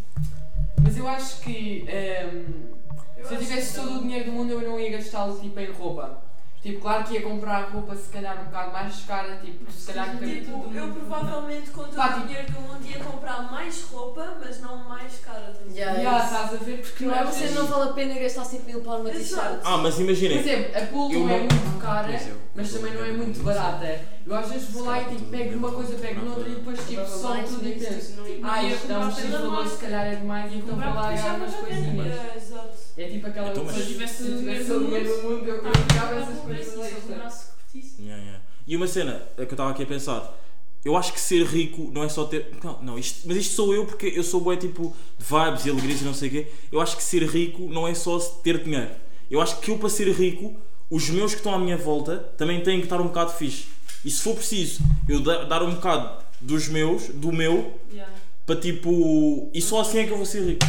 mas 0.84 0.98
eu 0.98 1.08
acho 1.08 1.42
que. 1.42 1.86
hum, 1.88 2.76
se 3.16 3.22
eu 3.22 3.26
acho 3.38 3.38
tivesse 3.38 3.74
que 3.74 3.80
todo 3.82 3.92
não. 3.92 3.98
o 4.00 4.02
dinheiro 4.02 4.26
do 4.26 4.32
mundo, 4.32 4.52
eu 4.54 4.62
não 4.70 4.80
ia 4.80 4.92
gastá-lo 4.98 5.40
tipo, 5.40 5.60
em 5.60 5.72
roupa. 5.72 6.24
Tipo, 6.66 6.82
claro 6.82 7.04
que 7.04 7.14
ia 7.14 7.22
comprar 7.22 7.70
roupa 7.72 7.96
se 7.96 8.10
calhar 8.10 8.42
um 8.42 8.46
bocado 8.46 8.72
mais 8.74 8.96
cara, 9.04 9.36
tipo, 9.36 9.72
se 9.72 9.86
calhar 9.94 10.18
que. 10.18 10.42
Tipo, 10.42 10.74
eu 10.74 10.92
provavelmente 10.94 11.70
com 11.70 11.84
todo 11.84 11.96
Pá, 11.96 12.08
o 12.08 12.14
tipo- 12.16 12.26
dinheiro 12.28 12.52
do 12.54 12.60
mundo 12.60 12.88
ia 12.88 13.00
comprar 13.04 13.52
mais 13.52 13.84
roupa, 13.84 14.34
mas 14.44 14.60
não 14.62 14.78
mais 14.90 15.20
cara. 15.20 15.52
estás 15.52 15.58
a 15.62 15.64
ver? 15.70 15.76
Yeah, 15.78 16.02
Já, 16.02 16.18
isso. 16.18 16.26
estás 16.34 16.54
a 16.54 16.64
ver? 16.66 16.78
Porque 16.82 17.06
Não 17.06 17.14
é 17.14 17.24
vocês 17.24 17.38
vezes- 17.52 17.56
não 17.56 17.68
vale 17.68 17.90
a 17.92 17.94
pena 17.94 18.14
gastar 18.20 18.46
5 18.46 18.66
mil 18.66 18.82
numa 18.82 19.12
Exato. 19.12 19.44
t-shirt. 19.44 19.62
Ah, 19.64 19.78
mas 19.78 19.94
Por 19.94 20.02
imaginem. 20.06 20.40
exemplo, 20.40 20.72
a 20.76 20.86
pool 20.88 21.14
Eu 21.14 21.20
não 21.20 21.30
é 21.30 21.32
não- 21.34 21.40
muito 21.42 21.80
cara, 21.80 22.22
mas 22.56 22.74
também 22.74 22.94
não 22.96 23.06
é 23.06 23.12
muito 23.12 23.44
barata. 23.44 24.00
Eu 24.26 24.36
às 24.36 24.50
vezes 24.50 24.70
vou 24.72 24.86
lá 24.86 25.02
e 25.04 25.06
tipo, 25.06 25.26
pego 25.30 25.52
numa 25.52 25.72
coisa, 25.72 25.94
pego 26.00 26.26
noutra 26.26 26.50
e 26.50 26.56
depois 26.56 26.80
tipo, 26.88 27.06
só 27.08 27.36
tudo 27.44 27.68
e 27.68 27.74
penso. 27.74 28.16
Ah, 28.44 28.64
X 28.64 28.80
pela 28.82 29.00
valor, 29.12 29.52
marca. 29.52 29.70
se 29.70 29.78
calhar 29.78 30.06
é 30.08 30.16
demais, 30.16 30.52
Ia 30.52 30.58
então 30.58 30.76
vou 30.76 30.94
lá 30.96 31.16
já 31.16 31.34
umas 31.36 31.54
coisinhas. 31.54 32.16
É 32.98 33.08
tipo 33.10 33.28
aquela 33.28 33.50
Então, 33.50 33.64
mas- 33.66 33.76
Se 33.76 33.82
eu 33.82 33.88
tivesse 33.88 34.24
se 34.24 34.30
o 34.32 34.38
dinheiro 34.40 34.64
o 34.76 34.80
do 34.80 34.86
dinheiro 34.86 35.10
do 35.10 35.24
mundo, 35.24 35.46
eu 35.48 35.60
pegava 35.62 36.16
essas 36.16 36.40
coisas 36.40 36.68
extra. 36.80 37.16
Yeah, 38.00 38.24
yeah. 38.24 38.42
E 38.68 38.76
uma 38.76 38.88
cena 38.88 39.22
é 39.38 39.46
que 39.46 39.52
eu 39.52 39.56
estava 39.56 39.72
aqui 39.72 39.84
a 39.84 39.86
pensar. 39.86 40.34
eu 40.84 40.96
acho 40.96 41.12
que 41.14 41.20
ser 41.20 41.44
rico 41.46 41.90
não 41.92 42.04
é 42.04 42.10
só 42.10 42.26
ter. 42.26 42.52
Não, 42.64 42.80
não 42.84 43.00
isto, 43.00 43.28
mas 43.28 43.38
isto 43.38 43.56
sou 43.56 43.74
eu 43.74 43.86
porque 43.88 44.06
eu 44.16 44.24
sou 44.24 44.40
bué 44.40 44.56
tipo 44.56 44.96
de 45.18 45.26
vibes 45.26 45.66
e 45.66 45.70
alegrias 45.72 46.02
e 46.02 46.04
não 46.04 46.14
sei 46.14 46.30
o 46.30 46.32
quê. 46.32 46.48
Eu 46.72 46.80
acho 46.80 46.96
que 46.96 47.02
ser 47.04 47.24
rico 47.28 47.64
não 47.68 47.88
é 47.88 47.96
só 47.96 48.20
ter 48.20 48.64
dinheiro. 48.64 48.92
Eu 49.30 49.42
acho 49.42 49.60
que 49.62 49.72
eu 49.72 49.80
para 49.80 49.90
ser 49.90 50.08
rico, 50.12 50.56
os 50.90 51.10
meus 51.10 51.32
que 51.32 51.38
estão 51.40 51.56
à 51.56 51.58
minha 51.60 51.76
volta 51.76 52.18
também 52.38 52.62
têm 52.62 52.78
que 52.78 52.86
estar 52.86 53.02
um 53.02 53.08
bocado 53.08 53.32
fixe. 53.34 53.66
E 54.06 54.12
se 54.12 54.22
for 54.22 54.36
preciso, 54.36 54.84
eu 55.10 55.20
da- 55.22 55.44
dar 55.46 55.64
um 55.64 55.74
bocado 55.74 56.24
dos 56.40 56.68
meus, 56.68 57.08
do 57.08 57.32
meu, 57.32 57.74
Yeah. 57.92 58.14
para 58.46 58.56
tipo. 58.56 59.50
E 59.54 59.60
só 59.64 59.82
assim 59.82 59.98
é 59.98 60.06
que 60.06 60.12
eu 60.12 60.18
vou 60.18 60.26
ser 60.28 60.46
rico. 60.46 60.66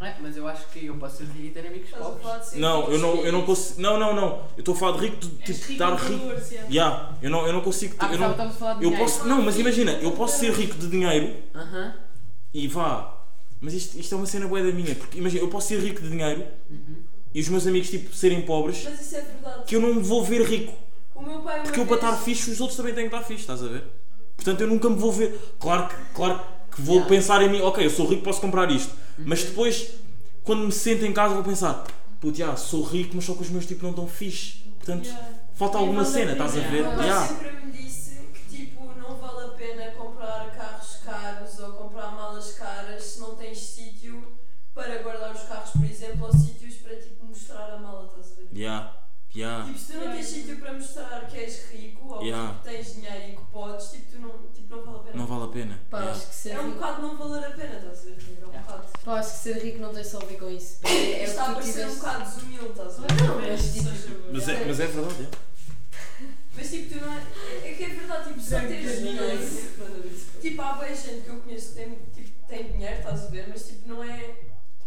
É, 0.00 0.14
mas 0.20 0.36
eu 0.36 0.46
acho 0.46 0.64
que 0.68 0.86
eu 0.86 0.94
posso 0.96 1.16
ser 1.16 1.24
rico 1.24 1.46
e 1.46 1.50
ter 1.50 1.66
amigos 1.66 1.92
a 1.92 1.96
pobres. 1.96 2.44
ser 2.46 2.58
Não, 2.60 2.88
eu 2.88 2.98
não, 3.00 3.16
eu 3.24 3.32
não 3.32 3.42
consigo. 3.44 3.80
Não, 3.80 3.98
não, 3.98 4.14
não. 4.14 4.28
Eu 4.56 4.60
estou 4.60 4.74
a 4.74 4.78
falar 4.78 4.96
de 4.98 5.06
rico 5.06 5.16
de 5.16 5.26
És 5.50 5.56
tipo, 5.58 5.68
rico 5.72 5.78
dar 5.80 5.94
rico. 5.96 6.18
valores, 6.20 6.50
yeah. 6.52 6.68
Yeah, 6.70 7.14
eu 7.20 7.30
não, 7.30 7.46
eu 7.48 7.52
não 7.52 7.60
consigo. 7.62 7.96
Ah, 7.98 8.04
eu 8.04 8.10
mas 8.10 8.20
não, 8.20 8.30
estamos 8.30 8.54
a 8.54 8.58
falar 8.58 8.74
de 8.74 8.84
eu 8.84 8.90
dinheiro. 8.90 9.04
posso, 9.12 9.26
não, 9.26 9.42
mas 9.42 9.58
imagina, 9.58 9.92
eu 9.94 10.12
posso 10.12 10.38
ser 10.38 10.52
rico 10.52 10.76
de 10.76 10.86
dinheiro 10.88 11.34
Aham. 11.52 11.94
e 12.54 12.68
vá. 12.68 13.14
Mas 13.60 13.74
isto, 13.74 13.98
isto 13.98 14.14
é 14.14 14.18
uma 14.18 14.26
cena 14.26 14.46
boa 14.46 14.62
da 14.62 14.70
minha. 14.70 14.94
Porque 14.94 15.18
imagina, 15.18 15.42
eu 15.42 15.48
posso 15.48 15.66
ser 15.66 15.80
rico 15.80 16.00
de 16.00 16.10
dinheiro 16.10 16.46
e 17.34 17.40
os 17.40 17.48
meus 17.48 17.66
amigos 17.66 17.90
tipo 17.90 18.14
serem 18.14 18.42
pobres 18.42 18.84
Mas 18.84 19.00
isso 19.00 19.16
é 19.16 19.20
verdade. 19.20 19.64
que 19.66 19.74
eu 19.74 19.80
não 19.80 19.94
me 19.94 20.02
vou 20.02 20.22
ver 20.24 20.42
rico. 20.42 20.74
O 21.12 21.22
meu 21.22 21.40
pai 21.40 21.56
uma 21.56 21.64
Porque 21.64 21.80
eu 21.80 21.86
para 21.86 21.96
vez- 21.96 22.08
estar 22.12 22.24
fixe, 22.24 22.50
os 22.52 22.60
outros 22.60 22.76
também 22.76 22.94
têm 22.94 23.08
que 23.08 23.14
estar 23.16 23.26
fixe, 23.26 23.40
estás 23.40 23.64
a 23.64 23.66
ver? 23.66 23.82
Portanto, 24.36 24.60
eu 24.60 24.68
nunca 24.68 24.88
me 24.88 24.94
vou 24.96 25.10
ver. 25.10 25.36
Claro 25.58 25.88
que, 25.88 25.96
claro 26.14 26.38
que 26.38 26.44
vou 26.78 26.96
Yeah. 26.96 27.08
pensar 27.08 27.42
em 27.42 27.48
mim, 27.50 27.60
ok, 27.60 27.84
eu 27.84 27.90
sou 27.90 28.06
rico, 28.06 28.22
posso 28.22 28.40
comprar 28.40 28.70
isto. 28.70 28.94
Mas 29.18 29.42
depois, 29.44 29.90
quando 30.44 30.64
me 30.64 30.72
sento 30.72 31.04
em 31.04 31.12
casa, 31.12 31.34
vou 31.34 31.42
pensar, 31.44 31.84
puto, 32.20 32.36
já, 32.38 32.56
sou 32.56 32.82
rico, 32.82 33.12
mas 33.16 33.24
só 33.24 33.34
que 33.34 33.42
os 33.42 33.50
meus 33.50 33.66
tipo 33.66 33.82
não 33.82 33.90
estão 33.90 34.06
fixe. 34.06 34.58
Portanto, 34.78 35.06
Yeah. 35.06 35.28
falta 35.54 35.78
alguma 35.78 36.04
cena, 36.04 36.32
estás 36.32 36.56
a 36.56 36.60
ver? 36.60 36.84
pai 36.84 37.06
Yeah. 37.06 37.26
sempre 37.26 37.50
me 37.66 37.72
disse 37.72 38.16
que 38.32 38.56
tipo, 38.56 38.84
não 38.98 39.16
vale 39.16 39.46
a 39.46 39.48
pena 39.48 39.90
comprar 39.92 40.50
carros 40.56 40.96
caros 41.04 41.58
ou 41.58 41.72
comprar 41.72 42.12
malas 42.12 42.52
caras 42.52 43.02
se 43.02 43.20
não 43.20 43.34
tens 43.34 43.58
sítio 43.58 44.22
para 44.74 45.02
guardar 45.02 45.34
os 45.34 45.42
carros, 45.42 45.70
por 45.70 45.84
exemplo, 45.84 46.26
ou 46.26 46.32
sítios 46.32 46.74
para 46.76 46.96
tipo 46.96 47.26
mostrar 47.26 47.74
a 47.74 47.78
mala, 47.78 48.06
estás 48.06 48.32
a 48.32 48.34
ver? 48.36 48.48
Yeah. 48.58 48.92
Yeah. 49.36 49.66
Tipo, 49.66 49.78
se 49.78 49.92
tu 49.92 49.98
não 49.98 50.12
tens 50.12 50.26
sítio 50.26 50.56
para 50.58 50.72
mostrar 50.72 51.26
que 51.28 51.36
és 51.36 51.70
rico 51.70 52.14
ou 52.14 52.22
Yeah. 52.24 52.54
que 52.58 52.68
tens 52.70 52.94
dinheiro 52.94 53.28
e 53.32 53.36
que 53.36 53.42
podes, 53.52 53.90
tipo, 53.90 54.10
tu 54.12 54.18
não, 54.20 54.30
tipo, 54.52 54.74
não 54.76 54.82
vale 54.84 54.96
a 54.98 55.02
pena. 55.02 55.16
Não 55.16 55.26
vale 55.26 55.44
a 55.44 55.48
pena. 55.48 55.80
Pá, 55.90 55.98
Yeah. 55.98 56.16
acho 56.18 56.28
que 56.28 56.34
ser 56.34 56.50
É 56.50 56.60
um 56.60 56.64
rico. 56.64 56.74
bocado 56.78 57.02
não 57.02 57.16
valer 57.18 57.44
a 57.46 57.50
pena, 57.50 57.76
estás 57.76 58.00
a 58.00 58.02
ver? 58.04 58.16
Tipo, 58.16 58.42
É 58.42 58.46
um 58.46 58.60
bocado. 58.62 58.84
Pá, 59.04 59.18
acho 59.20 59.30
que 59.32 59.38
ser 59.38 59.62
rico 59.62 59.78
não 59.78 59.94
tem 59.94 60.04
só 60.04 60.18
a 60.18 60.24
ver 60.24 60.38
com 60.38 60.50
isso. 60.50 60.78
É, 60.88 60.88
é 60.90 61.24
Está 61.24 61.42
a 61.42 61.46
que 61.46 61.50
tu 61.50 61.54
parecer 61.56 61.70
um 61.70 61.88
tiveste. 61.90 61.98
bocado 62.00 62.24
desumilde, 62.34 62.68
estás 62.70 62.98
a 62.98 63.00
ver? 63.02 63.22
Não, 63.22 63.40
mas 63.40 63.74
tipo. 63.74 64.32
Mas 64.32 64.48
é, 64.48 64.64
mas 64.64 64.80
é 64.80 64.86
verdade, 64.86 65.22
é. 65.22 65.48
Mas 66.58 66.70
tipo, 66.70 66.94
tu 66.98 67.04
não 67.04 67.12
é. 67.12 67.22
É 67.64 67.72
que 67.74 67.84
é 67.84 67.88
verdade, 67.90 68.28
tipo, 68.28 68.40
só 68.40 68.58
teres 68.60 68.98
dinheiro. 68.98 69.48
Tipo, 70.40 70.62
há 70.62 70.72
bem 70.72 70.96
gente 70.96 71.20
que 71.22 71.28
eu 71.28 71.36
conheço 71.40 71.68
que 71.68 71.74
tem, 71.74 71.98
tipo, 72.14 72.46
tem 72.48 72.72
dinheiro, 72.72 72.96
estás 72.98 73.22
a 73.24 73.26
ver? 73.28 73.46
Mas 73.48 73.66
tipo, 73.68 73.88
não 73.88 74.02
é. 74.02 74.34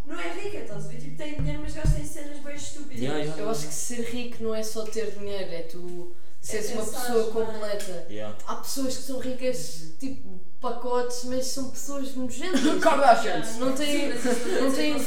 Não 0.06 0.20
é 0.20 0.30
rica, 0.34 0.58
estás 0.58 0.86
a 0.86 0.88
ver? 0.88 0.98
Tipo, 0.98 1.18
tem 1.18 1.36
dinheiro, 1.36 1.60
mas 1.62 1.74
gasta 1.74 2.00
em 2.00 2.06
cenas 2.06 2.40
bem 2.40 2.56
estúpidas. 2.56 3.02
Yeah, 3.02 3.20
yeah. 3.24 3.42
Eu 3.42 3.50
acho 3.50 3.68
que 3.68 3.74
ser 3.74 4.02
rico 4.02 4.44
não 4.44 4.56
é 4.56 4.64
só 4.64 4.84
ter 4.84 5.12
dinheiro, 5.12 5.52
é 5.52 5.62
tu 5.64 6.16
seres 6.40 6.72
uma 6.72 6.84
pensares 6.84 7.08
pessoa 7.08 7.32
completa. 7.32 8.08
Yeah. 8.10 8.38
Há 8.48 8.56
pessoas 8.56 8.98
que 8.98 9.04
são 9.04 9.20
ricas, 9.20 9.94
tipo 10.00 10.40
pacotes, 10.60 11.24
mas 11.26 11.48
são 11.48 11.70
pessoas 11.72 12.16
nojentas. 12.16 12.62
Kardashians. 12.82 13.58
Não 13.58 13.76
Sim, 13.76 13.84
têm. 13.84 14.10
não 14.10 14.62
não 14.62 14.72
têm. 14.74 15.00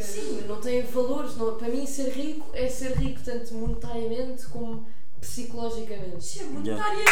Sim, 0.00 0.44
não 0.48 0.60
têm 0.60 0.82
valores. 0.82 1.36
Não, 1.36 1.56
para 1.56 1.68
mim, 1.68 1.86
ser 1.86 2.10
rico 2.10 2.50
é 2.52 2.68
ser 2.68 2.96
rico 2.96 3.20
tanto 3.24 3.54
monetariamente 3.54 4.46
como 4.46 4.86
psicologicamente. 5.20 6.18
Isso 6.18 6.40
é 6.40 6.44
monetariamente! 6.44 7.10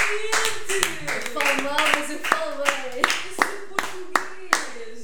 Eu 1.15 1.31
falo 1.33 1.63
mal, 1.63 1.77
mas 1.95 2.11
eu 2.11 2.19
falo 2.19 2.57
bem. 2.57 3.03
Isso 3.03 3.43
é 3.43 3.45
português! 3.69 4.28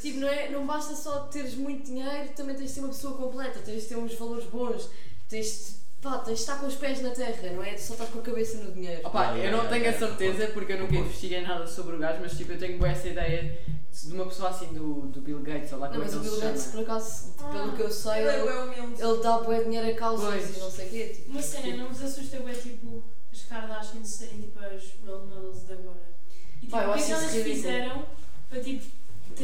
Tipo, 0.05 0.19
não, 0.21 0.29
é, 0.29 0.51
não 0.51 0.67
basta 0.67 0.95
só 0.95 1.21
teres 1.21 1.55
muito 1.55 1.87
dinheiro, 1.87 2.29
também 2.37 2.55
tens 2.55 2.67
de 2.67 2.73
ser 2.75 2.81
uma 2.81 2.89
pessoa 2.91 3.17
completa, 3.17 3.59
tens 3.61 3.85
de 3.85 3.89
ter 3.89 3.97
uns 3.97 4.13
valores 4.15 4.45
bons, 4.45 4.91
tens 5.31 5.47
de, 5.47 6.03
pá, 6.03 6.19
tens 6.19 6.35
de 6.35 6.41
estar 6.43 6.59
com 6.61 6.67
os 6.67 6.75
pés 6.75 7.01
na 7.01 7.09
terra, 7.09 7.51
não 7.53 7.63
é 7.63 7.75
só 7.79 7.95
estar 7.95 8.05
com 8.09 8.19
a 8.19 8.23
cabeça 8.23 8.59
no 8.59 8.71
dinheiro. 8.73 9.01
Opa, 9.03 9.29
eu 9.29 9.51
não 9.51 9.63
yeah, 9.63 9.69
tenho 9.71 9.81
a 9.81 9.87
yeah, 9.89 10.07
certeza 10.07 10.49
porque 10.49 10.75
eu 10.75 10.81
nunca 10.81 10.95
investiguei 10.95 11.41
nada 11.41 11.67
sobre 11.67 11.97
o 11.97 11.99
gajo, 11.99 12.19
mas 12.21 12.37
tipo, 12.37 12.53
eu 12.53 12.59
tenho 12.59 12.77
boa 12.77 12.91
essa 12.91 13.09
ideia 13.09 13.59
de 13.91 14.13
uma 14.13 14.27
pessoa 14.27 14.51
assim 14.51 14.75
do, 14.75 15.07
do 15.07 15.23
Bill 15.23 15.41
Gates, 15.41 15.73
ou 15.73 15.79
lá 15.79 15.87
Não, 15.89 15.95
como 15.95 16.05
é 16.05 16.07
mas 16.07 16.17
o 16.17 16.21
Bill 16.21 16.41
Gates, 16.41 16.63
chama. 16.65 16.73
por 16.73 16.83
acaso, 16.83 17.35
pelo 17.51 17.73
que 17.73 17.83
eu 17.83 17.91
sei, 17.91 18.13
Ele 18.13 18.29
é 18.29 18.41
ele, 18.41 18.95
ele 18.99 19.23
dá 19.23 19.39
bué 19.39 19.65
dinheiro 19.65 19.89
a 19.91 19.95
causas 19.95 20.29
Pois. 20.29 20.57
e 20.57 20.61
não 20.61 20.71
sei 20.71 20.87
o 20.87 20.91
quê. 20.91 21.13
Tipo, 21.15 21.31
Uma 21.31 21.41
cena, 21.43 21.77
não 21.79 21.89
vos 21.89 22.03
assusta 22.03 22.37
é 22.37 22.53
tipo 22.53 23.03
as 23.33 23.43
Kardashians 23.45 24.09
serem 24.09 24.43
tipo 24.43 24.59
as 24.59 24.83
role 25.07 25.27
models 25.29 25.65
de 25.67 25.73
agora? 25.73 26.15
E 26.61 26.67
tipo, 26.67 26.77
eu 26.77 26.91
o 26.91 26.93
que 26.95 27.01
é 27.01 27.05
que 27.07 27.13
elas 27.13 27.33
ridículo. 27.33 27.55
fizeram 27.55 28.07
para 28.51 28.61
tipo 28.61 28.85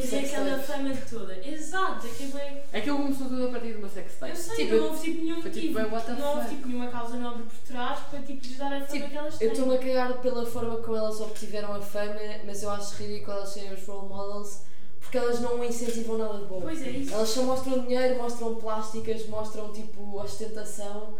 Sex 0.07 0.33
aquela 0.33 0.59
fama 0.59 0.97
toda? 1.09 1.47
Exato, 1.47 2.07
aquilo 2.07 2.37
é. 2.37 2.63
Aquilo 2.73 2.97
começou 2.97 3.27
tudo 3.27 3.45
a 3.45 3.49
partir 3.49 3.71
de 3.73 3.77
uma 3.77 3.89
sex 3.89 4.13
Eu 4.21 4.35
sei, 4.35 4.55
Tipo, 4.55 4.75
não 4.75 4.83
houve 4.89 5.01
tipo 5.01 5.21
nenhum 5.23 5.41
foi 5.41 5.51
tipo, 5.51 5.65
motivo. 5.73 5.79
"Well, 5.79 5.91
what 5.91 6.05
the 6.05 6.13
não 6.13 6.27
houve 6.29 6.41
fuck?" 6.41 6.55
tipo 6.55 6.67
nenhuma 6.67 6.87
causa 6.87 7.17
nobre 7.17 7.43
por 7.43 7.57
trás 7.73 7.99
para 8.09 8.19
tipo 8.21 8.45
lhes 8.47 8.57
dar 8.57 8.67
a 8.73 8.79
fama 8.81 8.85
Tipo, 8.87 9.09
que 9.09 9.15
elas 9.17 9.33
eu 9.33 9.39
têm. 9.39 9.47
estou-me 9.51 9.75
a 9.75 9.77
cagar 9.79 10.13
pela 10.21 10.45
forma 10.45 10.77
como 10.77 10.97
elas 10.97 11.19
obtiveram 11.21 11.73
a 11.73 11.81
fama, 11.81 12.15
mas 12.45 12.63
eu 12.63 12.69
acho 12.71 12.95
ridículo 12.95 13.37
elas 13.37 13.49
serem 13.49 13.73
os 13.73 13.85
role 13.85 14.07
models 14.09 14.61
porque 14.99 15.17
elas 15.17 15.39
não 15.41 15.63
incentivam 15.63 16.17
nada 16.17 16.37
de 16.37 16.45
bom. 16.45 16.61
Pois 16.61 16.81
é 16.81 16.89
isso. 16.91 17.13
Elas 17.13 17.29
só 17.29 17.41
mostram 17.43 17.79
dinheiro, 17.79 18.17
mostram 18.21 18.55
plásticas, 18.55 19.27
mostram 19.27 19.71
tipo 19.73 20.15
ostentação 20.17 21.15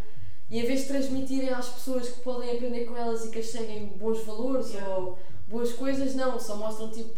e 0.50 0.60
em 0.60 0.66
vez 0.66 0.82
de 0.82 0.88
transmitirem 0.88 1.50
às 1.50 1.68
pessoas 1.70 2.10
que 2.10 2.20
podem 2.22 2.52
aprender 2.52 2.86
com 2.86 2.96
elas 2.96 3.26
e 3.26 3.30
que 3.32 3.40
as 3.40 3.48
seguem 3.48 3.86
bons 3.98 4.24
valores 4.24 4.70
Yeah. 4.72 4.96
ou 4.98 5.18
boas 5.48 5.74
coisas, 5.74 6.14
não, 6.16 6.40
só 6.40 6.56
mostram 6.56 6.90
tipo 6.92 7.10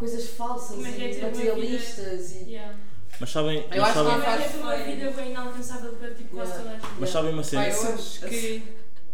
coisas 0.00 0.30
falsas 0.30 0.84
é 0.84 0.92
que 0.92 1.02
é 1.04 1.10
e 1.10 1.14
ter 1.14 1.18
uma 1.20 1.28
materialistas 1.28 2.32
e 2.32 2.50
Yeah. 2.50 2.74
Mas 3.20 3.30
sabem, 3.30 3.58
Eu 3.58 3.68
mas 3.68 3.80
acho 3.80 3.92
que 3.92 3.94
sabem, 3.98 4.12
é 4.12 4.14
que 4.14 4.20
é 4.20 4.24
faz 4.38 4.52
ter 4.52 4.58
uma 4.58 4.76
vida 4.76 5.10
bem 5.10 5.30
inalcançável 5.30 5.92
para 5.92 6.14
tipo 6.14 6.34
quase 6.36 6.50
Yeah. 6.52 6.70
toda 6.72 6.86
a 6.86 6.88
gente? 6.90 7.00
mas 7.00 7.10
sabem 7.10 7.32
uma 7.34 7.44
cena. 7.44 7.62
Pá, 7.62 7.68
eu 7.70 7.94
acho 7.94 8.20
que. 8.26 8.62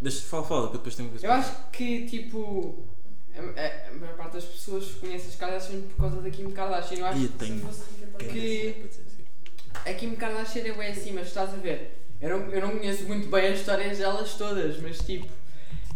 Deixa, 0.01 0.23
fala, 0.23 0.45
fala, 0.45 0.69
que 0.69 0.75
eu 0.75 0.79
depois 0.79 0.95
tenho 0.95 1.09
uma 1.09 1.13
coisa 1.19 1.27
Eu 1.27 1.31
para 1.31 1.41
acho 1.41 1.71
que 1.73 2.07
tipo. 2.07 2.85
A, 3.35 3.39
a- 3.61 3.89
a 3.91 3.93
maior 3.99 4.17
parte 4.17 4.33
das 4.35 4.45
pessoas 4.45 4.85
conhece 5.01 5.27
as 5.29 5.35
Kardashian 5.37 5.81
por 5.83 5.97
causa 5.97 6.23
da 6.23 6.31
Kim 6.31 6.51
Kardashian. 6.51 6.99
Eu 7.01 7.07
acho. 7.07 7.19
Ih, 7.19 7.29
tenho. 7.29 7.69
que 8.19 8.85
a 9.85 9.93
Kim 9.95 10.15
Kardashian 10.15 10.63
é 10.67 10.73
bem 10.73 10.91
assim, 10.91 11.13
mas 11.13 11.27
estás 11.27 11.53
a 11.53 11.57
ver. 11.57 11.99
Eu 12.21 12.31
não, 12.31 12.51
eu 12.51 12.61
não 12.63 12.71
conheço 12.79 13.05
muito 13.05 13.29
bem 13.29 13.49
as 13.53 13.59
histórias 13.59 13.99
delas 13.99 14.35
todas, 14.35 14.79
mas 14.81 14.99
tipo. 14.99 15.27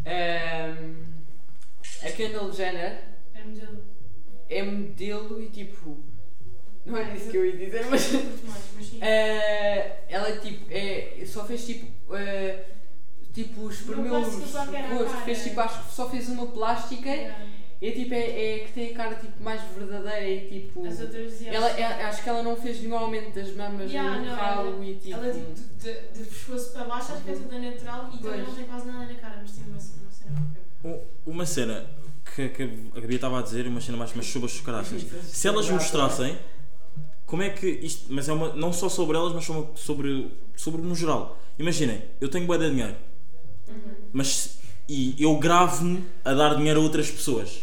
ehm, 0.04 0.94
a 2.02 2.10
Kendall 2.10 2.52
Jenner 2.52 3.02
É 3.34 3.44
modelo. 3.44 3.84
É 4.50 4.62
modelo 4.62 5.40
e 5.42 5.48
tipo. 5.48 5.96
Não 6.84 6.96
era 6.96 7.14
isso 7.14 7.30
que 7.30 7.36
eu 7.36 7.46
ia 7.46 7.56
dizer, 7.56 7.86
mas. 7.86 8.10
Eh, 9.02 10.02
ela 10.08 10.36
tipo, 10.38 10.66
é, 10.70 11.22
só 11.26 11.44
fez 11.44 11.64
tipo. 11.64 11.86
eh, 12.14 12.64
tipo, 13.32 13.70
espremeu 13.70 14.18
os 14.20 14.34
fez 15.24 15.42
tipo, 15.44 15.60
acho 15.60 15.84
que 15.88 15.94
só 15.94 16.10
fez 16.10 16.28
uma 16.28 16.46
plástica 16.48 17.08
Yeah. 17.08 17.46
e 17.80 17.92
tipo, 17.92 18.12
é, 18.14 18.54
é 18.56 18.58
que 18.60 18.72
tem 18.72 18.90
a 18.90 18.94
cara 18.94 19.14
tipo, 19.14 19.42
mais 19.42 19.60
verdadeira 19.76 20.28
e 20.28 20.48
tipo. 20.48 20.86
As 20.86 21.00
outras 21.00 21.30
diziam. 21.30 21.54
Ela, 21.54 21.70
é- 21.70 22.04
acho 22.04 22.22
que 22.22 22.28
ela 22.28 22.42
não 22.42 22.56
fez 22.56 22.80
nenhum 22.82 22.96
aumento 22.98 23.34
das 23.34 23.54
mamas 23.54 23.90
Yeah, 23.90 24.18
no 24.20 24.26
não, 24.26 24.34
ralo 24.34 24.68
ela- 24.74 24.84
e 24.84 24.94
tipo. 24.96 25.14
Ela 25.14 25.32
tipo 25.32 25.54
de, 25.78 25.92
de 26.18 26.24
pescoço 26.24 26.72
para 26.72 26.84
baixo, 26.84 27.12
acho 27.12 27.22
que 27.22 27.30
é 27.30 27.34
toda 27.34 27.58
natural 27.58 28.10
e 28.12 28.18
também 28.18 28.42
não 28.42 28.54
tem 28.54 28.64
quase 28.64 28.86
nada 28.86 29.04
na 29.06 29.14
cara, 29.14 29.38
mas 29.40 29.52
tem 29.52 29.64
uma, 29.64 29.78
uma 29.78 30.10
cena. 30.10 30.42
Um- 30.84 31.30
Uma 31.30 31.46
cena 31.46 31.86
que, 32.34 32.48
que 32.48 32.62
a 32.94 33.00
Gabi 33.00 33.14
estava 33.16 33.38
a 33.38 33.42
dizer, 33.42 33.66
uma 33.66 33.80
cena 33.80 33.96
mais 33.98 34.12
mas 34.14 34.26
sobre 34.26 34.46
as. 34.50 34.86
Se 35.30 35.48
elas 35.48 35.68
mostrassem, 35.68 36.38
como 37.26 37.42
é 37.42 37.50
que 37.50 37.66
isto. 37.66 38.12
Mas 38.12 38.28
é 38.28 38.32
uma. 38.32 38.54
Não 38.54 38.72
só 38.72 38.88
sobre 38.88 39.16
elas, 39.16 39.32
mas 39.32 39.44
sobre, 39.44 39.66
sobre, 39.76 40.30
sobre 40.56 40.82
no 40.82 40.94
geral. 40.94 41.38
Imaginem, 41.58 42.02
eu 42.20 42.28
tenho 42.28 42.46
bué 42.46 42.58
de 42.58 42.70
dinheiro. 42.70 42.96
Mas. 44.12 44.58
E 44.88 45.14
eu 45.22 45.36
gravo-me 45.38 46.04
a 46.24 46.34
dar 46.34 46.56
dinheiro 46.56 46.80
a 46.80 46.82
outras 46.82 47.08
pessoas. 47.10 47.60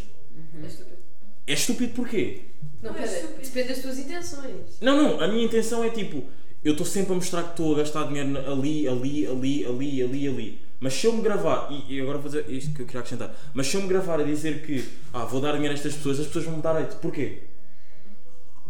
É 0.63 0.67
estúpido. 0.67 0.97
É 1.45 1.53
estúpido 1.53 1.93
porquê? 1.93 2.41
Não, 2.82 2.93
Não 2.93 2.99
é 2.99 3.03
estúpido. 3.03 3.41
depende 3.41 3.67
das 3.67 3.80
tuas 3.80 3.99
intenções. 3.99 4.80
Não, 4.80 4.95
não, 4.95 5.21
a 5.21 5.27
minha 5.27 5.43
intenção 5.43 5.84
é 5.84 5.89
tipo, 5.89 6.23
eu 6.63 6.71
estou 6.71 6.86
sempre 6.86 7.12
a 7.12 7.15
mostrar 7.15 7.43
que 7.43 7.49
estou 7.49 7.73
a 7.73 7.80
gastar 7.80 8.08
dinheiro 8.08 8.38
ali, 8.49 8.88
ali, 8.88 9.27
ali, 9.27 9.65
ali, 9.65 10.01
ali, 10.03 10.27
ali. 10.27 10.66
Mas 10.80 10.94
se 10.94 11.08
eu 11.08 11.13
me 11.13 11.22
gravar, 11.22 11.68
e, 11.72 11.96
e 11.96 12.02
agora 12.02 12.18
vou 12.20 12.30
dizer 12.30 12.50
isto 12.50 12.74
que 12.74 12.82
eu 12.84 12.86
queria 12.86 13.02
acrescentar, 13.02 13.34
mas 13.54 13.68
se 13.68 13.76
eu 13.76 13.82
me 13.82 13.88
gravar 13.88 14.20
a 14.20 14.24
dizer 14.24 14.63
que 14.66 14.88
ah, 15.13 15.26
vou 15.26 15.42
dar 15.42 15.54
dinheiro 15.54 15.74
a 15.74 15.78
estas 15.78 15.96
pessoas, 15.96 16.20
as 16.20 16.28
pessoas 16.28 16.46
vão 16.46 16.58
me 16.58 16.62
dar 16.62 16.78
hate. 16.78 16.96
Porquê? 16.98 17.44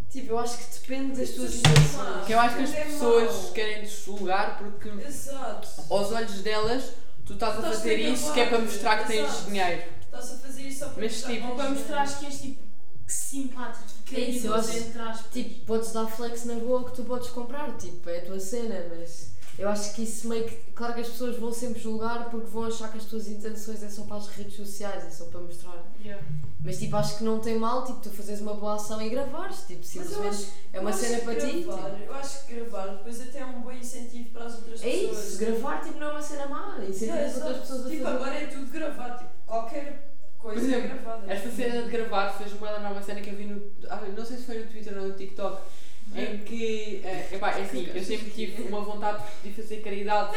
Tipo, 0.10 0.32
eu 0.32 0.40
acho 0.40 0.58
que 0.58 0.80
depende 0.80 1.20
das 1.20 1.32
tuas 1.32 1.50
Isso 1.54 1.60
intenções. 1.60 2.26
Que 2.26 2.34
eu 2.34 2.40
acho 2.40 2.56
que 2.56 2.64
as 2.64 2.74
É 2.74 2.84
pessoas 2.86 3.52
querem 3.52 3.82
deslugar 3.84 4.58
porque 4.58 4.90
Exato. 5.06 5.68
aos 5.90 6.12
olhos 6.14 6.42
delas 6.42 6.92
tu 7.26 7.34
estás 7.34 7.58
a 7.60 7.62
fazer 7.62 7.96
a 7.96 8.10
isso 8.10 8.34
que 8.34 8.40
é 8.40 8.46
para 8.48 8.60
mostrar 8.60 9.02
que 9.04 9.08
tens 9.12 9.46
dinheiro. 9.46 9.82
Estás 10.02 10.32
a 10.32 10.38
fazer 10.38 10.62
isso 10.64 10.80
só 10.80 10.90
para 10.90 11.04
Mas, 11.04 11.12
mostrar 11.12 11.34
tipo, 11.34 11.56
para 11.56 11.70
mostrar 11.70 12.20
que 12.20 12.26
és 12.26 12.42
tipo 12.42 12.68
simpático, 13.06 13.86
É 14.14 14.20
isso, 14.20 14.48
eu 14.48 14.56
acho-. 14.56 15.24
Tipo, 15.32 15.66
podes 15.66 15.92
dar 15.92 16.08
flex 16.08 16.46
na 16.46 16.56
boa 16.56 16.90
que 16.90 16.96
tu 16.96 17.04
podes 17.04 17.30
comprar, 17.30 17.72
tipo, 17.78 18.10
é 18.10 18.20
a 18.20 18.26
tua 18.26 18.40
cena, 18.40 18.86
mas 18.98 19.32
eu 19.58 19.68
acho 19.70 19.94
que 19.96 20.04
isso 20.04 20.28
meio 20.28 20.46
que. 20.46 20.56
Claro 20.74 20.94
que 20.94 21.02
as 21.02 21.08
pessoas 21.10 21.38
vão 21.38 21.52
sempre 21.52 21.80
julgar 21.82 22.30
porque 22.30 22.48
vão 22.48 22.66
achar 22.66 22.92
que 22.92 22.98
as 22.98 23.06
tuas 23.06 23.28
intenções 23.28 23.82
é 23.82 23.90
só 23.90 24.04
para 24.04 24.18
as 24.18 24.28
redes 24.28 24.56
sociais, 24.56 25.06
é 25.06 25.10
só 25.10 25.26
para 25.26 25.40
mostrar. 25.42 25.84
Yeah. 26.04 26.24
Mas 26.64 26.78
tipo, 26.80 26.96
acho 26.96 27.18
que 27.18 27.24
não 27.24 27.40
tem 27.40 27.58
mal, 27.58 27.86
tipo, 27.86 28.00
tu 28.00 28.10
fazeres 28.10 28.42
uma 28.42 28.54
boa 28.54 28.76
ação 28.76 29.02
e 29.02 29.10
gravares, 29.10 29.62
tipo, 29.68 29.84
simplesmente 29.84 30.28
acho, 30.28 30.48
é 30.74 30.80
uma 30.80 30.92
cena 30.94 31.20
para 31.24 31.36
ti. 31.36 31.62
gravar, 31.64 31.90
tipo. 31.92 32.04
Eu 32.04 32.14
acho 32.16 32.46
que 32.46 32.56
gravar 32.56 32.88
depois 32.88 33.22
até 33.22 33.40
é 33.40 33.46
um 33.46 33.62
bom 33.62 33.72
incentivo 33.72 34.30
para 34.30 34.46
as 34.46 34.56
outras 34.56 34.82
É 34.84 34.90
pessoas. 34.90 35.28
isso, 35.28 35.38
gravar 35.40 35.82
tipo 35.82 36.00
não 36.00 36.08
é 36.08 36.12
uma 36.12 36.22
cena 36.22 36.48
má, 36.48 36.78
incentiva 36.88 37.16
Yeah, 37.18 37.26
as 37.32 37.36
outras 37.38 37.58
pessoas 37.62 37.86
a 37.86 37.90
Tipo, 37.90 38.04
fazer. 38.04 38.16
agora 38.16 38.36
é 38.36 38.48
tudo 38.48 38.66
gravado. 38.72 39.18
Tipo, 39.20 39.30
qualquer 39.46 40.14
coisa 40.38 40.60
Por 40.60 40.68
exemplo, 40.68 40.86
é 40.86 40.88
gravada. 40.94 41.34
Esta 41.34 41.50
cena 41.52 41.82
de 41.84 41.90
gravar 41.90 42.38
lembrar 42.40 42.92
uma 42.92 43.02
cena 43.02 43.22
que 43.22 43.30
eu 43.30 43.36
vi 43.36 43.46
no. 43.46 43.62
ah, 43.90 44.02
Não 44.16 44.26
sei 44.26 44.38
se 44.38 44.44
foi 44.44 44.60
no 44.60 44.68
Twitter 44.70 44.98
ou 44.98 45.08
no 45.08 45.14
TikTok. 45.16 45.62
Em 46.16 46.38
que, 46.40 47.02
eh, 47.04 47.30
epá, 47.34 47.52
é 47.58 47.62
assim, 47.64 47.88
eu 47.94 48.04
sempre 48.04 48.30
tive 48.32 48.64
uma 48.64 48.82
vontade 48.82 49.24
de 49.44 49.52
fazer 49.52 49.78
caridade 49.82 50.36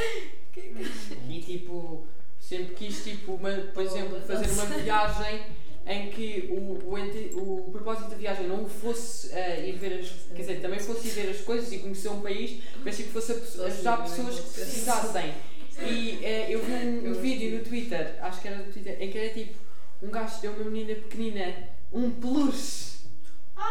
e 1.29 1.41
tipo, 1.41 2.07
sempre 2.41 2.75
quis, 2.75 3.03
tipo, 3.05 3.33
uma, 3.35 3.51
por 3.73 3.83
exemplo, 3.83 4.21
fazer 4.23 4.51
uma 4.51 4.65
viagem 4.67 5.41
em 5.87 6.11
que 6.11 6.49
o, 6.51 6.91
o, 6.91 6.99
ente- 6.99 7.31
o 7.35 7.69
propósito 7.73 8.11
da 8.11 8.17
viagem 8.17 8.47
não 8.47 8.69
fosse 8.69 9.33
eh, 9.33 9.69
ir 9.69 9.77
ver 9.79 10.01
as, 10.01 10.09
quer 10.35 10.43
dizer, 10.43 10.61
também 10.61 10.79
fosse 10.79 11.09
ir 11.09 11.11
ver 11.13 11.31
as 11.31 11.41
coisas 11.41 11.73
e 11.73 11.79
conhecer 11.79 12.09
um 12.09 12.21
país, 12.21 12.61
mas 12.85 12.97
tipo, 12.97 13.11
fosse 13.11 13.33
ajudar 13.33 14.03
pessoas 14.03 14.41
que 14.41 14.51
precisassem. 14.61 15.35
E 15.83 16.19
eh, 16.23 16.47
eu 16.51 16.63
vi 16.63 16.73
um, 16.73 17.11
um 17.11 17.15
vídeo 17.15 17.59
no 17.59 17.65
Twitter, 17.65 18.17
acho 18.21 18.41
que 18.43 18.49
era 18.49 18.59
no 18.59 18.71
Twitter, 18.73 18.97
em 19.01 19.11
que 19.11 19.17
era 19.19 19.33
tipo, 19.33 19.55
um 20.03 20.11
gajo 20.11 20.41
deu 20.43 20.53
uma 20.53 20.65
menina 20.71 20.95
pequenina 21.01 21.55
um 21.93 22.11
peluche. 22.11 22.89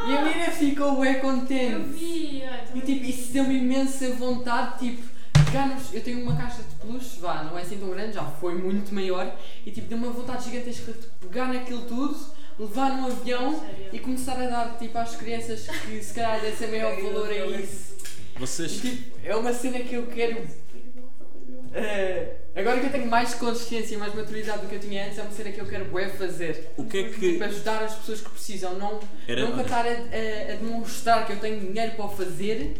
E 0.07 0.15
a 0.17 0.21
menina 0.23 0.51
ficou 0.51 0.99
bem 1.01 1.15
Eu 1.15 1.19
contente. 1.21 1.89
vi, 1.89 2.43
ai, 2.43 2.63
E 2.75 2.81
tipo, 2.81 3.01
vi. 3.03 3.09
isso 3.09 3.31
deu-me 3.33 3.57
imensa 3.57 4.09
vontade, 4.13 4.79
tipo, 4.79 5.01
pegar 5.45 5.67
nos... 5.67 5.93
Eu 5.93 6.01
tenho 6.03 6.21
uma 6.23 6.35
caixa 6.35 6.61
de 6.63 6.75
peluche, 6.75 7.19
vá, 7.19 7.43
não 7.43 7.57
é 7.57 7.61
assim 7.61 7.77
tão 7.77 7.89
grande, 7.89 8.13
já 8.13 8.23
foi 8.23 8.55
muito 8.55 8.93
maior, 8.93 9.35
e 9.65 9.71
tipo, 9.71 9.87
deu-me 9.87 10.05
uma 10.05 10.13
vontade 10.13 10.45
gigantesca 10.45 10.93
de 10.93 11.07
pegar 11.19 11.47
naquilo 11.51 11.81
tudo, 11.85 12.17
levar 12.57 12.97
num 12.97 13.07
avião 13.07 13.59
Sério. 13.59 13.89
e 13.91 13.99
começar 13.99 14.33
a 14.41 14.47
dar, 14.47 14.77
tipo, 14.77 14.97
às 14.97 15.15
crianças 15.15 15.67
que 15.67 16.01
se 16.03 16.13
calhar 16.13 16.39
desse 16.39 16.67
maior 16.67 16.95
valor 17.01 17.29
a 17.29 17.35
isso. 17.59 17.95
E 18.35 18.39
Vocês. 18.39 18.71
tipo, 18.79 19.17
é 19.23 19.35
uma 19.35 19.53
cena 19.53 19.79
que 19.79 19.95
eu 19.95 20.07
quero... 20.07 20.47
eh, 21.73 22.35
agora 22.55 22.79
que 22.79 22.85
eu 22.87 22.91
tenho 22.91 23.07
mais 23.07 23.33
consciência 23.35 23.95
e 23.95 23.97
mais 23.97 24.13
maturidade 24.13 24.61
do 24.61 24.67
que 24.67 24.75
eu 24.75 24.79
tinha 24.79 25.05
antes, 25.05 25.17
é 25.17 25.21
uma 25.21 25.31
cena 25.31 25.51
que 25.51 25.59
eu 25.61 25.65
quero 25.65 25.85
bué 25.85 26.09
fazer. 26.09 26.71
O 26.77 26.85
que 26.85 26.97
é 26.97 27.03
Tipo, 27.03 27.19
que. 27.19 27.43
ajudar 27.43 27.83
as 27.83 27.95
pessoas 27.95 28.21
que 28.21 28.29
precisam, 28.29 28.73
não 28.77 28.99
Era. 29.27 29.41
não 29.41 29.51
para 29.53 29.61
estar 29.63 29.85
a, 29.85 29.89
a- 29.89 30.53
a 30.53 30.55
demonstrar 30.57 31.25
que 31.25 31.33
eu 31.33 31.39
tenho 31.39 31.59
dinheiro 31.59 31.93
para 31.95 32.05
o 32.05 32.09
fazer, 32.09 32.75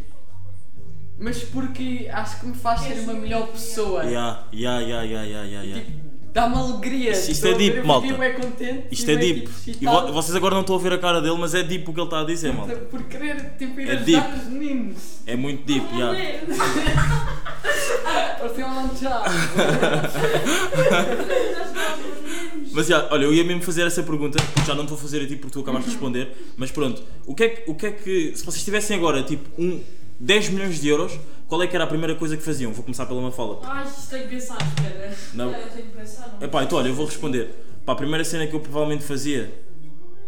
mas 1.18 1.42
porque 1.44 2.08
acho 2.12 2.40
que 2.40 2.46
me 2.46 2.54
faz 2.54 2.80
ser 2.80 3.00
uma 3.00 3.12
melhor 3.14 3.48
pessoa. 3.48 4.04
Ya, 4.04 4.44
ya, 4.52 4.80
ya, 4.80 5.02
ya, 5.04 5.22
ya, 5.24 5.44
ya, 5.44 5.62
ya. 5.64 5.74
Tipo, 5.80 6.09
dá-me 6.32 6.56
alegria. 6.56 7.10
Isto- 7.12 7.30
isto 7.32 7.46
é 7.46 7.54
deep, 7.54 7.82
malta. 7.86 8.12
bué 8.14 8.30
contente, 8.30 8.86
Isto 8.90 9.10
é 9.10 9.16
deep. 9.16 9.48
tipo, 9.64 9.78
E 9.82 9.86
vo- 9.86 10.12
vocês 10.12 10.34
agora 10.36 10.54
não 10.54 10.60
estão 10.62 10.76
a 10.76 10.78
ver 10.78 10.92
a 10.92 10.98
cara 10.98 11.20
dele, 11.20 11.36
mas 11.38 11.54
é 11.54 11.62
deep 11.62 11.88
o 11.88 11.92
que 11.94 12.00
ele 12.00 12.06
está 12.06 12.20
a 12.20 12.24
dizer, 12.24 12.52
malta. 12.52 12.74
Por 12.76 13.02
querer 13.04 13.54
tipo, 13.58 13.80
ir 13.80 13.88
É 13.88 13.92
ajudar 13.92 14.04
deep. 14.04 14.38
os 14.38 14.44
meninos. 14.48 14.96
É 15.26 15.36
muito 15.36 15.64
deep, 15.64 15.86
ya. 15.98 16.10
Parecia 18.40 18.66
um 18.66 18.74
lanchado. 18.88 19.30
Mas 22.72 22.86
já, 22.86 23.08
olha, 23.10 23.24
eu 23.24 23.34
ia 23.34 23.42
mesmo 23.44 23.62
fazer 23.62 23.82
essa 23.86 24.02
pergunta, 24.02 24.40
porque 24.54 24.66
já 24.66 24.74
não 24.74 24.82
estou 24.84 24.96
a 24.96 25.00
fazer 25.00 25.22
a 25.22 25.26
ti 25.26 25.36
porque 25.36 25.52
tu 25.52 25.60
acabaste 25.60 25.88
de 25.88 25.94
responder, 25.94 26.28
mas 26.56 26.70
pronto, 26.70 27.02
o 27.26 27.34
que 27.34 27.42
é 27.44 27.48
que, 27.48 27.70
o 27.70 27.74
que, 27.74 27.86
é 27.86 27.90
que 27.90 28.32
se 28.36 28.44
vocês 28.44 28.64
tivessem 28.64 28.96
agora 28.96 29.22
tipo 29.24 29.48
um 29.60 29.80
10 30.20 30.50
milhões 30.50 30.80
de 30.80 30.88
euros, 30.88 31.18
qual 31.48 31.62
é 31.62 31.66
que 31.66 31.74
era 31.74 31.84
a 31.84 31.86
primeira 31.86 32.14
coisa 32.14 32.36
que 32.36 32.42
faziam? 32.42 32.72
Vou 32.72 32.84
começar 32.84 33.06
pela 33.06 33.20
Mafala. 33.22 33.58
Ai, 33.64 33.86
isto 33.88 34.10
tem 34.10 34.22
que 34.22 34.28
pensar, 34.28 34.58
espera. 34.62 35.16
Não. 35.34 35.50
Eu 35.52 35.68
tenho 35.70 35.86
que 35.86 35.96
pensar, 35.96 36.36
não. 36.38 36.46
Epá, 36.46 36.62
então 36.62 36.78
olha, 36.78 36.88
eu 36.88 36.94
vou 36.94 37.06
responder. 37.06 37.48
Pá, 37.84 37.92
a 37.92 37.96
primeira 37.96 38.22
cena 38.24 38.46
que 38.46 38.54
eu 38.54 38.60
provavelmente 38.60 39.02
fazia 39.02 39.52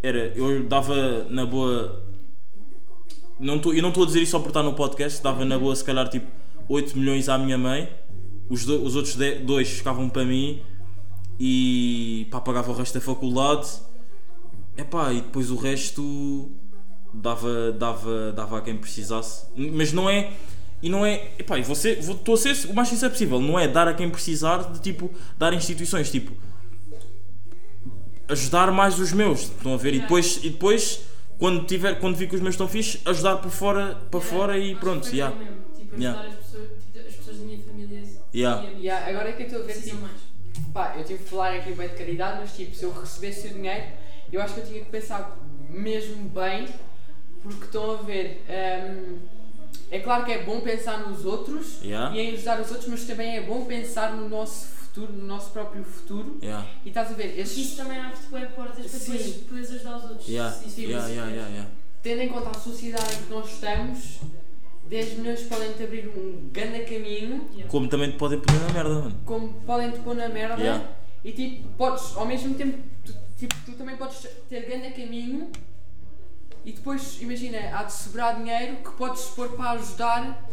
era, 0.02 0.32
eu 0.34 0.64
dava 0.64 1.24
na 1.30 1.44
boa. 1.46 2.02
Não 3.38 3.58
tô, 3.58 3.72
eu 3.72 3.82
não 3.82 3.90
estou 3.90 4.04
a 4.04 4.06
dizer 4.06 4.22
isso 4.22 4.32
só 4.32 4.38
por 4.40 4.48
estar 4.48 4.62
no 4.62 4.72
podcast, 4.74 5.22
dava 5.22 5.44
na 5.44 5.58
boa 5.58 5.74
se 5.76 5.84
calhar 5.84 6.08
tipo 6.08 6.26
8 6.68 6.96
milhões 6.96 7.28
à 7.28 7.36
minha 7.36 7.58
mãe, 7.58 7.88
os, 8.48 8.64
do- 8.64 8.82
os 8.84 8.94
outros 8.96 9.16
10 9.16 9.44
dois 9.44 9.68
ficavam 9.68 10.08
para 10.08 10.24
mim 10.24 10.62
e 11.38 12.26
pá, 12.30 12.40
pagava 12.40 12.70
o 12.70 12.74
resto 12.74 12.94
da 12.94 13.00
faculdade. 13.00 13.68
Epá, 14.76 15.12
e 15.12 15.20
depois 15.20 15.50
o 15.50 15.56
resto 15.56 16.50
dava, 17.12 17.72
dava, 17.72 18.32
dava 18.32 18.58
a 18.58 18.60
quem 18.62 18.76
precisasse. 18.76 19.46
Mas 19.56 19.92
não 19.92 20.08
é. 20.08 20.32
E 20.82 20.88
não 20.88 21.04
é. 21.06 21.28
Epá, 21.38 21.58
e 21.58 21.62
você, 21.62 21.96
vou- 21.96 22.16
estou 22.16 22.34
a 22.34 22.38
ser 22.38 22.54
o 22.68 22.74
mais 22.74 22.88
sincero 22.88 23.12
possível. 23.12 23.40
Não 23.40 23.58
é 23.58 23.68
dar 23.68 23.86
a 23.88 23.94
quem 23.94 24.08
precisar 24.10 24.72
de 24.72 24.80
tipo. 24.80 25.10
Dar 25.38 25.52
instituições. 25.52 26.10
Tipo. 26.10 26.32
Ajudar 28.28 28.70
mais 28.72 28.98
os 28.98 29.12
meus. 29.12 29.42
Estão 29.42 29.74
a 29.74 29.76
ver? 29.76 29.94
E 29.94 30.00
depois. 30.00 30.38
E 30.42 30.50
depois 30.50 31.00
quando, 31.38 31.66
tiver, 31.66 31.98
quando 31.98 32.14
vi 32.16 32.28
que 32.28 32.36
os 32.36 32.40
meus 32.40 32.54
estão 32.54 32.68
fixe, 32.68 33.00
ajudar 33.04 33.36
por 33.38 33.50
fora, 33.50 33.96
para 34.10 34.20
fora 34.20 34.58
e 34.58 34.76
pronto. 34.76 35.08
Yeah. 35.08 35.36
mesmo, 35.36 35.56
Tipo, 35.76 35.96
Yeah. 36.00 36.20
ajudar 36.20 36.36
as 36.38 36.44
pessoas, 36.44 36.68
tipo, 36.92 36.98
as 37.08 37.14
pessoas 37.16 37.36
da 37.38 37.44
minha 37.44 37.58
família. 37.58 38.02
Yeah. 38.34 38.62
e 38.62 38.66
amigos. 38.66 38.82
Yeah, 38.84 39.08
agora 39.10 39.28
é 39.28 39.32
que 39.32 39.42
eu 39.42 39.46
estou 39.46 39.62
a 39.62 39.66
ver 39.66 39.82
tipo, 39.82 39.96
mais. 39.96 40.12
Pá, 40.72 40.94
eu 40.96 41.04
tive 41.04 41.24
que 41.24 41.30
falar 41.30 41.54
aqui 41.54 41.72
bem 41.72 41.88
de 41.88 41.94
caridade, 41.94 42.38
mas 42.40 42.54
tipo, 42.56 42.74
se 42.76 42.84
eu 42.84 42.92
recebesse 42.92 43.48
o 43.48 43.54
dinheiro, 43.54 43.84
eu 44.32 44.40
acho 44.40 44.54
que 44.54 44.60
eu 44.60 44.66
tinha 44.66 44.80
que 44.84 44.90
pensar 44.90 45.36
mesmo 45.68 46.28
bem, 46.28 46.66
porque 47.42 47.64
estão 47.64 47.90
a 47.92 47.96
ver. 48.02 48.44
hum, 48.48 49.18
é 49.90 49.98
claro 49.98 50.24
que 50.24 50.32
é 50.32 50.42
bom 50.42 50.60
pensar 50.60 51.06
nos 51.06 51.24
outros 51.26 51.80
Yeah. 51.82 52.16
e 52.16 52.20
em 52.20 52.32
ajudar 52.34 52.60
os 52.60 52.70
outros, 52.70 52.88
mas 52.88 53.04
também 53.04 53.36
é 53.36 53.42
bom 53.42 53.64
pensar 53.66 54.16
no 54.16 54.26
nosso 54.28 54.66
futuro, 54.68 55.12
no 55.12 55.24
nosso 55.26 55.50
próprio 55.50 55.84
futuro. 55.84 56.38
Yeah. 56.42 56.66
E 56.84 56.88
estás 56.88 57.10
a 57.10 57.14
ver, 57.14 57.38
esses, 57.38 57.58
isso 57.58 57.76
também 57.76 57.98
abre-te 57.98 58.26
portas 58.54 58.86
para 58.86 58.98
depois 58.98 59.34
poderes 59.48 59.70
ajudar 59.72 59.96
os 59.98 60.04
outros. 60.04 60.28
Yeah. 60.28 60.56
Isso 60.66 60.80
Yeah, 60.80 61.08
yeah, 61.08 61.30
yeah, 61.30 61.50
yeah. 61.50 61.70
tendo 62.02 62.22
em 62.22 62.28
conta 62.30 62.50
a 62.50 62.54
sociedade 62.60 63.14
em 63.16 63.22
que 63.24 63.30
nós 63.30 63.52
estamos, 63.52 64.20
10 64.88 65.18
milhões 65.18 65.42
podem-te 65.42 65.82
abrir 65.82 66.08
um 66.08 66.48
grande 66.50 66.80
caminho, 66.84 67.46
Yeah. 67.52 67.68
Como 67.70 67.88
também 67.88 68.10
te 68.12 68.16
podem 68.16 68.40
pedir 68.40 68.60
na 68.60 68.72
merda, 68.72 68.94
mano. 68.94 69.20
como 69.26 69.52
podem-te 69.66 69.98
pôr 70.00 70.14
na 70.14 70.28
merda. 70.28 70.60
Yeah. 70.62 70.88
E 71.22 71.32
tipo, 71.32 71.68
podes, 71.76 72.16
ao 72.16 72.24
mesmo 72.26 72.54
tempo, 72.54 72.78
tu, 73.04 73.14
tipo, 73.38 73.54
tu 73.66 73.72
também 73.72 73.96
podes 73.96 74.26
ter 74.48 74.60
grande 74.66 74.90
caminho 74.92 75.50
e 76.64 76.72
depois, 76.72 77.20
imagina, 77.20 77.58
há 77.76 77.82
de 77.82 77.92
sobrar 77.92 78.36
dinheiro 78.36 78.76
que 78.76 78.90
podes 78.92 79.24
pôr 79.26 79.50
para 79.56 79.72
ajudar 79.72 80.48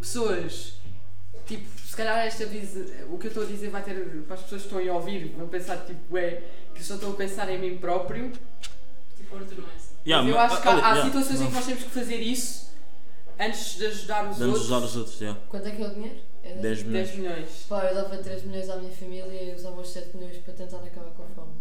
pessoas. 0.00 0.74
Tipo, 1.46 1.68
se 1.80 1.96
calhar 1.96 2.18
esta 2.18 2.46
vez, 2.46 2.76
o 3.10 3.18
que 3.18 3.26
eu 3.26 3.30
estou 3.30 3.42
a 3.42 3.46
dizer 3.46 3.70
vai 3.70 3.82
ter, 3.82 3.94
para 4.22 4.34
as 4.34 4.42
pessoas 4.42 4.62
que 4.62 4.68
estão 4.68 4.94
a 4.94 4.96
ouvir, 4.96 5.34
vão 5.36 5.48
pensar 5.48 5.78
tipo, 5.78 6.16
é, 6.16 6.42
que 6.72 6.80
eu 6.80 6.84
só 6.84 6.94
estou 6.94 7.12
a 7.12 7.16
pensar 7.16 7.48
em 7.50 7.58
mim 7.58 7.78
próprio. 7.78 8.30
Tipo, 9.16 9.36
Arthur 9.36 9.64
é. 9.64 10.08
Yeah, 10.08 10.22
mas 10.22 10.34
eu 10.34 10.40
mas- 10.40 10.52
acho 10.52 10.62
que 10.62 10.68
há, 10.68 10.72
há 10.72 10.76
yeah. 10.76 11.04
situações 11.04 11.40
em 11.40 11.46
que 11.48 11.52
nós 11.52 11.66
temos 11.66 11.82
que 11.82 11.90
fazer 11.90 12.16
isso 12.16 12.70
antes 13.38 13.76
de 13.76 13.86
ajudar 13.86 14.30
os 14.30 14.40
outros. 14.40 14.60
ajudar 14.60 14.86
os 14.86 14.96
outros, 14.96 15.20
yeah. 15.20 15.40
Quanto 15.48 15.66
é 15.66 15.70
que 15.72 15.82
é 15.82 15.86
o 15.86 15.94
dinheiro? 15.94 16.20
É 16.42 16.54
10 16.54 16.82
milhões. 16.84 17.08
10 17.08 17.18
milhões. 17.18 17.66
Pá, 17.68 17.84
eu 17.84 17.94
dava 17.94 18.16
3 18.16 18.44
milhões 18.44 18.70
à 18.70 18.76
minha 18.76 18.92
família 18.92 19.42
e 19.42 19.54
usava 19.54 19.80
os 19.80 19.90
7 19.90 20.16
milhões 20.16 20.38
para 20.38 20.54
tentar 20.54 20.78
acabar 20.78 21.10
com 21.10 21.22
a 21.24 21.26
fome. 21.26 21.52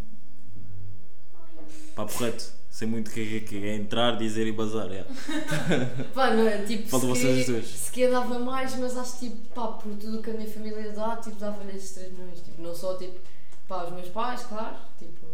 Pá, 1.96 2.06
correto. 2.06 2.59
Sei 2.70 2.88
muito 2.88 3.10
que, 3.12 3.42
que 3.42 3.58
é 3.68 3.76
entrar, 3.76 4.16
dizer 4.18 4.48
e 4.48 4.52
bazar. 4.52 4.90
Yeah. 4.90 5.10
Pá, 6.14 6.32
não 6.34 6.48
é? 6.48 6.60
Tipo, 6.64 6.88
Faltam 6.88 7.14
se 7.16 7.22
vocês 7.22 7.46
queria- 7.46 7.60
duas. 7.62 7.68
Se 7.68 7.92
queria 7.92 8.12
dava 8.12 8.40
mais, 8.40 8.76
mas 8.78 8.96
acho 8.98 9.20
tipo, 9.20 9.36
pá, 9.54 9.68
por 9.68 9.92
tudo 9.98 10.22
que 10.22 10.30
a 10.30 10.34
minha 10.34 10.48
família 10.48 10.92
dá, 10.92 11.18
tipo, 11.18 11.36
dava-lhe 11.38 11.76
esses 11.76 11.92
3 11.96 12.14
milhões. 12.14 12.40
Tipo, 12.42 12.62
não 12.62 12.74
só 12.76 12.96
tipo, 12.96 13.20
pá, 13.68 13.84
os 13.86 13.94
meus 13.94 14.08
pais, 14.10 14.44
claro, 14.44 14.76
tipo, 14.98 15.26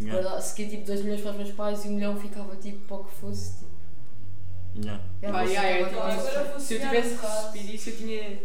yeah. 0.00 0.20
Yeah. 0.20 0.40
Se 0.40 0.54
queria 0.54 0.70
tipo 0.76 0.86
2 0.86 1.02
milhões 1.02 1.20
para 1.22 1.30
os 1.32 1.36
meus 1.38 1.50
pais 1.50 1.84
e 1.84 1.88
um 1.88 1.92
milhão 1.92 2.16
ficava 2.20 2.54
tipo 2.56 2.78
para 2.86 2.96
o 2.98 3.04
que 3.04 3.14
fosse. 3.16 3.50
Tipo. 3.58 3.68
Yeah. 4.76 5.02
Yeah, 5.22 5.90
Pá, 5.92 6.16
tipo- 6.16 6.60
se 6.60 6.74
eu 6.74 6.80
tivesse 6.80 7.16
recebido 7.16 7.74
isso, 7.74 7.90
eu 7.90 7.96
tinha, 7.96 8.38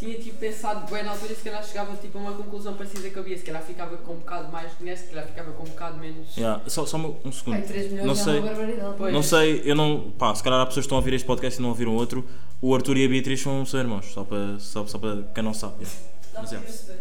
tinha 0.00 0.18
tipo, 0.18 0.38
pensado 0.38 0.90
bem 0.92 1.04
na 1.04 1.10
altura 1.12 1.32
e 1.32 1.36
se 1.36 1.42
calhar 1.42 1.62
chegava 1.62 1.94
tipo, 1.98 2.18
a 2.18 2.20
uma 2.22 2.32
conclusão 2.32 2.74
parecida 2.74 3.08
que 3.10 3.16
eu 3.16 3.22
havia. 3.22 3.36
Se 3.36 3.44
calhar 3.44 3.62
ficava 3.62 3.96
com 3.98 4.14
um 4.14 4.16
bocado 4.16 4.50
mais 4.50 4.76
dinheiro, 4.78 4.98
se 4.98 5.06
calhar 5.06 5.26
ficava 5.26 5.52
com 5.52 5.62
um 5.62 5.66
bocado 5.66 5.98
menos. 5.98 6.36
Yeah. 6.36 6.62
Só, 6.66 6.86
só 6.86 6.96
um 6.96 7.30
segundo. 7.30 7.54
Ai, 7.54 7.62
3 7.62 7.92
milhões 7.92 8.06
Não 8.08 8.14
já 8.14 8.24
sei. 8.24 8.36
é 8.36 8.40
uma 8.40 8.46
barbaridade. 8.48 8.94
Pois. 8.96 9.12
Não 9.12 9.22
sei, 9.22 9.62
eu 9.64 9.74
não. 9.76 10.10
Pá, 10.12 10.34
se 10.34 10.42
calhar 10.42 10.58
há 10.60 10.66
pessoas 10.66 10.84
que 10.84 10.86
estão 10.88 10.96
a 10.96 11.00
ouvir 11.00 11.12
este 11.14 11.26
podcast 11.26 11.60
e 11.60 11.62
não 11.62 11.68
ouviram 11.68 11.94
outro. 11.94 12.26
O 12.62 12.74
Arthur 12.74 12.96
e 12.96 13.04
a 13.04 13.08
Beatriz 13.08 13.40
são, 13.40 13.64
são 13.64 13.78
irmãos, 13.78 14.06
só 14.06 14.24
para, 14.24 14.58
só, 14.58 14.86
só 14.86 14.98
para 14.98 15.22
quem 15.34 15.44
não 15.44 15.54
sabe. 15.54 15.84
yeah. 15.84 15.98
Dá 16.32 16.40
Mas 16.40 16.50
para 16.50 16.58
é. 16.58 16.62
perceber. 16.62 17.00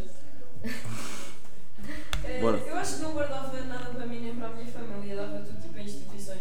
Eh, 2.25 2.41
Bora. 2.41 2.57
Eu 2.57 2.75
acho 2.77 2.97
que 2.97 3.01
não 3.01 3.13
guardava 3.13 3.59
nada 3.63 3.85
para 3.85 4.05
mim 4.05 4.19
nem 4.19 4.35
para 4.35 4.47
a 4.49 4.51
minha 4.51 4.67
família, 4.67 5.15
dava 5.15 5.39
tudo 5.39 5.62
tipo 5.62 5.77
em 5.79 5.83
instituições. 5.85 6.38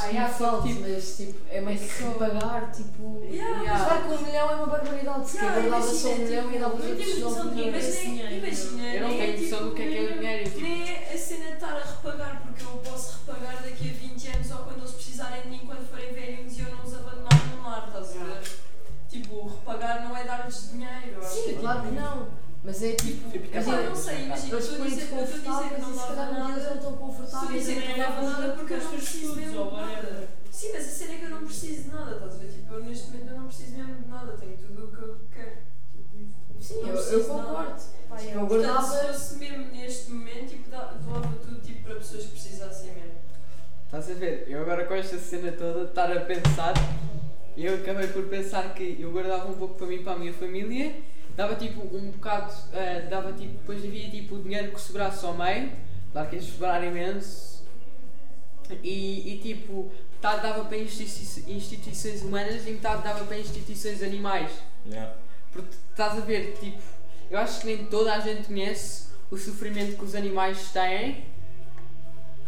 acho 0.00 0.44
ah, 0.44 0.62
que 0.62 0.68
é 0.68 0.72
tipo, 0.72 0.88
mas 0.88 1.16
tipo, 1.16 1.38
é 1.50 1.60
mais 1.60 1.80
que 1.80 2.02
pagar, 2.18 2.72
tipo. 2.72 3.22
Yeah, 3.24 3.60
yeah. 3.62 3.84
Mas 3.84 4.06
com 4.06 4.14
um 4.14 4.26
milhão 4.26 4.50
é 4.50 4.54
uma 4.54 4.66
barbaridade. 4.66 5.28
Se 5.28 5.38
calhar 5.38 5.70
dava 5.70 5.82
só 5.82 6.08
um 6.08 6.18
milhão 6.18 6.44
e 6.44 6.52
tipo, 6.52 6.60
dava 6.60 6.74
os 6.76 6.84
outros. 6.84 7.58
É, 7.58 8.36
imagina, 8.38 8.94
eu 8.94 9.02
não 9.02 9.10
é, 9.10 9.18
tenho 9.18 9.42
noção 9.42 9.68
do 9.68 9.74
que 9.74 9.82
é 9.82 9.86
que 9.86 9.96
é 9.96 10.00
o 10.00 10.06
tipo, 10.06 10.18
dinheiro. 10.18 10.50
Tipo. 10.50 10.60
Nem 10.60 10.90
é 10.90 11.12
a 11.14 11.18
cena 11.18 11.46
de 11.46 11.52
estar 11.52 11.76
a 11.76 11.84
repagar, 11.84 12.42
porque 12.42 12.64
eu 12.64 12.78
posso 12.78 13.18
repagar 13.18 13.62
daqui 13.62 13.90
a 13.90 14.08
20 14.08 14.28
anos 14.28 14.50
ou 14.50 14.58
quando 14.58 14.78
eles 14.78 14.90
precisarem 14.92 15.42
de 15.42 15.48
mim, 15.48 15.60
quando 15.66 15.90
forem 15.90 16.12
velhinhos 16.12 16.58
e 16.58 16.60
eu 16.60 16.70
não 16.70 16.84
os 16.84 16.94
abandonar 16.94 17.46
no 17.54 17.62
mar, 17.62 17.84
estás 17.86 18.16
a 18.16 18.24
ver? 18.24 18.42
Tipo, 19.08 19.48
repagar 19.48 20.08
não 20.08 20.16
é 20.16 20.24
dar-lhes 20.24 20.70
dinheiro. 20.70 21.20
Sim, 21.22 21.58
claro 21.60 21.82
que 21.82 21.90
não. 21.90 22.39
Mas 22.62 22.82
é 22.82 22.92
tipo. 22.92 23.28
Epá, 23.34 23.46
imagina, 23.60 23.82
não 23.88 23.96
sei, 23.96 24.24
imagina, 24.24 24.52
eu 24.52 24.58
Eles 24.58 24.70
estou 24.70 24.84
a 24.84 24.88
dizer, 24.88 25.00
eu 25.00 25.24
estou 25.24 25.52
a 25.56 25.62
dizer 25.62 25.74
que 25.74 25.80
não 25.80 25.90
se 25.92 25.96
dava 25.98 26.14
calhar 26.14 26.28
dia 26.30 26.34
eles 26.34 26.40
não 26.40 26.48
nada. 26.48 26.60
estão 26.60 26.76
Estou 26.76 26.92
a 26.92 26.98
confortáveis 26.98 27.60
dizer 27.66 27.78
e 27.78 27.82
que 27.82 27.88
não 27.88 27.98
dava 27.98 28.22
nada 28.30 28.52
porque 28.52 28.72
eu 28.74 28.78
não 28.78 28.84
Mas 28.90 29.00
preciso 29.00 29.36
mesmo 29.36 29.64
de 29.70 29.76
nada. 29.76 30.28
Sim, 30.50 30.68
mas 30.74 30.86
a 30.86 30.90
cena 30.90 31.14
é 31.14 31.16
que 31.18 31.24
eu 31.24 31.30
não 31.30 31.44
preciso 31.46 31.82
de 31.82 31.88
nada, 31.88 32.12
estás 32.12 32.34
a 32.34 32.36
ver? 32.38 32.48
Tipo, 32.52 32.74
eu 32.74 32.84
neste 32.84 33.06
momento 33.10 33.28
eu 33.30 33.36
não 33.36 33.46
preciso 33.46 33.76
mesmo 33.76 33.94
de 34.02 34.08
nada, 34.08 34.32
tenho 34.38 34.56
tudo 34.58 34.84
o 34.84 34.88
que 34.96 35.02
eu 35.02 35.20
quero. 35.32 35.56
Sim, 36.60 36.74
eu, 36.80 36.88
preciso 36.92 37.12
eu 37.14 37.22
de 37.22 37.28
nada. 37.28 37.42
concordo. 37.42 37.80
Tipo, 37.80 38.14
eu 38.14 38.40
eu 38.40 38.46
Portanto, 38.46 38.48
guardava. 38.48 38.86
se 38.86 39.06
fosse 39.06 39.34
mesmo 39.36 39.64
neste 39.72 40.10
momento, 40.10 40.48
tipo, 40.50 40.70
doava 40.70 41.36
tudo 41.42 41.60
tipo, 41.62 41.82
para 41.84 41.94
pessoas 41.94 42.24
que 42.24 42.30
precisassem 42.32 42.92
mesmo. 42.92 43.10
Estás 43.86 44.10
a 44.10 44.14
ver? 44.14 44.44
Eu 44.48 44.60
agora 44.62 44.84
com 44.84 44.94
esta 44.94 45.18
cena 45.18 45.50
toda, 45.52 45.84
estar 45.84 46.12
a 46.14 46.20
pensar, 46.20 46.74
eu 47.56 47.74
acabei 47.76 48.06
por 48.08 48.24
pensar 48.26 48.74
que 48.74 48.98
eu 49.00 49.10
guardava 49.10 49.50
um 49.50 49.54
pouco 49.54 49.74
para 49.76 49.86
mim 49.86 49.96
e 49.96 50.02
para 50.04 50.12
a 50.12 50.18
minha 50.18 50.32
família, 50.34 50.94
dava 51.36 51.54
tipo 51.56 51.80
um 51.96 52.10
bocado, 52.10 52.52
ah, 52.72 53.08
dava 53.08 53.32
tipo, 53.32 53.52
depois 53.58 53.84
havia 53.84 54.10
tipo 54.10 54.36
o 54.36 54.42
dinheiro 54.42 54.72
que 54.72 54.80
sobrasse 54.80 55.24
ao 55.24 55.34
meio, 55.34 55.72
claro 56.12 56.28
que 56.28 56.36
ia 56.36 56.42
sobrar 56.42 56.84
imenso, 56.84 57.64
e, 58.82 59.34
e 59.34 59.38
tipo, 59.42 59.90
metade 60.12 60.42
dava 60.42 60.64
para 60.64 60.76
institui- 60.78 61.52
instituições 61.54 62.22
humanas 62.22 62.66
e 62.66 62.70
metade 62.70 63.02
dava 63.02 63.24
para 63.24 63.38
instituições 63.38 64.02
animais. 64.02 64.50
Yeah. 64.86 65.14
Porque 65.52 65.74
estás 65.90 66.18
a 66.18 66.20
ver, 66.20 66.56
tipo, 66.60 66.80
eu 67.30 67.38
acho 67.38 67.60
que 67.60 67.66
nem 67.66 67.84
toda 67.86 68.14
a 68.14 68.20
gente 68.20 68.46
conhece 68.46 69.08
o 69.30 69.36
sofrimento 69.36 69.96
que 69.96 70.04
os 70.04 70.14
animais 70.14 70.70
têm. 70.72 71.24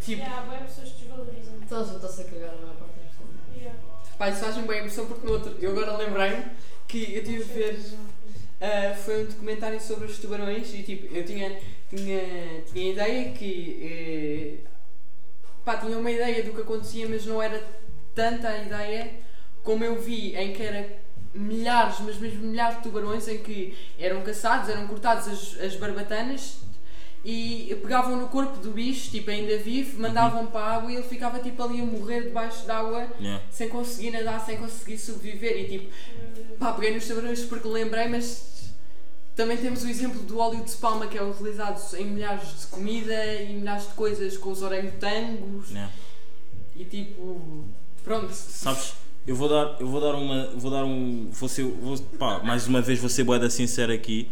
Tipo, 0.01 0.23
Yeah, 0.23 0.43
há 0.43 0.65
pessoas 0.65 0.91
que 0.91 1.05
desvalorizam. 1.05 1.55
Toda 1.69 1.81
a 1.81 1.85
gente 1.85 1.97
está-se 1.97 2.21
a 2.21 2.25
cagar, 2.25 2.51
a 2.51 2.57
maior 2.57 2.75
parte 2.77 2.93
das 2.99 3.11
pessoas. 3.11 3.57
Yeah. 3.57 3.79
Pá, 4.19 4.29
isso 4.29 4.41
faz-me 4.41 4.63
bem 4.67 4.79
impressão 4.79 5.07
porque 5.07 5.27
no 5.27 5.33
outro, 5.33 5.57
eu 5.61 5.71
agora 5.73 5.97
lembrei-me 5.97 6.45
que 6.87 7.15
eu 7.15 7.25
tive 7.25 7.43
a 7.43 7.47
ver, 7.47 7.81
ah, 8.63 8.95
foi 8.95 9.25
um 9.25 9.27
documentário 9.27 9.81
sobre 9.81 10.07
os 10.07 10.19
tubarões 10.19 10.73
e 10.73 10.85
tipo, 10.85 11.13
eu 11.13 11.25
tinha, 11.25 11.59
tinha, 11.91 12.63
tinha 12.73 12.91
a 12.91 12.93
ideia 12.93 13.33
que, 13.33 14.61
eh, 14.63 14.69
pá, 15.65 15.79
tinha 15.79 15.99
uma 15.99 16.11
ideia 16.11 16.45
do 16.45 16.53
que 16.53 16.61
acontecia, 16.61 17.09
mas 17.09 17.27
não 17.27 17.43
era 17.43 17.61
tanta 18.15 18.49
a 18.49 18.63
ideia 18.63 19.11
como 19.65 19.83
eu 19.83 20.01
vi 20.01 20.37
em 20.37 20.53
que 20.53 20.63
era 20.63 20.89
milhares, 21.35 21.97
mas 22.01 22.19
mesmo 22.19 22.47
milhares 22.47 22.77
de 22.77 22.83
tubarões 22.85 23.27
em 23.27 23.39
que 23.39 23.77
eram 23.99 24.23
caçados, 24.23 24.69
eram 24.69 24.87
cortados 24.87 25.27
as, 25.27 25.61
as 25.61 25.77
barbatanas 25.77 26.59
e 27.25 27.77
pegavam 27.81 28.17
no 28.17 28.29
corpo 28.29 28.59
do 28.59 28.73
bicho, 28.73 29.11
tipo 29.11 29.31
ainda 29.31 29.57
vivo, 29.59 30.01
mandavam 30.01 30.47
para 30.47 30.61
a 30.61 30.75
água 30.77 30.91
e 30.91 30.97
ele 30.97 31.05
ficava 31.05 31.39
tipo 31.39 31.63
ali 31.63 31.81
a 31.81 31.85
morrer 31.85 32.23
debaixo 32.23 32.67
d'água 32.67 33.09
Yeah. 33.21 33.43
sem 33.51 33.69
conseguir 33.69 34.11
nadar, 34.11 34.45
sem 34.45 34.57
conseguir 34.57 34.99
sobreviver 34.99 35.57
e 35.61 35.65
tipo, 35.69 35.93
pá, 36.63 36.73
peguei 36.73 36.95
nos 36.95 37.07
tubarões 37.07 37.41
porque 37.41 37.67
lembrei, 37.67 38.09
mas 38.09 38.73
também 39.35 39.57
temos 39.57 39.83
o 39.83 39.89
exemplo 39.89 40.23
do 40.23 40.39
óleo 40.39 40.65
de 40.65 40.73
palma 40.77 41.07
que 41.07 41.19
é 41.19 41.23
utilizado 41.23 41.81
em 41.97 42.07
milhares 42.07 42.61
de 42.61 42.67
comida 42.67 43.25
e 43.43 43.55
milhares 43.55 43.89
de 43.89 43.95
coisas 43.95 44.37
com 44.39 44.51
os 44.51 44.63
orangotangos 44.63 45.71
Yeah. 45.71 45.93
e 46.77 46.85
tipo, 46.85 47.65
pronto. 48.05 48.33
Sabes, 48.33 48.95
eu 49.27 49.35
vou 49.35 49.49
dar, 49.49 49.77
eu 49.81 49.89
vou 49.89 50.01
dar 50.01 50.15
uma, 50.15 50.47
vou 50.57 50.71
dar 50.71 50.85
um, 50.85 51.29
vou 51.33 51.49
ser, 51.49 51.65
vou, 51.65 51.99
pá, 52.19 52.41
mais 52.45 52.67
uma 52.67 52.81
vez 52.81 52.99
vou 52.99 53.09
ser 53.09 53.25
boeda 53.25 53.51
sincero 53.51 53.93
aqui. 53.93 54.29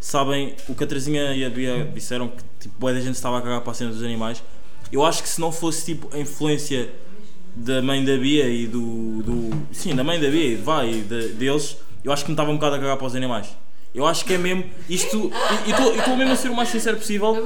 Sabem, 0.00 0.56
o 0.68 0.74
que 0.74 0.84
a 0.84 0.86
Trazinha 0.86 1.34
e 1.34 1.44
a 1.44 1.50
Bia 1.50 1.84
disseram 1.84 2.28
que 2.28 2.42
tipo, 2.60 2.74
boeda 2.78 3.00
gente 3.00 3.14
estava 3.14 3.38
a 3.38 3.42
cagar 3.42 3.60
para 3.60 3.70
a 3.70 3.74
cena 3.74 3.90
dos 3.90 4.02
animais. 4.02 4.42
Eu 4.90 5.04
acho 5.04 5.22
que 5.22 5.28
se 5.28 5.40
não 5.40 5.50
fosse 5.50 5.84
tipo 5.86 6.14
a 6.14 6.18
influência 6.18 6.90
da 7.54 7.82
mãe 7.82 8.04
da 8.04 8.16
Bia 8.16 8.48
e 8.48 8.66
do, 8.66 9.22
do 9.22 9.66
sim, 9.72 9.94
da 9.94 10.02
mãe 10.04 10.18
da 10.20 10.28
Bia 10.30 10.44
e 10.52 10.54
vai 10.56 10.90
e 10.90 11.00
de- 11.02 11.28
deles, 11.30 11.76
eu 12.02 12.12
acho 12.12 12.24
que 12.24 12.30
me 12.30 12.34
estava 12.34 12.50
um 12.50 12.54
bocado 12.54 12.76
a 12.76 12.78
cagar 12.78 12.96
para 12.96 13.06
os 13.06 13.14
animais. 13.14 13.48
Eu 13.94 14.06
acho 14.06 14.24
que 14.24 14.32
é 14.32 14.38
mesmo 14.38 14.64
isto, 14.88 15.30
e 15.66 15.70
estou 15.70 16.16
mesmo 16.16 16.32
a 16.32 16.36
ser 16.36 16.48
o 16.50 16.56
mais 16.56 16.70
sincero 16.70 16.96
possível 16.96 17.36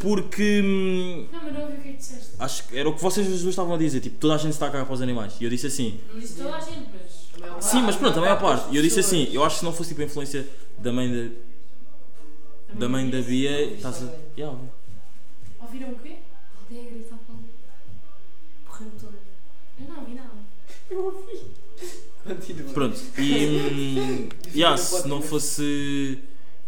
porque 0.00 0.60
hum, 0.64 1.26
Não, 1.32 1.40
mas 1.44 1.54
não 1.54 1.60
ouvi 1.62 1.74
o 1.76 1.80
que 1.82 1.88
é 1.88 1.92
que 1.92 1.98
disseste. 1.98 2.30
acho 2.38 2.66
que 2.66 2.76
era 2.76 2.88
o 2.88 2.94
que 2.94 3.00
vocês 3.00 3.28
os 3.28 3.42
dois 3.42 3.52
estavam 3.52 3.74
a 3.74 3.78
dizer, 3.78 4.00
tipo, 4.00 4.18
toda 4.18 4.34
a 4.34 4.38
gente 4.38 4.52
está 4.52 4.66
a 4.66 4.70
cagar 4.70 4.86
para 4.86 4.94
os 4.94 5.00
animais. 5.02 5.34
E 5.40 5.44
eu 5.44 5.50
disse 5.50 5.68
assim, 5.68 6.00
Não 6.12 6.18
disse 6.20 6.34
toda 6.42 6.56
a 6.56 6.60
gente, 6.60 6.86
mas. 6.92 7.64
Sim, 7.64 7.82
mas 7.82 7.94
pronto, 7.96 8.18
a 8.18 8.20
maior 8.20 8.40
parte. 8.40 8.72
E 8.72 8.76
eu 8.76 8.82
disse 8.82 8.98
assim, 9.00 9.28
eu 9.32 9.44
acho 9.44 9.54
que 9.56 9.60
se 9.60 9.64
não 9.64 9.72
fosse 9.72 9.90
tipo 9.90 10.02
a 10.02 10.04
influência 10.04 10.46
da 10.78 10.92
mãe 10.92 11.08
da, 12.72 12.76
da 12.80 12.88
mãe 12.88 13.08
da 13.08 13.20
Bia, 13.20 13.62
estás 13.74 14.02
a. 14.02 14.08
Yeah. 14.36 14.58
Ouviram 15.60 15.90
o 15.90 15.94
quê? 16.00 16.16
Continua. 22.24 22.72
Pronto, 22.72 23.00
e. 23.18 24.28
yeah, 24.54 24.76
se 24.76 25.08
não 25.08 25.20
fosse 25.20 26.18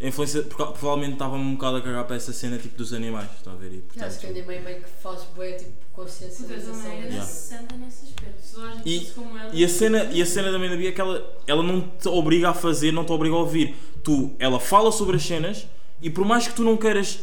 a 0.03 0.07
influência. 0.09 0.43
porque 0.43 0.65
Provavelmente 0.65 1.13
estava-me 1.13 1.45
um 1.45 1.55
bocado 1.55 1.77
a 1.77 1.81
cagar 1.83 2.05
para 2.07 2.17
essa 2.17 2.33
cena 2.33 2.59
tipo 2.59 2.77
dos 2.77 2.93
animais, 2.93 3.29
estão 3.37 3.53
a 3.53 3.57
ver? 3.57 3.73
E, 3.73 3.85
Já, 3.97 4.07
acho 4.07 4.19
que 4.19 4.27
portanto, 4.27 4.47
meio 4.47 4.83
que 4.83 4.91
faz 5.01 5.21
tipo, 5.21 5.73
consciencialização. 5.93 6.75
Puta, 6.75 6.83
também 6.83 6.99
era 6.99 7.09
Yeah. 7.09 7.25
santa 7.27 7.77
nesse 7.77 8.05
aspecto. 8.07 8.43
Se 8.43 8.55
toda 8.55 8.67
a 8.69 8.75
gente 8.75 8.89
E-. 8.89 9.13
E 9.61 9.65
a 9.65 9.69
cena, 9.69 10.05
e 10.13 10.21
a 10.23 10.27
cena 10.27 10.51
da 10.51 10.59
mãe 10.59 10.69
da 10.69 10.77
Bia 10.77 10.89
é 10.89 10.93
que 10.93 11.01
ela, 11.01 11.39
ela 11.47 11.63
não 11.63 11.81
te 11.83 12.09
obriga 12.09 12.51
a 12.51 12.55
fazer, 12.55 12.93
não 12.93 13.05
te 13.05 13.13
obriga 13.13 13.37
a 13.37 13.39
ouvir. 13.39 13.77
Tu, 14.03 14.35
ela 14.41 14.59
fala 14.59 14.91
sobre 14.91 15.17
as 15.17 15.23
cenas 15.23 15.67
e 16.03 16.11
por 16.11 16.25
mais 16.25 16.49
que 16.49 16.55
tu 16.55 16.63
não 16.65 16.77
queiras, 16.77 17.21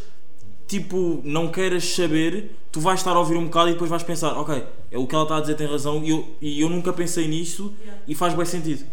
tipo, 0.80 1.22
não 1.24 1.50
queiras 1.50 1.84
saber, 1.86 2.56
tu 2.72 2.80
vais 2.80 3.00
estar 3.00 3.12
a 3.12 3.20
ouvir 3.20 3.36
um 3.38 3.46
bocado 3.46 3.70
e 3.70 3.74
depois 3.74 3.90
vais 3.90 4.04
pensar, 4.04 4.34
ok, 4.38 4.64
é 4.90 4.98
o 4.98 5.06
que 5.06 5.14
ela 5.14 5.24
está 5.24 5.38
a 5.38 5.42
dizer 5.42 5.56
tem 5.56 5.68
razão 5.68 6.04
e 6.04 6.10
eu, 6.10 6.36
e 6.42 6.62
eu 6.62 6.70
nunca 6.70 6.92
pensei 6.94 7.28
nisto 7.28 7.74
Yeah, 7.82 8.02
e 8.08 8.16
faz 8.16 8.34
bem 8.34 8.46
sentido. 8.46 8.86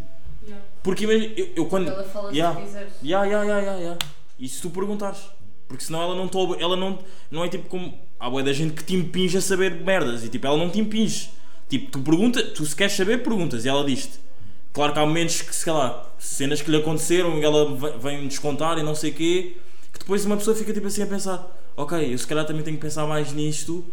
yeah. 0.44 0.64
Porque 0.82 1.04
imagina, 1.04 1.32
eu, 1.36 1.48
eu 1.56 1.66
quando. 1.66 1.88
Ela 1.88 2.04
fala 2.04 2.32
Yeah. 2.32 2.60
Ya, 3.02 3.24
ya, 3.24 3.44
ya, 3.44 3.58
ya, 3.60 3.72
ya. 3.78 3.98
E 4.38 4.48
se 4.48 4.60
tu 4.60 4.70
perguntares? 4.70 5.18
Porque 5.66 5.84
senão 5.84 6.02
ela 6.02 6.14
não 6.14 6.28
te 6.28 6.36
ela 6.62 6.76
não, 6.76 6.98
não 7.30 7.44
é 7.44 7.48
tipo 7.48 7.68
como. 7.68 7.92
Há 8.20 8.28
boa 8.28 8.42
da 8.42 8.52
gente 8.52 8.74
que 8.74 8.82
te 8.84 8.94
impinge 8.96 9.36
a 9.38 9.40
saber 9.40 9.74
merdas 9.84 10.24
e 10.24 10.28
tipo, 10.28 10.46
ela 10.46 10.56
não 10.56 10.68
te 10.70 10.80
impinge. 10.80 11.30
Tipo, 11.68 11.90
tu 11.92 12.00
pergunta, 12.00 12.42
tu 12.42 12.64
se 12.66 12.74
queres 12.74 12.94
saber, 12.94 13.22
perguntas 13.22 13.64
e 13.64 13.68
ela 13.68 13.84
diz-te. 13.84 14.18
Claro 14.72 14.92
que 14.92 14.98
há 14.98 15.06
momentos 15.06 15.40
que, 15.42 15.54
sei 15.54 15.72
lá, 15.72 16.04
cenas 16.18 16.60
que 16.62 16.70
lhe 16.70 16.76
aconteceram 16.78 17.38
e 17.38 17.44
ela 17.44 17.74
ve- 17.76 17.98
vem 18.00 18.26
descontar 18.26 18.78
e 18.78 18.82
não 18.82 18.94
sei 18.94 19.10
o 19.10 19.14
quê, 19.14 19.56
que 19.92 19.98
depois 20.00 20.24
uma 20.24 20.36
pessoa 20.36 20.56
fica 20.56 20.72
tipo 20.72 20.86
assim 20.86 21.02
a 21.02 21.06
pensar, 21.06 21.46
ok, 21.78 22.12
eu 22.12 22.18
se 22.18 22.26
calhar 22.26 22.44
também 22.44 22.62
tenho 22.62 22.76
que 22.76 22.82
pensar 22.82 23.06
mais 23.06 23.32
nisto 23.32 23.84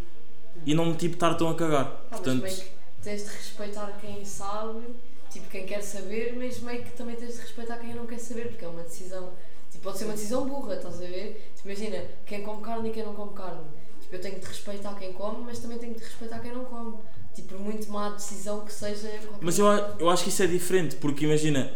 e 0.66 0.74
não 0.74 0.94
tipo 0.96 1.14
estar 1.14 1.36
tão 1.36 1.50
a 1.50 1.56
cagar. 1.56 2.06
Mas 2.10 2.20
Portanto, 2.20 2.42
meio 2.42 2.56
que 2.56 2.66
tens 3.04 3.24
de 3.24 3.30
respeitar 3.30 3.98
quem 4.02 4.26
sabe, 4.26 4.82
tipo 5.30 5.48
quem 5.50 5.66
quer 5.68 5.82
saber, 5.82 6.36
mas 6.36 6.60
meio 6.60 6.84
que 6.84 6.92
também 6.92 7.16
tens 7.16 7.36
de 7.36 7.42
respeitar 7.42 7.78
quem 7.78 7.94
não 7.94 8.08
quer 8.08 8.20
saber, 8.20 8.50
porque 8.50 8.66
é 8.66 8.68
uma 8.68 8.82
decisão. 8.82 9.32
Tipo, 9.72 9.84
pode 9.84 10.00
ser 10.00 10.06
uma 10.06 10.14
decisão 10.14 10.48
burra, 10.48 10.76
estás 10.76 10.96
a 10.96 11.06
ver? 11.06 11.52
Tipo, 11.56 11.70
imagina, 11.70 12.04
quem 12.26 12.42
come 12.42 12.64
carne 12.64 12.90
e 12.90 12.92
quem 12.92 13.04
não 13.04 13.14
come 13.14 13.34
carne. 13.34 13.66
Tipo, 14.02 14.16
eu 14.16 14.22
tenho 14.22 14.40
de 14.40 14.46
respeitar 14.46 14.96
quem 14.96 15.14
come, 15.14 15.44
mas 15.46 15.60
também 15.60 15.78
tenho 15.78 15.94
de 15.94 16.00
respeitar 16.04 16.40
quem 16.40 16.54
não 16.54 16.66
come. 16.66 16.98
Tipo, 17.36 17.50
por 17.50 17.60
muito 17.60 17.92
má 17.92 18.10
decisão 18.10 18.66
que 18.66 18.74
seja. 18.74 19.12
mas 19.42 19.60
eu, 19.60 19.68
eu 20.00 20.10
acho 20.10 20.24
que 20.24 20.30
isso 20.30 20.42
é 20.42 20.48
diferente, 20.48 20.96
porque 20.96 21.26
imagina, 21.26 21.72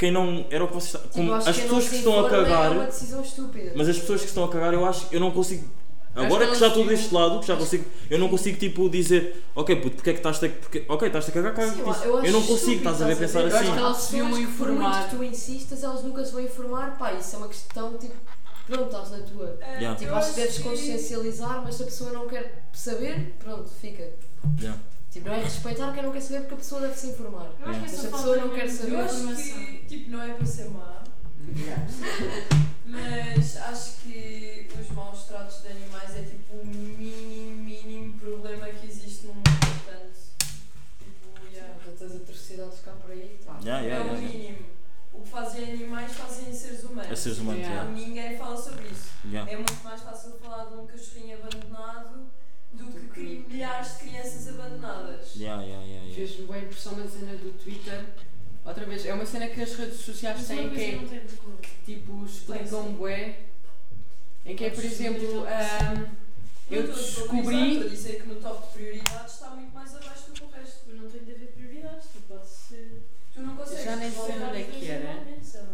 quem 0.00 0.10
não. 0.10 0.46
Era 0.50 0.64
o 0.64 0.68
que 0.68 0.72
vocês. 0.74 1.02
Tipo, 1.02 1.14
Como 1.14 1.34
as 1.34 1.44
quem 1.44 1.54
pessoas 1.54 1.84
não 1.84 1.90
que 1.90 1.96
estão 1.96 2.12
a 2.12 2.16
informa 2.24 2.44
cagar. 2.44 2.64
É 2.64 2.68
uma 2.70 2.84
decisão 2.86 3.22
estúpida. 3.22 3.72
Mas 3.76 3.88
as 3.88 3.98
pessoas 3.98 4.20
que 4.22 4.28
estão 4.28 4.44
a 4.44 4.48
cagar, 4.48 4.72
eu 4.72 4.86
acho 4.86 5.06
eu 5.12 5.20
não 5.20 5.30
consigo. 5.30 5.68
Agora 6.14 6.46
que 6.46 6.52
que 6.54 6.58
já 6.58 6.68
estou 6.68 6.86
deste 6.86 7.14
lado, 7.14 7.38
que 7.38 7.46
já 7.46 7.56
consigo, 7.56 7.84
eu 8.08 8.18
não 8.18 8.28
consigo 8.28 8.58
tipo 8.58 8.88
dizer, 8.88 9.44
ok, 9.54 9.76
puto, 9.76 9.96
porque 9.96 10.10
é 10.10 10.12
que 10.14 10.18
estás 10.18 10.42
a. 10.42 10.48
Porque, 10.48 10.84
ok, 10.88 11.06
estás 11.06 11.28
a 11.28 11.32
cagar, 11.32 11.54
caga 11.54 11.70
Sim, 11.70 11.80
eu, 11.80 11.86
eu, 11.86 11.92
acho 11.92 12.26
Eu 12.26 12.32
não 12.32 12.42
consigo, 12.42 12.78
estás 12.78 13.02
a 13.02 13.06
ver 13.06 13.16
pensar? 13.18 13.40
Eu 13.40 13.46
acho 13.46 13.56
assim. 13.56 13.72
que 13.72 13.78
elas 13.78 13.96
se 13.98 14.16
pessoas 14.16 14.38
que, 14.38 14.46
por 14.46 14.70
informar. 14.70 15.04
que 15.10 15.16
tu 15.16 15.24
insistas, 15.24 15.84
elas 15.84 16.02
nunca 16.02 16.24
se 16.24 16.32
vão 16.32 16.40
informar. 16.42 16.98
Pá, 16.98 17.12
isso 17.12 17.36
é 17.36 17.38
uma 17.38 17.48
questão, 17.48 17.98
tipo, 17.98 18.14
pronto, 18.66 18.84
estás 18.86 19.10
na 19.10 19.18
tua. 19.18 19.58
Yeah. 19.78 19.94
Tipo, 19.96 20.14
acho 20.14 20.30
que 20.30 20.40
deves 20.40 20.56
que- 20.56 20.62
consciencializar, 20.62 21.62
mas 21.62 21.74
se 21.74 21.82
a 21.82 21.86
pessoa 21.86 22.10
não 22.10 22.26
quer 22.26 22.64
saber, 22.72 23.34
pronto, 23.38 23.68
fica. 23.80 24.08
Yeah. 24.58 24.80
Tipo, 25.10 25.28
não 25.28 25.34
é 25.34 25.42
respeitar 25.42 25.92
quem 25.92 26.04
não 26.04 26.12
quer 26.12 26.20
saber 26.20 26.40
porque 26.40 26.54
a 26.54 26.58
pessoa 26.58 26.80
deve 26.82 26.96
se 26.96 27.08
informar. 27.08 27.50
Eu 27.58 27.66
acho 27.66 27.80
que 27.80 27.86
essa 27.86 28.08
pessoa 28.08 28.36
não 28.36 28.48
de 28.48 28.54
quer 28.54 28.70
saber, 28.70 28.92
Eu 28.92 29.00
acho 29.00 29.26
que, 29.34 29.84
tipo, 29.88 30.10
não 30.10 30.22
é 30.22 30.34
para 30.34 30.46
ser 30.46 30.70
má, 30.70 31.02
mas 32.86 33.56
acho 33.56 34.00
que 34.02 34.68
os 34.80 34.90
maus 34.90 35.24
tratos 35.24 35.62
de 35.62 35.68
animais 35.68 36.16
é 36.16 36.22
tipo 36.22 36.56
o 36.56 36.64
mínimo, 36.64 37.62
mínimo 37.64 38.18
problema 38.20 38.68
que 38.68 38.86
existe 38.86 39.26
no 39.26 39.34
mundo. 39.34 39.50
Portanto, 39.50 40.12
tipo, 40.98 41.52
yeah. 41.52 41.74
Tens 41.98 42.14
atrocidades 42.14 42.80
cá 42.84 42.92
por 42.92 43.10
aí, 43.10 43.40
tá. 43.44 43.58
Yeah, 43.64 43.84
é 43.84 43.88
yeah, 43.88 44.04
o 44.04 44.14
yeah, 44.14 44.20
yeah. 44.20 44.38
mínimo. 44.38 44.66
O 45.12 45.22
que 45.22 45.28
fazem 45.28 45.72
animais 45.72 46.12
fazem 46.12 46.50
em 46.50 46.54
seres 46.54 46.84
humanos. 46.84 47.10
É 47.10 47.16
seres 47.16 47.38
humanos, 47.38 47.62
Yeah. 47.62 47.82
yeah. 47.82 48.06
Ninguém 48.06 48.38
fala 48.38 48.56
sobre 48.56 48.88
isso. 48.88 49.10
Yeah. 49.24 49.50
É 49.50 49.56
muito 49.56 49.82
mais 49.82 50.00
fácil 50.02 50.32
falar 50.40 50.66
de 50.66 50.74
um 50.74 50.86
cachorrinho 50.86 51.38
abandonado 51.38 52.30
do 52.72 52.84
que 52.86 53.08
cri- 53.08 53.44
milhares 53.48 53.98
de 53.98 54.04
crianças 54.04 54.48
abandonadas. 54.48 55.34
Yeah, 55.36 55.62
yeah, 55.62 55.84
yeah, 55.84 56.04
yeah. 56.06 56.14
Fez-me 56.14 56.46
boa 56.46 56.58
impressão 56.58 56.96
na 56.96 57.08
cena 57.08 57.34
do 57.36 57.52
Twitter. 57.62 58.04
Outra 58.64 58.84
vez, 58.84 59.04
é 59.06 59.14
uma 59.14 59.26
cena 59.26 59.48
que 59.48 59.60
as 59.62 59.74
redes 59.74 60.00
sociais 60.00 60.36
Mas 60.38 60.48
têm 60.48 60.60
uma 60.60 60.68
que 60.70 60.74
vez 60.76 60.92
eu 60.92 60.98
é 60.98 61.02
não 61.02 61.08
tenho 61.08 61.28
culpa. 61.38 61.68
tipo 61.84 62.24
explicam 62.26 62.92
bué. 62.92 63.38
Em 64.44 64.56
que 64.56 64.64
é, 64.64 64.70
por 64.70 64.84
exemplo, 64.84 65.44
ahm, 65.46 66.06
eu 66.70 66.82
Não 66.86 66.90
estou 66.90 66.94
a 66.94 66.96
descobri. 66.96 67.40
desvalorizar, 67.42 67.68
Estou 67.72 67.86
a 67.86 67.90
dizer 67.90 68.22
que 68.22 68.28
no 68.28 68.34
top 68.36 68.66
de 68.66 68.72
prioridades 68.72 69.34
está 69.34 69.50
muito 69.50 69.72
mais 69.74 69.94
abaixo 69.96 70.26
do 70.28 70.32
que 70.32 70.44
o 70.44 70.50
resto. 70.50 70.90
Eu 70.90 70.96
não 70.96 71.10
tenho 71.10 71.24
de 71.24 71.32
haver 71.32 71.48
prioridades, 71.48 72.06
tu 72.12 72.20
podes 72.28 72.48
ser. 72.50 73.02
Tu 73.34 73.40
não 73.42 73.56
consegues. 73.56 73.84
Já 73.84 73.96
nem 73.96 74.10
sei 74.10 74.20
onde 74.42 74.60
é 74.60 74.64
que 74.64 74.88
era. 74.90 75.24
Sei 75.42 75.60
lá. 75.60 75.68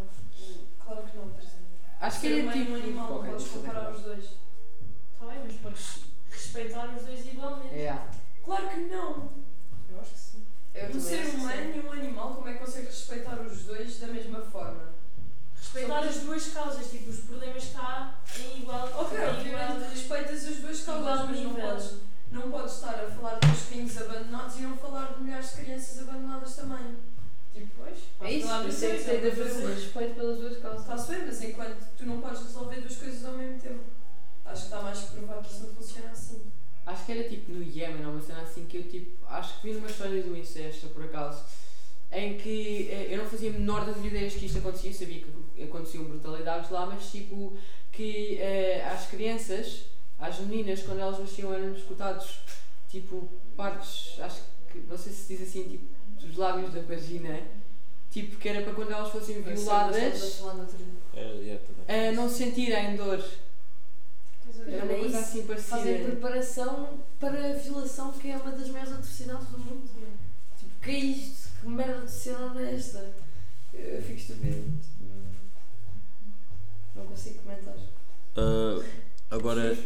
Acho 2.01 2.20
que 2.20 2.28
Ser 2.28 2.38
é 2.38 2.42
humano 2.42 2.57
e 2.57 2.61
tipo. 2.61 2.72
um 2.72 2.74
animal, 2.76 3.09
não 3.11 3.16
Ok, 3.18 3.30
podes 3.30 3.49
comparar 3.49 3.90
os 3.92 4.03
dois. 4.03 4.24
Está 4.24 5.26
bem, 5.26 5.38
mas 5.44 5.55
podes 5.57 6.01
respeitar 6.37 6.95
os 6.95 7.03
dois 7.05 7.26
igualmente. 7.26 7.74
É. 7.74 7.99
Claro 8.45 8.68
que 8.68 8.80
não! 8.80 9.30
Eu 9.91 10.01
acho 10.01 10.11
que 10.11 10.18
sim. 10.18 10.43
Eu 10.74 10.91
Um 10.91 11.01
ser 11.01 11.26
humano 11.34 11.74
e 11.74 11.80
um 11.80 11.93
animal, 11.93 12.34
como 12.34 12.49
é 12.49 12.53
que 12.53 12.59
consegue 12.59 12.87
respeitar 12.87 13.41
os 13.41 13.62
dois 13.62 13.99
da 13.99 14.07
mesma 14.09 14.41
forma? 14.43 14.95
Respeitar 15.55 16.01
as 16.01 16.16
duas 16.20 16.47
causas, 16.49 16.91
tipo, 16.91 17.11
os 17.11 17.20
problemas 17.20 17.64
que 17.64 17.76
há 17.76 18.14
em 18.39 18.62
igual. 18.62 18.89
Ok, 18.95 19.18
obviamente 19.18 19.91
respeitas 19.91 20.47
as 20.47 20.57
duas 20.57 20.80
causas, 20.82 21.28
mas 21.28 21.41
não 21.41 21.55
podes, 21.55 21.95
não 22.30 22.51
podes 22.51 22.74
estar 22.74 22.95
a 23.05 23.11
falar 23.11 23.39
dos 23.39 23.62
carrinhos 23.62 23.97
abandonados 23.99 24.57
e 24.57 24.61
não 24.61 24.76
falar 24.76 25.14
de 25.14 25.24
milhares 25.24 25.51
de 25.51 25.62
crianças 25.62 25.99
abandonadas 26.09 26.55
também. 26.57 26.97
Tipo, 27.55 27.70
pois, 27.78 27.97
É 28.20 28.32
isso, 28.32 28.47
Falar 28.47 28.61
por 28.62 28.68
isso 28.68 28.84
é 28.84 28.97
que 28.97 29.05
tem 29.05 29.20
de 29.20 29.26
haver 29.28 29.53
um 29.53 29.66
respeito 29.74 30.14
pelas 30.14 30.39
duas 30.39 30.57
causas. 30.59 30.80
está-se 30.82 31.12
bem, 31.12 31.26
mas 31.26 31.43
enquanto 31.43 31.97
tu 31.97 32.07
não 32.07 32.20
podes 32.20 32.43
resolver 32.43 32.80
duas 32.82 32.97
coisas 32.97 33.24
ao 33.24 33.32
mesmo 33.32 33.59
tempo. 33.59 33.80
Acho 34.47 34.62
que 34.62 34.66
está 34.66 34.82
mais 34.82 35.01
provado 35.01 35.42
que 35.42 35.55
isso 35.55 35.66
não 35.66 35.74
funciona 35.74 36.11
assim. 36.11 36.40
Acho 36.86 37.05
que 37.05 37.12
era 37.12 37.28
tipo 37.28 37.53
no 37.53 37.62
Iémen, 37.62 38.07
ou 38.07 38.12
uma 38.12 38.20
cena 38.20 38.42
assim 38.42 38.64
que 38.66 38.76
eu 38.76 38.84
tipo. 38.84 39.26
Acho 39.26 39.61
que 39.61 39.68
vi 39.68 39.74
numa 39.74 39.90
história 39.90 40.22
do 40.22 40.36
incesto, 40.36 40.88
por 40.88 41.05
acaso, 41.05 41.44
em 42.12 42.36
que 42.38 42.88
eh, 42.90 43.09
eu 43.11 43.18
não 43.18 43.26
fazia 43.26 43.51
a 43.51 43.53
menor 43.53 43.84
das 43.84 43.97
ideias 44.05 44.34
que 44.34 44.47
isto 44.47 44.59
acontecia, 44.59 44.92
sabia 44.92 45.20
que 45.22 45.62
aconteciam 45.62 46.05
brutalidades 46.05 46.70
lá, 46.70 46.86
mas 46.86 47.11
tipo 47.11 47.57
que 47.90 48.38
eh, 48.38 48.84
às 48.84 49.07
crianças, 49.07 49.86
às 50.18 50.38
meninas, 50.38 50.82
quando 50.82 51.01
elas 51.01 51.18
nasciam 51.18 51.53
eram 51.53 51.72
escutados 51.74 52.40
tipo 52.88 53.28
partes, 53.57 54.20
acho 54.20 54.42
que 54.70 54.78
não 54.88 54.97
sei 54.97 55.12
se 55.12 55.36
diz 55.36 55.49
assim, 55.49 55.68
tipo, 55.68 55.84
dos 56.20 56.36
lábios 56.36 56.72
da 56.72 56.80
vagina, 56.82 57.40
tipo 58.11 58.36
que 58.36 58.49
era 58.49 58.62
para 58.62 58.74
quando 58.74 58.92
elas 58.92 59.11
fossem 59.11 59.42
violadas 59.42 60.40
dia. 60.76 61.61
É, 61.88 62.07
é, 62.07 62.12
não 62.12 62.28
sentirem 62.28 62.97
dor. 62.97 63.22
Era 64.66 64.84
uma 64.84 64.94
coisa 64.94 65.18
assim 65.18 65.46
parecida. 65.46 65.76
Fazem 65.76 66.04
preparação 66.04 66.98
para 67.20 67.50
a 67.50 67.52
violação, 67.54 68.12
que 68.12 68.30
é 68.30 68.36
uma 68.36 68.50
das 68.52 68.68
maiores 68.68 68.92
atrocidades 68.92 69.46
do 69.48 69.58
mundo. 69.58 69.88
Tipo, 70.58 70.80
que 70.82 70.90
é 70.90 70.98
isto? 70.98 71.48
Que 71.60 71.68
merda 71.68 72.00
de 72.04 72.10
sociedade 72.10 72.58
é 72.58 72.74
esta? 72.74 73.14
Eu, 73.72 74.02
fico 74.02 74.18
estúpido. 74.18 74.72
Não 76.94 77.06
consigo 77.06 77.38
comentar. 77.42 77.74
Ah, 78.36 78.82
agora, 79.30 79.76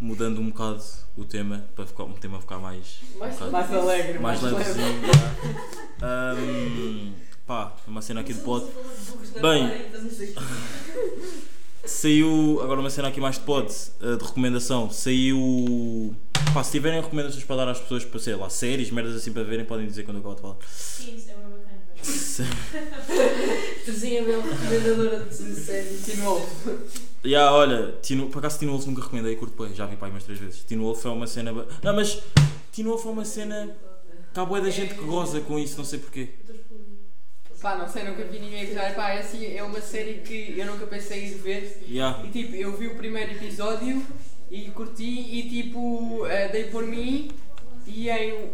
mudando 0.00 0.40
um 0.40 0.50
bocado 0.50 0.82
o 1.16 1.24
tema, 1.24 1.64
para 1.74 1.86
ficar, 1.86 2.04
um 2.04 2.14
tema 2.14 2.40
ficar 2.40 2.58
mais, 2.58 3.00
Mais 3.18 3.34
Ok. 3.36 3.50
Mais 3.50 3.72
alegre, 3.72 4.18
mais 4.18 4.42
mais, 4.42 4.54
leve. 4.54 4.72
levezinho. 4.80 5.12
Ahm, 6.02 7.12
pá, 7.46 7.76
uma 7.86 8.02
cena 8.02 8.20
aqui 8.20 8.34
de 8.34 8.40
pod. 8.40 8.66
Bem. 9.40 9.68
Saiu, 11.84 12.60
agora 12.62 12.80
uma 12.80 12.90
cena 12.90 13.08
aqui 13.08 13.20
mais 13.20 13.36
de 13.36 13.42
pod, 13.42 13.72
ah, 14.00 14.16
de 14.16 14.24
recomendação. 14.24 14.90
Saiu. 14.90 16.14
Pá, 16.54 16.62
se 16.62 16.72
tiverem 16.72 17.00
recomendações 17.00 17.44
para 17.44 17.56
dar 17.56 17.68
às 17.68 17.80
pessoas 17.80 18.04
para 18.04 18.20
sei 18.20 18.34
lá, 18.36 18.48
séries, 18.50 18.90
merdas 18.90 19.16
assim 19.16 19.32
para 19.32 19.42
verem, 19.42 19.64
podem 19.64 19.86
dizer 19.86 20.04
quando 20.04 20.18
eu 20.18 20.20
acabo 20.20 20.34
de 20.36 20.40
falar. 20.42 20.56
Sim, 20.68 21.16
isso 21.16 21.30
é 21.30 21.34
uma 21.34 21.48
bacana. 21.56 21.82
Se- 22.02 22.44
Terzinha 23.84 24.22
Bel, 24.24 24.42
recomendadora 24.42 25.20
de 25.24 25.34
séries. 25.34 26.04
De 26.04 26.16
novo. 26.18 26.46
Ya, 27.24 27.52
olha, 27.52 27.94
Tino, 28.02 28.28
por 28.28 28.38
acaso 28.40 28.58
Teen 28.58 28.70
Wolf 28.70 28.86
nunca 28.86 29.02
recomendei, 29.02 29.36
curto 29.36 29.60
bem, 29.62 29.74
já 29.74 29.86
vi 29.86 29.96
para 29.96 30.08
aí 30.08 30.12
umas 30.12 30.24
três 30.24 30.38
vezes. 30.40 30.62
Teen 30.64 30.80
Wolf 30.80 31.04
é 31.06 31.08
uma 31.08 31.26
cena. 31.26 31.52
Não, 31.82 31.94
mas 31.94 32.20
Teen 32.72 32.86
Wolf 32.86 33.06
é 33.06 33.08
uma 33.08 33.24
cena. 33.24 33.70
Que 34.34 34.40
há 34.40 34.44
bué 34.44 34.60
da 34.60 34.70
gente 34.70 34.94
que 34.94 35.04
goza 35.04 35.40
com 35.42 35.58
isso, 35.58 35.76
não 35.78 35.84
sei 35.84 35.98
porquê. 35.98 36.28
Pá, 37.62 37.76
não 37.76 37.88
sei, 37.88 38.02
nunca 38.04 38.24
vi 38.24 38.40
ninguém 38.40 38.66
gozar. 38.66 38.94
Pá, 38.94 39.10
é 39.10 39.20
assim, 39.20 39.54
é 39.56 39.62
uma 39.62 39.80
série 39.80 40.14
que 40.14 40.54
eu 40.58 40.66
nunca 40.66 40.84
pensei 40.86 41.24
em 41.24 41.26
ir 41.28 41.34
ver. 41.36 41.82
Ya, 41.88 42.20
E 42.24 42.28
tipo, 42.30 42.54
eu 42.56 42.76
vi 42.76 42.88
o 42.88 42.96
primeiro 42.96 43.30
episódio 43.32 44.04
e 44.50 44.62
curti 44.70 45.04
e 45.04 45.48
tipo, 45.48 46.26
eh, 46.26 46.48
dei 46.48 46.64
por 46.64 46.84
mim 46.84 47.30
e 47.86 48.10
em 48.10 48.32
um, 48.32 48.48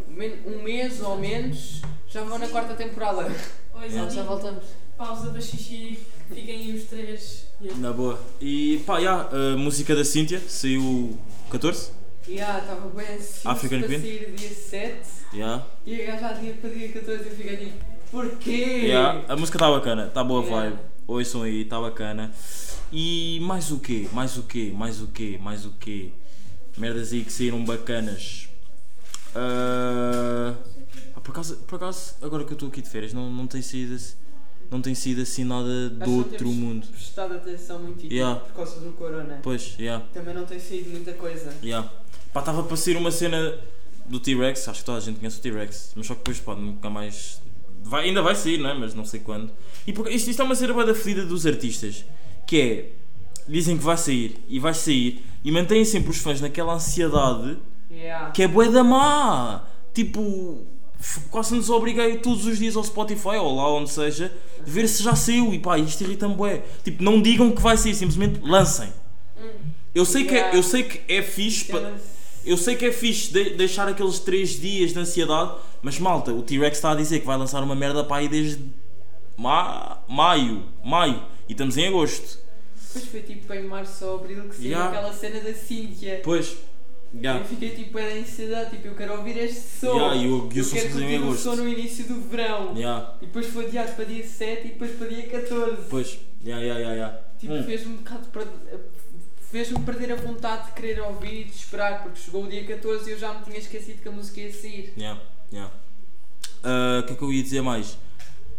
um 0.46 0.62
mês 0.62 1.00
ou 1.02 1.16
menos 1.18 1.80
já 2.08 2.22
vou 2.22 2.38
na 2.38 2.48
quarta 2.48 2.74
temporada. 2.74 3.30
Oi, 3.74 3.88
Já, 3.90 4.08
já 4.08 4.22
voltamos. 4.24 4.64
Pausa 4.96 5.30
para 5.30 5.40
xixi, 5.40 5.98
fiquem 6.28 6.54
aí 6.56 6.76
os 6.76 6.84
três. 6.84 7.46
na 7.76 7.92
boa. 7.92 8.20
E 8.40 8.82
pá, 8.84 8.98
ya, 8.98 9.28
a 9.32 9.56
música 9.56 9.94
da 9.94 10.04
Cíntia 10.04 10.40
saiu 10.48 11.16
14? 11.50 11.92
E 12.26 12.40
ah, 12.40 12.58
estava 12.58 12.88
bem 12.88 13.06
ansioso 13.14 13.48
African 13.48 13.78
para 13.80 13.88
Queen? 13.88 14.00
sair 14.00 14.34
dia 14.36 14.50
7 14.50 14.96
Ya. 15.34 15.64
e 15.86 16.02
a 16.02 16.06
gaja 16.16 16.32
dia 16.40 16.54
para 16.60 16.70
dia 16.70 16.88
14 16.92 17.24
eu 17.26 17.30
fiquei 17.36 17.56
tipo, 17.56 17.84
porquê? 18.10 18.88
Ya, 18.88 19.24
A 19.28 19.36
música 19.36 19.56
está 19.56 19.70
bacana, 19.70 20.06
está 20.06 20.22
boa 20.24 20.42
Yeah. 20.44 20.68
vibe. 20.70 20.78
Ouçam 21.06 21.42
aí, 21.42 21.62
está 21.62 21.80
bacana. 21.80 22.32
E 22.92 23.38
mais 23.42 23.70
o 23.70 23.78
quê? 23.78 24.08
Mais 24.12 24.36
o 24.36 24.42
quê? 24.42 24.72
Mais 24.74 25.00
o 25.00 25.06
quê? 25.08 25.38
Mais 25.40 25.64
o 25.66 25.70
quê? 25.78 26.10
Merdas 26.76 27.12
aí 27.12 27.24
que 27.24 27.32
saíram 27.32 27.64
bacanas. 27.64 28.48
Ah, 29.34 30.54
por, 31.22 31.30
acaso, 31.32 31.56
por 31.66 31.76
acaso, 31.76 32.14
agora 32.22 32.44
que 32.44 32.52
eu 32.52 32.54
estou 32.54 32.68
aqui 32.68 32.82
de 32.82 32.88
férias, 32.88 33.12
não, 33.12 33.30
não 33.30 33.46
tem 33.46 33.62
sido 33.62 33.94
assim, 33.94 34.14
não 34.70 34.80
tem 34.80 34.94
sido 34.94 35.22
assim 35.22 35.44
nada 35.44 35.90
do 35.90 36.10
outro 36.18 36.48
mundo. 36.48 36.86
Prestado 36.88 37.34
atenção 37.34 37.78
muito 37.78 38.06
Yeah. 38.06 38.40
por 38.40 38.52
causa 38.54 38.80
do 38.80 38.92
corona. 38.92 39.40
Pois, 39.42 39.74
já. 39.78 40.00
Também 40.12 40.34
não 40.34 40.44
tem 40.46 40.58
saído 40.58 40.90
muita 40.90 41.12
coisa. 41.14 41.54
Yeah. 41.62 41.90
Pá, 42.32 42.40
estava 42.40 42.62
para 42.62 42.76
sair 42.76 42.96
uma 42.96 43.10
cena 43.10 43.54
do 44.06 44.18
T-Rex, 44.20 44.68
acho 44.68 44.80
que 44.80 44.84
toda 44.86 44.98
a 44.98 45.00
gente 45.00 45.18
conhece 45.18 45.38
o 45.38 45.40
T-Rex, 45.40 45.92
mas 45.96 46.06
só 46.06 46.14
que 46.14 46.20
depois, 46.20 46.40
pá, 46.40 46.54
nunca 46.54 46.88
mais. 46.90 47.40
Vai, 47.82 48.04
ainda 48.08 48.20
vai 48.22 48.34
sair, 48.34 48.58
não 48.58 48.70
é? 48.70 48.74
Mas 48.74 48.94
não 48.94 49.04
sei 49.04 49.20
quando. 49.20 49.50
E 49.86 49.92
por- 49.92 50.10
isto, 50.10 50.28
isto 50.30 50.40
é 50.42 50.44
uma 50.44 50.54
cena 50.54 50.84
da 50.84 50.94
fedida 50.94 51.24
dos 51.24 51.46
artistas, 51.46 52.04
que 52.46 52.60
é. 52.60 52.92
Dizem 53.50 53.78
que 53.78 53.84
vai 53.84 53.96
sair 53.96 54.36
e 54.46 54.58
vai 54.58 54.74
sair 54.74 55.24
e 55.42 55.50
mantêm 55.50 55.82
sempre 55.84 56.10
os 56.10 56.18
fãs 56.18 56.38
naquela 56.40 56.74
ansiedade 56.74 57.56
Yeah. 57.90 58.30
que 58.32 58.42
é 58.42 58.48
bué 58.48 58.68
da 58.68 58.84
má. 58.84 59.64
Tipo, 59.94 60.66
quase 61.30 61.54
nos 61.54 61.70
obriguei 61.70 62.18
todos 62.18 62.44
os 62.44 62.58
dias 62.58 62.76
ao 62.76 62.84
Spotify 62.84 63.36
ou 63.40 63.56
lá 63.56 63.72
onde 63.72 63.88
seja, 63.90 64.30
ver 64.66 64.86
se 64.86 65.02
já 65.02 65.16
saiu 65.16 65.54
e 65.54 65.58
pá, 65.58 65.78
isto 65.78 66.02
irrita-me 66.04 66.34
bué. 66.34 66.62
Tipo, 66.84 67.02
não 67.02 67.22
digam 67.22 67.50
que 67.50 67.62
vai 67.62 67.78
sair, 67.78 67.94
simplesmente 67.94 68.38
lancem. 68.42 68.92
Eu 69.94 70.04
sei, 70.04 70.24
que 70.24 70.34
é, 70.34 70.38
Yeah. 70.38 70.58
eu 70.58 70.62
sei 70.62 70.82
que 70.82 71.00
é 71.12 71.22
fixe 71.22 71.64
pa- 71.64 71.92
eu 72.50 72.56
sei 72.56 72.74
que 72.76 72.86
é 72.86 72.92
fixe 72.92 73.32
de- 73.32 73.50
deixar 73.50 73.86
aqueles 73.88 74.18
3 74.18 74.58
dias 74.60 74.92
de 74.92 74.98
ansiedade, 74.98 75.52
mas 75.82 75.98
malta, 75.98 76.32
o 76.32 76.42
T-Rex 76.42 76.78
está 76.78 76.92
a 76.92 76.94
dizer 76.94 77.20
que 77.20 77.26
vai 77.26 77.36
lançar 77.36 77.62
uma 77.62 77.74
merda 77.74 78.02
para 78.04 78.16
aí 78.18 78.28
desde 78.28 78.62
ma 79.36 79.98
maio, 80.08 80.64
maio, 80.84 81.22
e 81.48 81.52
estamos 81.52 81.76
em 81.76 81.86
agosto. 81.88 82.38
Depois 82.86 83.04
foi 83.10 83.20
tipo 83.22 83.52
em 83.52 83.64
março 83.64 84.04
ou 84.04 84.16
abril 84.16 84.44
que 84.48 84.56
saiu 84.56 84.64
Yeah. 84.70 84.88
aquela 84.98 85.12
cena 85.12 85.40
da 85.40 85.54
Cíntia. 85.54 86.20
Pois, 86.24 86.56
Eu 87.10 87.42
fiquei 87.44 87.70
tipo 87.70 87.96
a 87.98 88.02
ansiedade, 88.02 88.70
tipo, 88.70 88.88
eu 88.88 88.94
quero 88.94 89.14
ouvir 89.16 89.38
este 89.38 89.60
som. 89.80 89.94
Yeah, 89.96 90.16
e 90.16 90.28
o- 90.28 90.48
e 90.54 90.60
o 90.60 90.64
som 90.64 90.76
quero 90.76 90.90
curtir 90.92 91.18
o 91.22 91.34
som 91.36 91.56
no 91.56 91.66
início 91.68 92.04
do 92.06 92.20
verão. 92.20 92.74
yeah, 92.76 93.14
E 93.22 93.26
depois 93.26 93.46
foi 93.46 93.64
adiado 93.66 93.92
para 93.96 94.04
dia 94.04 94.26
7 94.26 94.66
e 94.66 94.70
depois 94.72 94.90
para 94.92 95.06
dia 95.08 95.22
14. 95.26 95.82
pois, 95.88 96.18
yeah, 96.44 96.62
yeah, 96.62 96.78
yeah, 96.80 96.94
yeah. 96.94 97.18
Tipo, 97.38 97.54
Hum. 97.54 97.62
fez-me 97.64 97.94
um 97.94 97.96
bocado 97.98 98.26
per- 98.28 98.46
fez-me 99.50 99.78
perder 99.84 100.12
a 100.12 100.16
vontade 100.16 100.66
de 100.66 100.72
querer 100.72 101.00
ouvir 101.00 101.40
e 101.40 101.44
de 101.44 101.52
esperar, 101.56 102.02
porque 102.02 102.18
chegou 102.20 102.44
o 102.44 102.48
dia 102.48 102.64
14 102.64 103.08
e 103.08 103.12
eu 103.12 103.18
já 103.18 103.32
me 103.34 103.44
tinha 103.44 103.58
esquecido 103.58 104.02
que 104.02 104.08
a 104.08 104.12
música 104.12 104.40
ia 104.40 104.52
sair. 104.52 104.92
Yeah, 104.96 105.20
yeah. 105.52 105.72
Ah, 106.62 107.00
O 107.02 107.06
que 107.06 107.12
é 107.12 107.16
que 107.16 107.22
eu 107.22 107.32
ia 107.32 107.42
dizer 107.42 107.62
mais? 107.62 107.96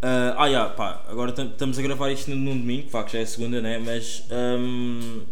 Ah, 0.02 0.36
ah, 0.38 0.48
yeah, 0.48 0.74
pá, 0.74 1.04
agora 1.08 1.32
tam- 1.32 1.48
estamos 1.50 1.78
a 1.78 1.82
gravar 1.82 2.12
isto 2.12 2.32
num 2.32 2.58
domingo, 2.58 2.90
pá, 2.90 3.04
que 3.04 3.14
já 3.14 3.20
é 3.20 3.26
segunda, 3.26 3.62
né? 3.62 3.78
Mas 3.80 4.24
ahm, 4.32 5.24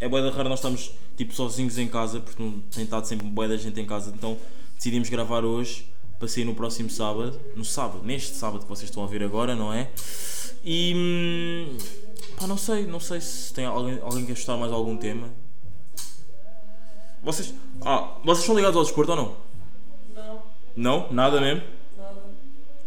é 0.00 0.08
boa 0.08 0.20
da 0.22 0.30
rara 0.30 0.48
nós 0.48 0.58
estamos 0.58 0.92
tipo 1.16 1.32
sozinhos 1.32 1.78
em 1.78 1.88
casa, 1.88 2.20
porque 2.20 2.42
não 2.42 2.60
tem 2.60 2.84
estado 2.84 3.06
sempre 3.06 3.26
boa 3.26 3.48
da 3.48 3.56
gente 3.56 3.80
em 3.80 3.86
casa, 3.86 4.12
então 4.14 4.36
decidimos 4.76 5.08
gravar 5.08 5.44
hoje 5.44 5.88
para 6.18 6.28
sair 6.28 6.44
no 6.44 6.54
próximo 6.54 6.90
sábado, 6.90 7.40
no 7.54 7.64
sábado, 7.64 8.02
neste 8.04 8.34
sábado 8.34 8.62
que 8.64 8.68
vocês 8.68 8.90
estão 8.90 9.02
a 9.04 9.06
ver 9.06 9.22
agora, 9.22 9.54
não 9.54 9.72
é? 9.72 9.88
E 10.64 10.92
hum, 10.94 11.78
pá, 12.36 12.46
não 12.46 12.56
sei, 12.58 12.86
não 12.86 13.00
sei 13.00 13.20
se 13.20 13.52
tem 13.52 13.64
alguém, 13.64 13.98
alguém 14.00 14.20
que 14.22 14.32
quer 14.32 14.36
chutar 14.40 14.56
mais 14.56 14.72
algum 14.72 14.96
tema. 14.96 15.30
Vocês, 17.22 17.52
ah, 17.84 18.16
vocês 18.24 18.40
estão 18.40 18.54
ligados 18.56 18.76
ao 18.76 18.84
desporto 18.84 19.10
ou 19.12 19.16
não? 19.16 19.36
Não, 20.14 20.42
Não? 20.76 21.12
Nada 21.12 21.40
mesmo? 21.40 21.62
nada. 21.96 22.22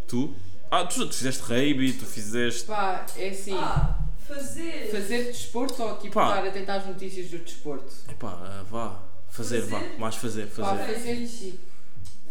Tu? 0.08 0.34
Ah, 0.72 0.86
tu, 0.86 1.08
tu 1.08 1.14
fizeste 1.14 1.42
rugby, 1.42 1.94
tu 1.94 2.06
fizeste. 2.06 2.64
Pá, 2.66 3.06
é 3.18 3.30
assim, 3.30 3.54
Ah, 3.58 4.00
fazer. 4.28 4.90
fazer 4.92 5.24
desporto 5.26 5.82
ou 5.84 5.98
tipo 5.98 6.14
Pá. 6.14 6.30
estar 6.38 6.48
atento 6.48 6.72
às 6.72 6.86
notícias 6.88 7.30
do 7.30 7.40
desporto? 7.40 7.92
Epá, 8.10 8.30
ah, 8.32 8.64
vá. 8.70 9.00
Fazer, 9.30 9.62
vá. 9.62 9.80
Fazer? 9.80 10.00
Mais 10.00 10.16
fazer, 10.16 10.48
Pá, 10.48 10.76
fazer. 10.78 10.94
fazer 10.94 11.28
sim. 11.28 11.60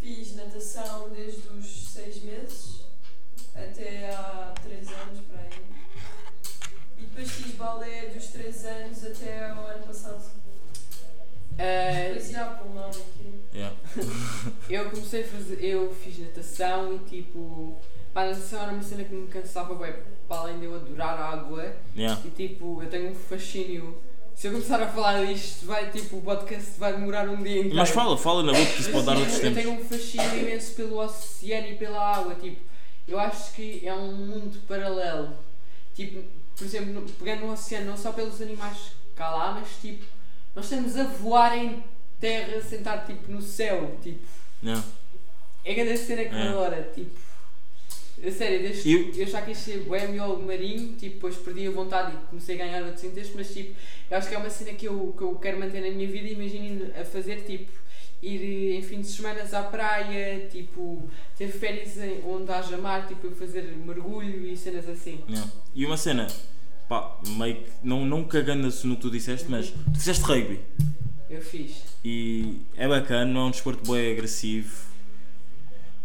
Fiz 0.00 0.36
natação 0.36 1.10
desde 1.10 1.42
os 1.48 1.66
6 1.88 2.22
meses 2.22 2.80
até 3.54 4.08
há 4.14 4.54
3 4.62 4.86
anos 4.88 5.20
para 5.28 5.40
aí. 5.40 5.67
Depois 7.18 7.32
fiz 7.32 7.54
balé 7.56 8.12
dos 8.14 8.28
3 8.28 8.64
anos 8.66 9.04
até 9.04 9.50
ao 9.50 9.66
ano 9.66 9.84
passado. 9.84 10.22
Ah, 11.58 12.04
Depois 12.06 12.30
já 12.30 12.44
pulmão 12.44 12.88
aqui. 12.88 13.40
Yeah. 13.52 13.74
Eu 14.70 14.88
comecei 14.88 15.24
a 15.24 15.26
fazer, 15.26 15.64
eu 15.64 15.92
fiz 15.92 16.16
natação 16.20 16.94
e 16.94 16.98
tipo, 17.10 17.76
pá, 18.14 18.22
a 18.22 18.26
natação 18.26 18.62
era 18.62 18.70
uma 18.70 18.82
cena 18.84 19.02
que 19.02 19.12
me 19.12 19.26
cansava 19.26 19.74
bem, 19.74 19.94
para 20.28 20.42
além 20.42 20.60
de 20.60 20.66
eu 20.66 20.76
adorar 20.76 21.18
a 21.18 21.30
água. 21.30 21.74
Yeah. 21.96 22.22
E 22.24 22.30
tipo, 22.30 22.80
eu 22.80 22.88
tenho 22.88 23.10
um 23.10 23.14
fascínio. 23.16 23.98
Se 24.36 24.46
eu 24.46 24.52
começar 24.52 24.80
a 24.80 24.86
falar 24.86 25.24
disto, 25.26 25.66
vai 25.66 25.90
tipo, 25.90 26.18
o 26.18 26.22
podcast 26.22 26.78
vai 26.78 26.92
demorar 26.92 27.28
um 27.28 27.42
dia 27.42 27.58
inteiro. 27.58 27.74
Mas 27.74 27.90
fala, 27.90 28.16
fala 28.16 28.44
na 28.44 28.52
boca 28.52 28.64
que 28.64 28.80
isso 28.80 28.92
pode 28.92 29.06
dar 29.06 29.16
outros 29.16 29.34
tipo, 29.34 29.46
eu 29.46 29.54
tempos. 29.54 29.72
tenho 29.72 29.80
um 29.80 29.84
fascínio 29.84 30.38
imenso 30.38 30.74
pelo 30.76 30.98
oceano 31.00 31.66
e 31.66 31.74
pela 31.74 32.16
água. 32.16 32.36
Tipo, 32.36 32.60
eu 33.08 33.18
acho 33.18 33.54
que 33.54 33.84
é 33.84 33.92
um 33.92 34.12
mundo 34.12 34.60
paralelo. 34.68 35.36
Tipo, 35.96 36.37
por 36.58 36.64
exemplo, 36.64 36.92
no- 36.92 37.02
pegando 37.02 37.46
no 37.46 37.52
oceano, 37.52 37.86
não 37.86 37.96
só 37.96 38.12
pelos 38.12 38.42
animais 38.42 38.76
há 39.16 39.30
lá, 39.30 39.52
mas 39.60 39.68
tipo, 39.80 40.04
nós 40.54 40.64
estamos 40.64 40.96
a 40.96 41.04
voar 41.04 41.56
em 41.56 41.82
terra, 42.20 42.60
sentar 42.60 43.06
tipo 43.06 43.30
no 43.30 43.40
céu. 43.40 43.96
Tipo, 44.02 44.18
Yeah. 44.62 44.84
é 45.64 45.74
grande 45.74 45.96
cena 45.98 46.24
que 46.24 46.34
É. 46.34 46.42
adora. 46.48 46.90
Tipo, 46.94 47.10
a 48.26 48.30
sério, 48.32 48.60
desde 48.60 48.90
Eu- 48.92 49.14
eu 49.14 49.26
já 49.26 49.40
quis 49.42 49.58
ser 49.58 49.78
bué 49.84 50.06
biólogo 50.08 50.42
marinho, 50.44 50.94
tipo, 50.96 51.14
depois 51.14 51.36
perdi 51.36 51.66
a 51.68 51.70
vontade 51.70 52.12
e 52.16 52.26
comecei 52.26 52.56
a 52.56 52.58
ganhar 52.64 52.82
outros 52.82 53.04
interesses, 53.04 53.32
mas 53.34 53.52
tipo, 53.52 53.74
eu 54.10 54.18
acho 54.18 54.28
que 54.28 54.34
é 54.34 54.38
uma 54.38 54.50
cena 54.50 54.72
que 54.72 54.86
eu, 54.88 55.14
que 55.16 55.22
eu 55.22 55.34
quero 55.36 55.58
manter 55.60 55.80
na 55.80 55.90
minha 55.90 56.08
vida. 56.08 56.26
Imaginem 56.28 56.90
a 57.00 57.04
fazer 57.04 57.42
tipo, 57.44 57.70
ir 58.22 58.76
em 58.76 58.82
fins 58.82 59.06
de 59.06 59.12
semana 59.12 59.42
à 59.42 59.62
praia, 59.62 60.48
tipo, 60.48 61.08
ter 61.36 61.48
férias 61.48 61.96
onde 62.26 62.50
haja 62.50 62.76
mar, 62.76 63.06
tipo, 63.06 63.30
fazer 63.30 63.62
mergulho 63.84 64.46
e 64.46 64.56
cenas 64.56 64.88
assim. 64.88 65.20
Yeah. 65.28 65.50
E 65.74 65.86
uma 65.86 65.96
cena, 65.96 66.26
pá, 66.88 67.18
meio 67.36 67.56
que 67.56 67.70
não, 67.82 68.04
não 68.04 68.24
cagando-se 68.24 68.86
no 68.86 68.96
que 68.96 69.02
tu 69.02 69.10
disseste, 69.10 69.46
mas 69.48 69.70
tu 69.70 69.98
fizeste 69.98 70.24
rugby 70.24 70.60
Eu 71.30 71.40
fiz. 71.40 71.82
e 72.04 72.60
é 72.76 72.88
bacana, 72.88 73.26
não 73.32 73.42
é 73.42 73.44
um 73.44 73.50
desporto 73.50 73.90
bem 73.90 74.12
agressivo. 74.12 74.87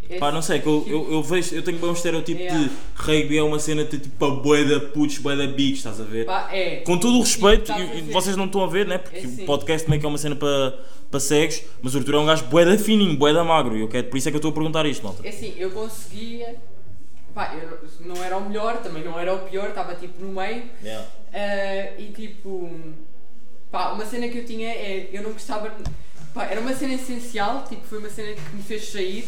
É 0.09 0.17
Pá, 0.17 0.31
não 0.31 0.41
sei, 0.41 0.59
que 0.59 0.67
eu, 0.67 0.85
eu, 0.87 1.13
eu 1.13 1.23
vejo, 1.23 1.55
eu 1.55 1.63
tenho 1.63 1.79
bem 1.79 1.89
um 1.89 1.93
estereotipo 1.93 2.41
Yeah. 2.41 2.63
de 2.63 2.71
rugby 2.95 3.37
é 3.37 3.43
uma 3.43 3.59
cena 3.59 3.83
de 3.83 3.97
tipo 3.97 4.25
a 4.25 4.31
bué 4.31 4.63
da 4.63 4.79
putos, 4.79 5.17
bué 5.17 5.35
da 5.35 5.45
estás 5.45 5.99
a 5.99 6.03
ver? 6.03 6.25
Pá, 6.25 6.49
é. 6.51 6.77
Com 6.77 6.97
todo 6.97 7.17
o 7.17 7.21
respeito, 7.21 7.71
e, 7.71 8.01
vocês 8.11 8.35
não 8.35 8.45
estão 8.45 8.63
a 8.63 8.67
ver, 8.67 8.85
né? 8.85 8.97
Porque 8.97 9.17
É 9.17 9.21
sim. 9.21 9.43
o 9.43 9.45
podcast 9.45 9.89
meio 9.89 9.99
que 9.99 10.05
é 10.05 10.09
uma 10.09 10.17
cena 10.17 10.35
para 10.35 10.73
para 11.13 11.19
cegos, 11.19 11.61
mas 11.79 11.93
o 11.93 11.99
Arthur 11.99 12.15
é 12.15 12.17
um 12.17 12.25
gajo 12.25 12.43
bué 12.45 12.65
da 12.65 12.75
fininho, 12.75 13.15
bué 13.15 13.31
da 13.31 13.43
magro, 13.43 13.77
e 13.77 13.81
eu 13.81 13.87
quero, 13.87 14.07
por 14.07 14.17
isso 14.17 14.27
é 14.27 14.31
que 14.31 14.35
eu 14.35 14.39
estou 14.39 14.49
a 14.49 14.53
perguntar 14.53 14.83
isto, 14.87 15.03
malta. 15.03 15.21
É 15.23 15.29
assim, 15.29 15.53
eu 15.57 15.69
conseguia. 15.69 16.55
Pá, 17.35 17.55
eu 17.55 17.79
não 18.07 18.23
era 18.23 18.35
o 18.35 18.47
melhor, 18.47 18.77
também 18.77 19.03
não 19.03 19.19
era 19.19 19.33
o 19.33 19.39
pior, 19.39 19.69
estava 19.69 19.93
tipo 19.93 20.23
no 20.23 20.31
meio. 20.33 20.63
Ah, 21.31 21.93
e 21.99 22.11
tipo, 22.15 22.69
pá, 23.71 23.91
uma 23.91 24.05
cena 24.05 24.27
que 24.27 24.39
eu 24.39 24.45
tinha 24.45 24.69
é, 24.69 25.09
eu 25.13 25.21
não 25.23 25.33
gostava, 25.33 25.71
pá, 26.33 26.45
era 26.45 26.59
uma 26.59 26.73
cena 26.73 26.93
essencial, 26.95 27.63
tipo, 27.69 27.83
foi 27.85 27.99
uma 27.99 28.09
cena 28.09 28.33
que 28.33 28.55
me 28.55 28.63
fez 28.63 28.91
sair, 28.91 29.25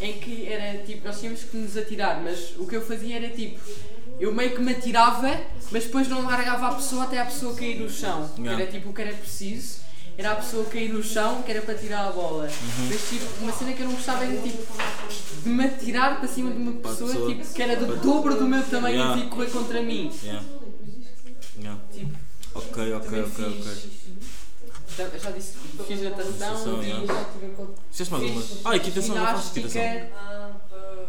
em 0.00 0.12
que 0.18 0.46
era 0.48 0.78
tipo, 0.84 1.06
nós 1.06 1.18
tínhamos 1.18 1.42
que 1.44 1.56
nos 1.56 1.76
atirar, 1.76 2.22
mas 2.22 2.54
o 2.56 2.66
que 2.66 2.76
eu 2.76 2.82
fazia 2.82 3.16
era 3.16 3.28
tipo, 3.30 3.58
eu 4.20 4.32
meio 4.34 4.54
que 4.54 4.60
me 4.60 4.72
atirava, 4.72 5.40
mas 5.70 5.84
depois 5.84 6.08
não 6.08 6.24
largava 6.24 6.68
a 6.68 6.74
pessoa 6.74 7.04
até 7.04 7.20
a 7.20 7.24
pessoa 7.24 7.54
cair 7.54 7.80
no 7.80 7.88
chão, 7.90 8.30
Yeah. 8.38 8.62
era 8.62 8.70
tipo 8.70 8.90
o 8.90 8.92
que 8.94 9.02
era 9.02 9.12
preciso. 9.14 9.78
Era 10.16 10.32
a 10.32 10.34
pessoa 10.34 10.64
cair 10.64 10.92
no 10.92 11.00
chão 11.00 11.42
que 11.42 11.50
era 11.52 11.62
para 11.62 11.74
tirar 11.74 12.08
a 12.08 12.10
bola. 12.10 12.44
Uhum. 12.46 12.88
Mas 12.90 13.08
tipo, 13.08 13.24
uma 13.40 13.52
cena 13.52 13.72
que 13.72 13.80
eu 13.82 13.86
não 13.86 13.94
gostava 13.94 14.24
era 14.24 14.36
tipo 14.42 14.64
de 15.44 15.48
me 15.48 15.64
atirar 15.64 16.18
para 16.18 16.26
cima 16.28 16.50
de 16.50 16.56
uma 16.56 16.72
pessoa, 16.72 17.08
pessoa. 17.12 17.28
tipo, 17.34 17.54
que 17.54 17.62
era 17.62 17.76
do 17.76 17.96
dobro 17.98 18.34
do 18.36 18.44
meu 18.48 18.62
tamanho 18.64 18.96
Yeah. 18.96 19.16
e 19.16 19.20
tipo 19.22 19.36
correr 19.36 19.50
contra 19.50 19.80
mim. 19.80 20.10
Yeah. 20.24 20.44
Yeah. 21.60 21.80
Tipo, 21.92 22.18
Ok, 22.54 22.92
ok, 22.94 23.20
ok, 23.22 23.44
ok. 23.46 23.90
Fiz. 25.06 25.22
Já, 25.22 25.30
disse, 25.30 25.52
fiz 25.86 26.02
natação, 26.02 26.78
fiz, 26.78 26.86
yeah. 26.88 27.24
Fizeste 27.90 28.12
mais 28.14 28.24
uma? 28.30 28.42
Ah, 28.64 28.76
equitação, 28.76 29.16
eu 29.16 29.24
faço 29.26 29.58
equitação. 29.58 29.82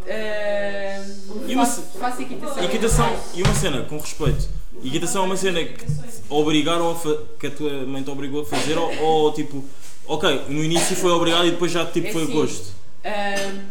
eh, 0.05 1.05
E 1.47 1.53
uma 1.55 1.65
faço, 1.65 2.21
equitação. 2.21 2.63
Equitação, 2.63 3.19
e 3.35 3.43
uma 3.43 3.53
cena, 3.55 3.83
com 3.85 3.97
respeito, 3.97 4.49
equitação 4.83 5.23
é 5.23 5.25
uma 5.25 5.37
cena 5.37 5.63
que 5.63 5.85
te 5.85 6.21
obrigaram 6.29 6.91
a 6.91 6.95
que 7.39 7.47
a 7.47 7.51
tua 7.51 7.71
mãe 7.85 8.03
te 8.03 8.09
obrigou 8.09 8.41
a 8.41 8.45
fazer 8.45 8.77
ou, 8.77 8.95
ou, 9.01 9.33
tipo, 9.33 9.63
ok, 10.05 10.45
no 10.49 10.63
início 10.63 10.95
foi 10.95 11.11
obrigado 11.11 11.45
e 11.47 11.51
depois 11.51 11.71
já 11.71 11.85
tipo 11.85 12.07
É 12.07 12.11
foi 12.13 12.23
assim. 12.23 12.33
gosto? 12.33 12.73
Ahm, 13.03 13.65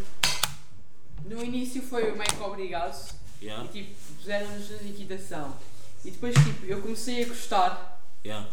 no 1.26 1.44
início 1.44 1.82
foi 1.82 2.12
meio 2.12 2.24
que 2.24 2.42
obrigado 2.42 3.18
Yeah, 3.40 3.64
e 3.64 3.68
tipo, 3.68 3.94
puseram-nos 4.18 4.68
na 4.70 4.88
equitação. 4.88 5.54
E 6.04 6.10
depois 6.10 6.34
tipo, 6.34 6.66
eu 6.66 6.80
comecei 6.80 7.22
a 7.22 7.28
gostar 7.28 8.00
yeah. 8.24 8.48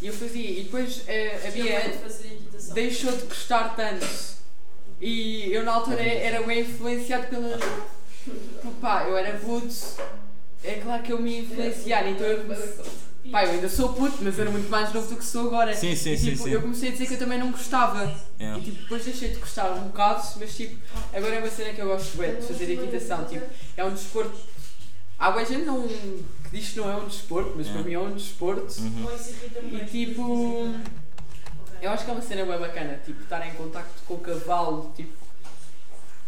E 0.00 0.06
eu 0.06 0.12
fazia. 0.12 0.50
E 0.50 0.62
depois 0.64 1.02
eh, 1.06 1.50
de 1.52 1.98
fazer 1.98 2.28
equitação. 2.28 2.74
deixou 2.74 3.12
de 3.12 3.24
gostar 3.24 3.76
tanto. 3.76 4.06
E 5.00 5.52
eu 5.52 5.64
na 5.64 5.72
altura 5.72 6.02
era 6.02 6.42
bem 6.42 6.60
influenciado 6.60 7.26
pela. 7.28 7.58
Pá, 8.80 9.04
eu 9.04 9.16
era 9.16 9.38
puto. 9.38 9.74
É 10.62 10.74
claro 10.74 11.02
que 11.02 11.12
eu 11.12 11.20
me 11.20 11.32
ia 11.32 11.40
influenciar, 11.40 12.08
então 12.08 12.26
eu 12.26 12.42
comecei. 12.42 12.84
Pá, 13.30 13.44
eu 13.44 13.52
ainda 13.52 13.68
sou 13.68 13.92
puto, 13.92 14.18
mas 14.22 14.38
era 14.38 14.50
muito 14.50 14.68
mais 14.70 14.92
novo 14.92 15.08
do 15.08 15.16
que 15.16 15.24
sou 15.24 15.46
agora. 15.46 15.74
Sim, 15.74 15.94
sim, 15.94 16.12
e, 16.12 16.18
sim, 16.18 16.30
tipo, 16.30 16.44
sim. 16.44 16.50
eu 16.50 16.62
comecei 16.62 16.88
a 16.88 16.92
dizer 16.92 17.06
que 17.06 17.14
eu 17.14 17.18
também 17.18 17.38
não 17.38 17.50
gostava. 17.50 18.02
Yeah. 18.38 18.58
E 18.58 18.64
tipo, 18.64 18.82
depois 18.82 19.04
deixei 19.04 19.30
de 19.30 19.36
gostar 19.36 19.70
um 19.72 19.88
bocado, 19.88 20.26
mas 20.38 20.56
tipo, 20.56 20.76
agora 21.12 21.34
é 21.34 21.38
uma 21.38 21.50
cena 21.50 21.72
que 21.72 21.80
eu 21.80 21.86
gosto 21.86 22.16
bem 22.16 22.34
de 22.34 22.42
fazer 22.42 22.72
equitação. 22.72 23.24
Tipo, 23.26 23.46
é 23.76 23.84
um 23.84 23.92
desporto. 23.92 24.38
Há 25.18 25.30
boa 25.30 25.44
gente 25.44 25.64
não, 25.64 25.86
que 26.50 26.58
diz 26.58 26.68
que 26.70 26.78
não 26.78 26.90
é 26.90 26.96
um 26.96 27.06
desporto, 27.06 27.52
mas 27.56 27.66
Yeah. 27.66 27.82
para 27.82 27.88
mim 27.88 27.94
é 27.94 27.98
um 28.00 28.14
desporto. 28.14 28.80
Uhum. 28.80 29.06
E 29.72 29.84
tipo. 29.86 30.74
Eu 31.82 31.90
acho 31.92 32.04
que 32.04 32.10
é 32.10 32.12
uma 32.14 32.22
cena 32.22 32.44
bem 32.44 32.58
bacana, 32.58 33.00
tipo, 33.06 33.22
estar 33.22 33.46
em 33.46 33.52
contacto 33.52 34.02
com 34.06 34.14
o 34.14 34.18
cavalo, 34.18 34.92
tipo. 34.94 35.20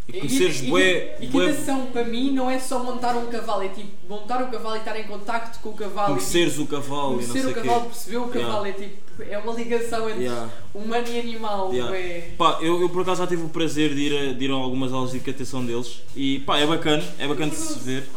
E 0.08 0.18
conheceres 0.18 0.62
e- 0.62 0.66
bué, 0.66 1.16
e- 1.20 1.26
bué, 1.28 1.44
Equitação 1.50 1.86
para 1.86 2.04
mim 2.04 2.32
não 2.32 2.50
é 2.50 2.58
só 2.58 2.82
montar 2.82 3.16
um 3.16 3.26
cavalo, 3.26 3.62
é 3.62 3.68
tipo 3.68 3.88
montar 4.08 4.42
um 4.42 4.50
cavalo 4.50 4.74
e 4.74 4.78
estar 4.80 4.98
em 4.98 5.04
contacto 5.04 5.60
com 5.60 5.68
o 5.68 5.74
cavalo. 5.74 6.14
conheceres 6.16 6.56
e, 6.56 6.60
o 6.60 6.66
cavalo 6.66 7.18
tipo, 7.20 7.22
e 7.22 7.26
não 7.26 7.32
conhecer 7.34 7.40
sei 7.40 7.46
o 7.46 7.50
o 7.50 7.54
cavalo, 7.54 7.80
quê. 7.82 7.86
perceber 7.88 8.16
o 8.16 8.28
cavalo, 8.28 8.66
é 8.66 8.72
tipo. 8.72 9.02
É 9.22 9.38
uma 9.38 9.52
ligação 9.52 10.08
entre 10.08 10.24
Yeah. 10.24 10.50
humano 10.74 11.06
e 11.06 11.20
animal. 11.20 11.72
Yeah. 11.72 11.96
É... 11.96 12.30
Pá, 12.36 12.58
eu, 12.62 12.80
eu 12.80 12.88
por 12.88 13.02
acaso 13.02 13.20
já 13.22 13.26
tive 13.28 13.42
o 13.44 13.48
prazer 13.48 13.94
de 13.94 14.00
ir 14.00 14.16
a, 14.30 14.32
de 14.32 14.44
ir 14.46 14.50
a 14.50 14.54
algumas 14.54 14.92
aulas 14.92 15.10
de 15.12 15.18
equitação 15.18 15.64
deles 15.64 16.00
e 16.16 16.40
pá, 16.40 16.58
é 16.58 16.66
bacana, 16.66 17.04
é 17.18 17.28
bacana 17.28 17.50
de 17.50 17.56
se 17.56 17.78
ver. 17.78 18.08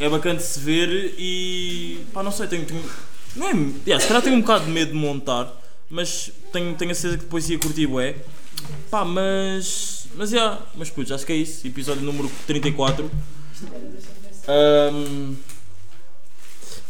É 0.00 0.08
bacana 0.08 0.38
de 0.38 0.42
se 0.42 0.58
ver 0.60 1.14
e 1.18 2.04
pá, 2.12 2.22
não 2.22 2.32
sei, 2.32 2.48
tenho, 2.48 2.64
tenho 2.64 2.82
não 3.36 3.48
é, 3.48 3.52
yeah, 3.86 4.00
se 4.00 4.06
calhar 4.06 4.22
tenho 4.22 4.36
um 4.36 4.40
bocado 4.40 4.64
de 4.64 4.70
medo 4.70 4.92
de 4.92 4.96
montar, 4.96 5.52
mas 5.90 6.30
tenho, 6.52 6.74
tenho 6.76 6.92
a 6.92 6.94
certeza 6.94 7.18
que 7.18 7.24
depois 7.24 7.48
ia 7.50 7.58
curtir 7.58 7.86
bué. 7.86 8.16
Pá, 8.90 9.04
mas, 9.04 10.06
mas 10.14 10.30
yeah, 10.30 10.60
mas 10.76 10.88
putz, 10.88 11.10
acho 11.10 11.26
que 11.26 11.32
é 11.32 11.36
isso, 11.36 11.66
episódio 11.66 12.02
número 12.02 12.30
34. 12.46 13.10
Ahm, 14.46 15.34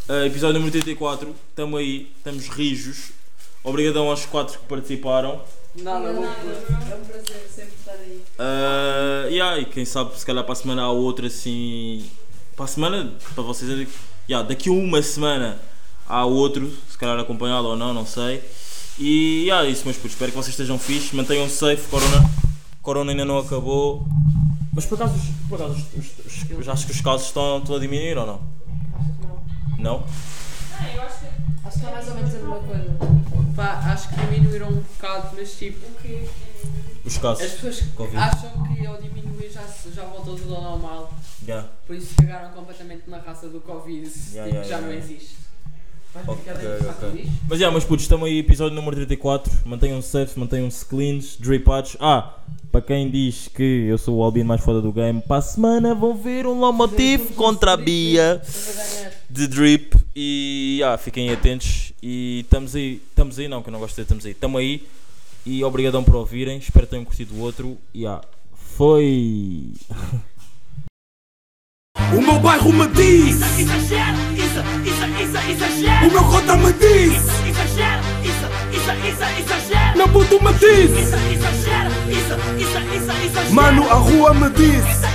ah, 0.07 0.27
episódio 0.27 0.55
número 0.55 0.73
34, 0.73 1.35
estamos 1.49 1.81
aí, 1.81 2.11
estamos 2.19 2.49
rijos. 2.49 3.13
Obrigadão 3.63 4.11
aos 4.11 4.27
quatro 4.27 4.59
que 4.59 4.67
participaram. 4.67 5.41
Nada, 5.77 6.11
louco. 6.11 6.29
É 6.29 6.95
um 6.95 7.05
prazer 7.05 7.49
sempre 7.49 7.73
estar 7.79 7.93
aí. 7.93 8.23
Uh, 8.39 9.31
yeah, 9.31 9.59
e 9.59 9.65
quem 9.65 9.87
sabe 9.87 10.17
se 10.19 10.27
calhar 10.27 10.45
para 10.45 10.53
a 10.53 10.57
semana 10.57 10.83
há 10.83 10.91
outra 10.91 11.27
assim. 11.27 12.05
Para 12.57 12.65
a 12.67 12.69
semana, 12.69 13.13
para 13.35 13.43
vocês 13.43 13.71
é 13.71 13.77
daqui, 13.77 13.93
yeah, 14.29 14.49
daqui 14.49 14.69
a 14.69 14.73
uma 14.73 15.03
semana 15.03 15.59
há 16.09 16.25
outro, 16.25 16.73
se 16.89 16.97
calhar 16.97 17.19
acompanhado 17.19 17.67
ou 17.69 17.77
não, 17.77 17.93
não 17.93 18.07
sei. 18.07 18.43
E 18.99 19.43
yeah, 19.45 19.67
é 19.67 19.71
isso, 19.71 19.85
meus 19.85 19.97
putos, 19.97 20.13
espero 20.13 20.31
que 20.31 20.37
vocês 20.37 20.51
estejam 20.55 20.79
fixe, 20.79 21.17
mantenham-se 21.17 21.57
safe, 21.57 21.89
corona, 21.89 22.31
corona 22.81 23.11
ainda 23.11 23.25
não 23.25 23.39
acabou. 23.39 24.07
Mas 24.73 24.87
por 24.87 24.95
acaso, 24.97 25.15
os- 25.17 25.49
por 25.49 25.61
acaso 25.61 25.75
os, 25.97 26.07
os, 26.27 26.59
os- 26.59 26.69
acho 26.69 26.87
que 26.87 26.93
os 26.93 27.01
casos 27.01 27.27
estão, 27.27 27.59
estão 27.59 27.75
a 27.77 27.79
diminuir 27.81 28.17
ou 28.19 28.27
não? 28.27 28.41
Não? 29.79 30.05
Ah, 30.79 30.89
eu 30.95 31.03
acho 31.03 31.19
que. 31.21 31.27
Acho 31.67 31.81
que 31.81 31.87
é 31.87 31.91
mais 31.91 32.09
ou 32.09 32.15
menos 32.15 32.31
a 32.35 32.39
mesma 32.39 32.57
coisa. 32.61 32.97
Pá, 33.57 33.73
acho 33.93 34.09
que 34.09 34.17
diminuíram 34.17 34.69
um 34.69 34.81
bocado, 34.81 35.29
mas 35.37 35.53
tipo, 35.57 35.85
O 35.87 35.95
quê? 36.03 36.29
Os 37.05 37.15
as 37.17 37.19
casos. 37.23 37.51
pessoas 37.53 37.81
Covid. 37.95 38.17
acham 38.17 38.51
que 38.75 38.87
ao 38.87 39.01
diminuir 39.01 39.24
já, 39.95 40.05
voltou 40.05 40.37
tudo 40.37 40.55
ao 40.55 40.63
normal. 40.63 41.15
Yeah. 41.47 41.69
Por 41.87 41.97
isso 41.97 42.15
cagaram 42.17 42.51
completamente 42.53 43.09
na 43.09 43.19
raça 43.19 43.49
do 43.49 43.61
Covid, 43.61 44.03
Yeah, 44.05 44.11
tipo, 44.11 44.37
yeah, 44.37 44.63
já 44.63 44.77
yeah, 44.77 44.81
não 44.81 44.93
yeah. 44.93 45.05
existe. 45.05 45.37
Vais 46.15 46.29
Ok, 46.29 46.45
ficar 46.45 46.55
dentro 46.55 46.79
do 46.79 46.85
saco 46.85 47.07
ok. 47.07 47.11
de 47.11 47.17
lixo? 47.23 47.41
Mas 47.49 47.59
já, 47.59 47.71
meus 47.73 47.85
putos, 47.85 48.05
estamos 48.05 48.29
aí, 48.29 48.39
episódio 48.39 48.77
número 48.77 48.95
34. 48.95 49.53
Mantenham-se 49.65 50.09
safe, 50.09 50.39
mantenham-se 50.39 50.85
cleans, 50.87 51.37
dripados. 51.37 51.97
Ah, 51.99 52.39
para 52.71 52.83
quem 52.83 53.11
diz 53.11 53.49
que 53.49 53.87
eu 53.89 53.99
sou 53.99 54.19
o 54.19 54.23
Albino 54.23 54.47
mais 54.47 54.61
foda 54.61 54.81
do 54.81 54.93
game, 54.93 55.21
para 55.21 55.39
a 55.39 55.43
semana 55.43 55.93
vão 55.93 56.17
ver 56.17 56.47
um 56.47 56.59
Lomotiv 56.61 57.35
contra 57.35 57.73
a 57.73 57.77
Bia 57.77 58.41
de 59.29 59.49
drip. 59.49 59.97
E 60.15 60.81
ah, 60.85 60.97
fiquem 60.97 61.31
atentos. 61.31 61.93
E 62.01 62.43
estamos 62.45 62.77
aí, 62.77 63.03
estamos 63.09 63.39
aí, 63.39 63.49
não, 63.49 63.61
que 63.63 63.69
eu 63.69 63.73
não 63.73 63.81
gosto 63.81 63.95
de 63.95 63.95
dizer 63.97 64.03
estamos 64.03 64.25
aí, 64.25 64.33
estamos 64.33 64.61
aí. 64.61 64.87
E 65.45 65.65
obrigadão 65.65 66.05
por 66.05 66.15
ouvirem, 66.15 66.59
espero 66.59 66.87
que 66.87 66.91
tenham 66.91 67.05
curtido 67.05 67.35
o 67.35 67.41
outro. 67.41 67.77
E 67.93 68.07
ah, 68.07 68.21
foi. 68.77 69.73
O 72.13 72.21
meu 72.21 72.39
bairro 72.41 72.73
me 72.73 72.87
diz, 72.89 73.37
Exagero, 73.59 74.19
isso, 74.35 74.61
isso, 74.85 75.07
isso, 75.23 75.51
exagero. 75.51 76.07
o 76.09 76.13
meu 76.13 76.25
cota 76.25 76.57
me 76.57 76.73
diz, 76.73 77.13
Exagero, 77.47 78.03
isso, 78.23 78.47
isso, 78.77 78.93
isso, 79.09 79.25
exagero. 79.41 79.97
meu 79.97 80.09
puto 80.09 80.43
me 80.45 80.53
diz, 80.55 80.91
Isso, 80.91 81.17
exagero, 81.17 81.91
isso, 82.11 82.35
isso, 82.59 82.79
isso, 82.97 83.13
exagero. 83.27 83.55
mano 83.55 83.89
a 83.91 83.95
rua 83.95 84.35
me 84.35 84.51
diz. 84.51 84.85
Isso, 84.85 85.07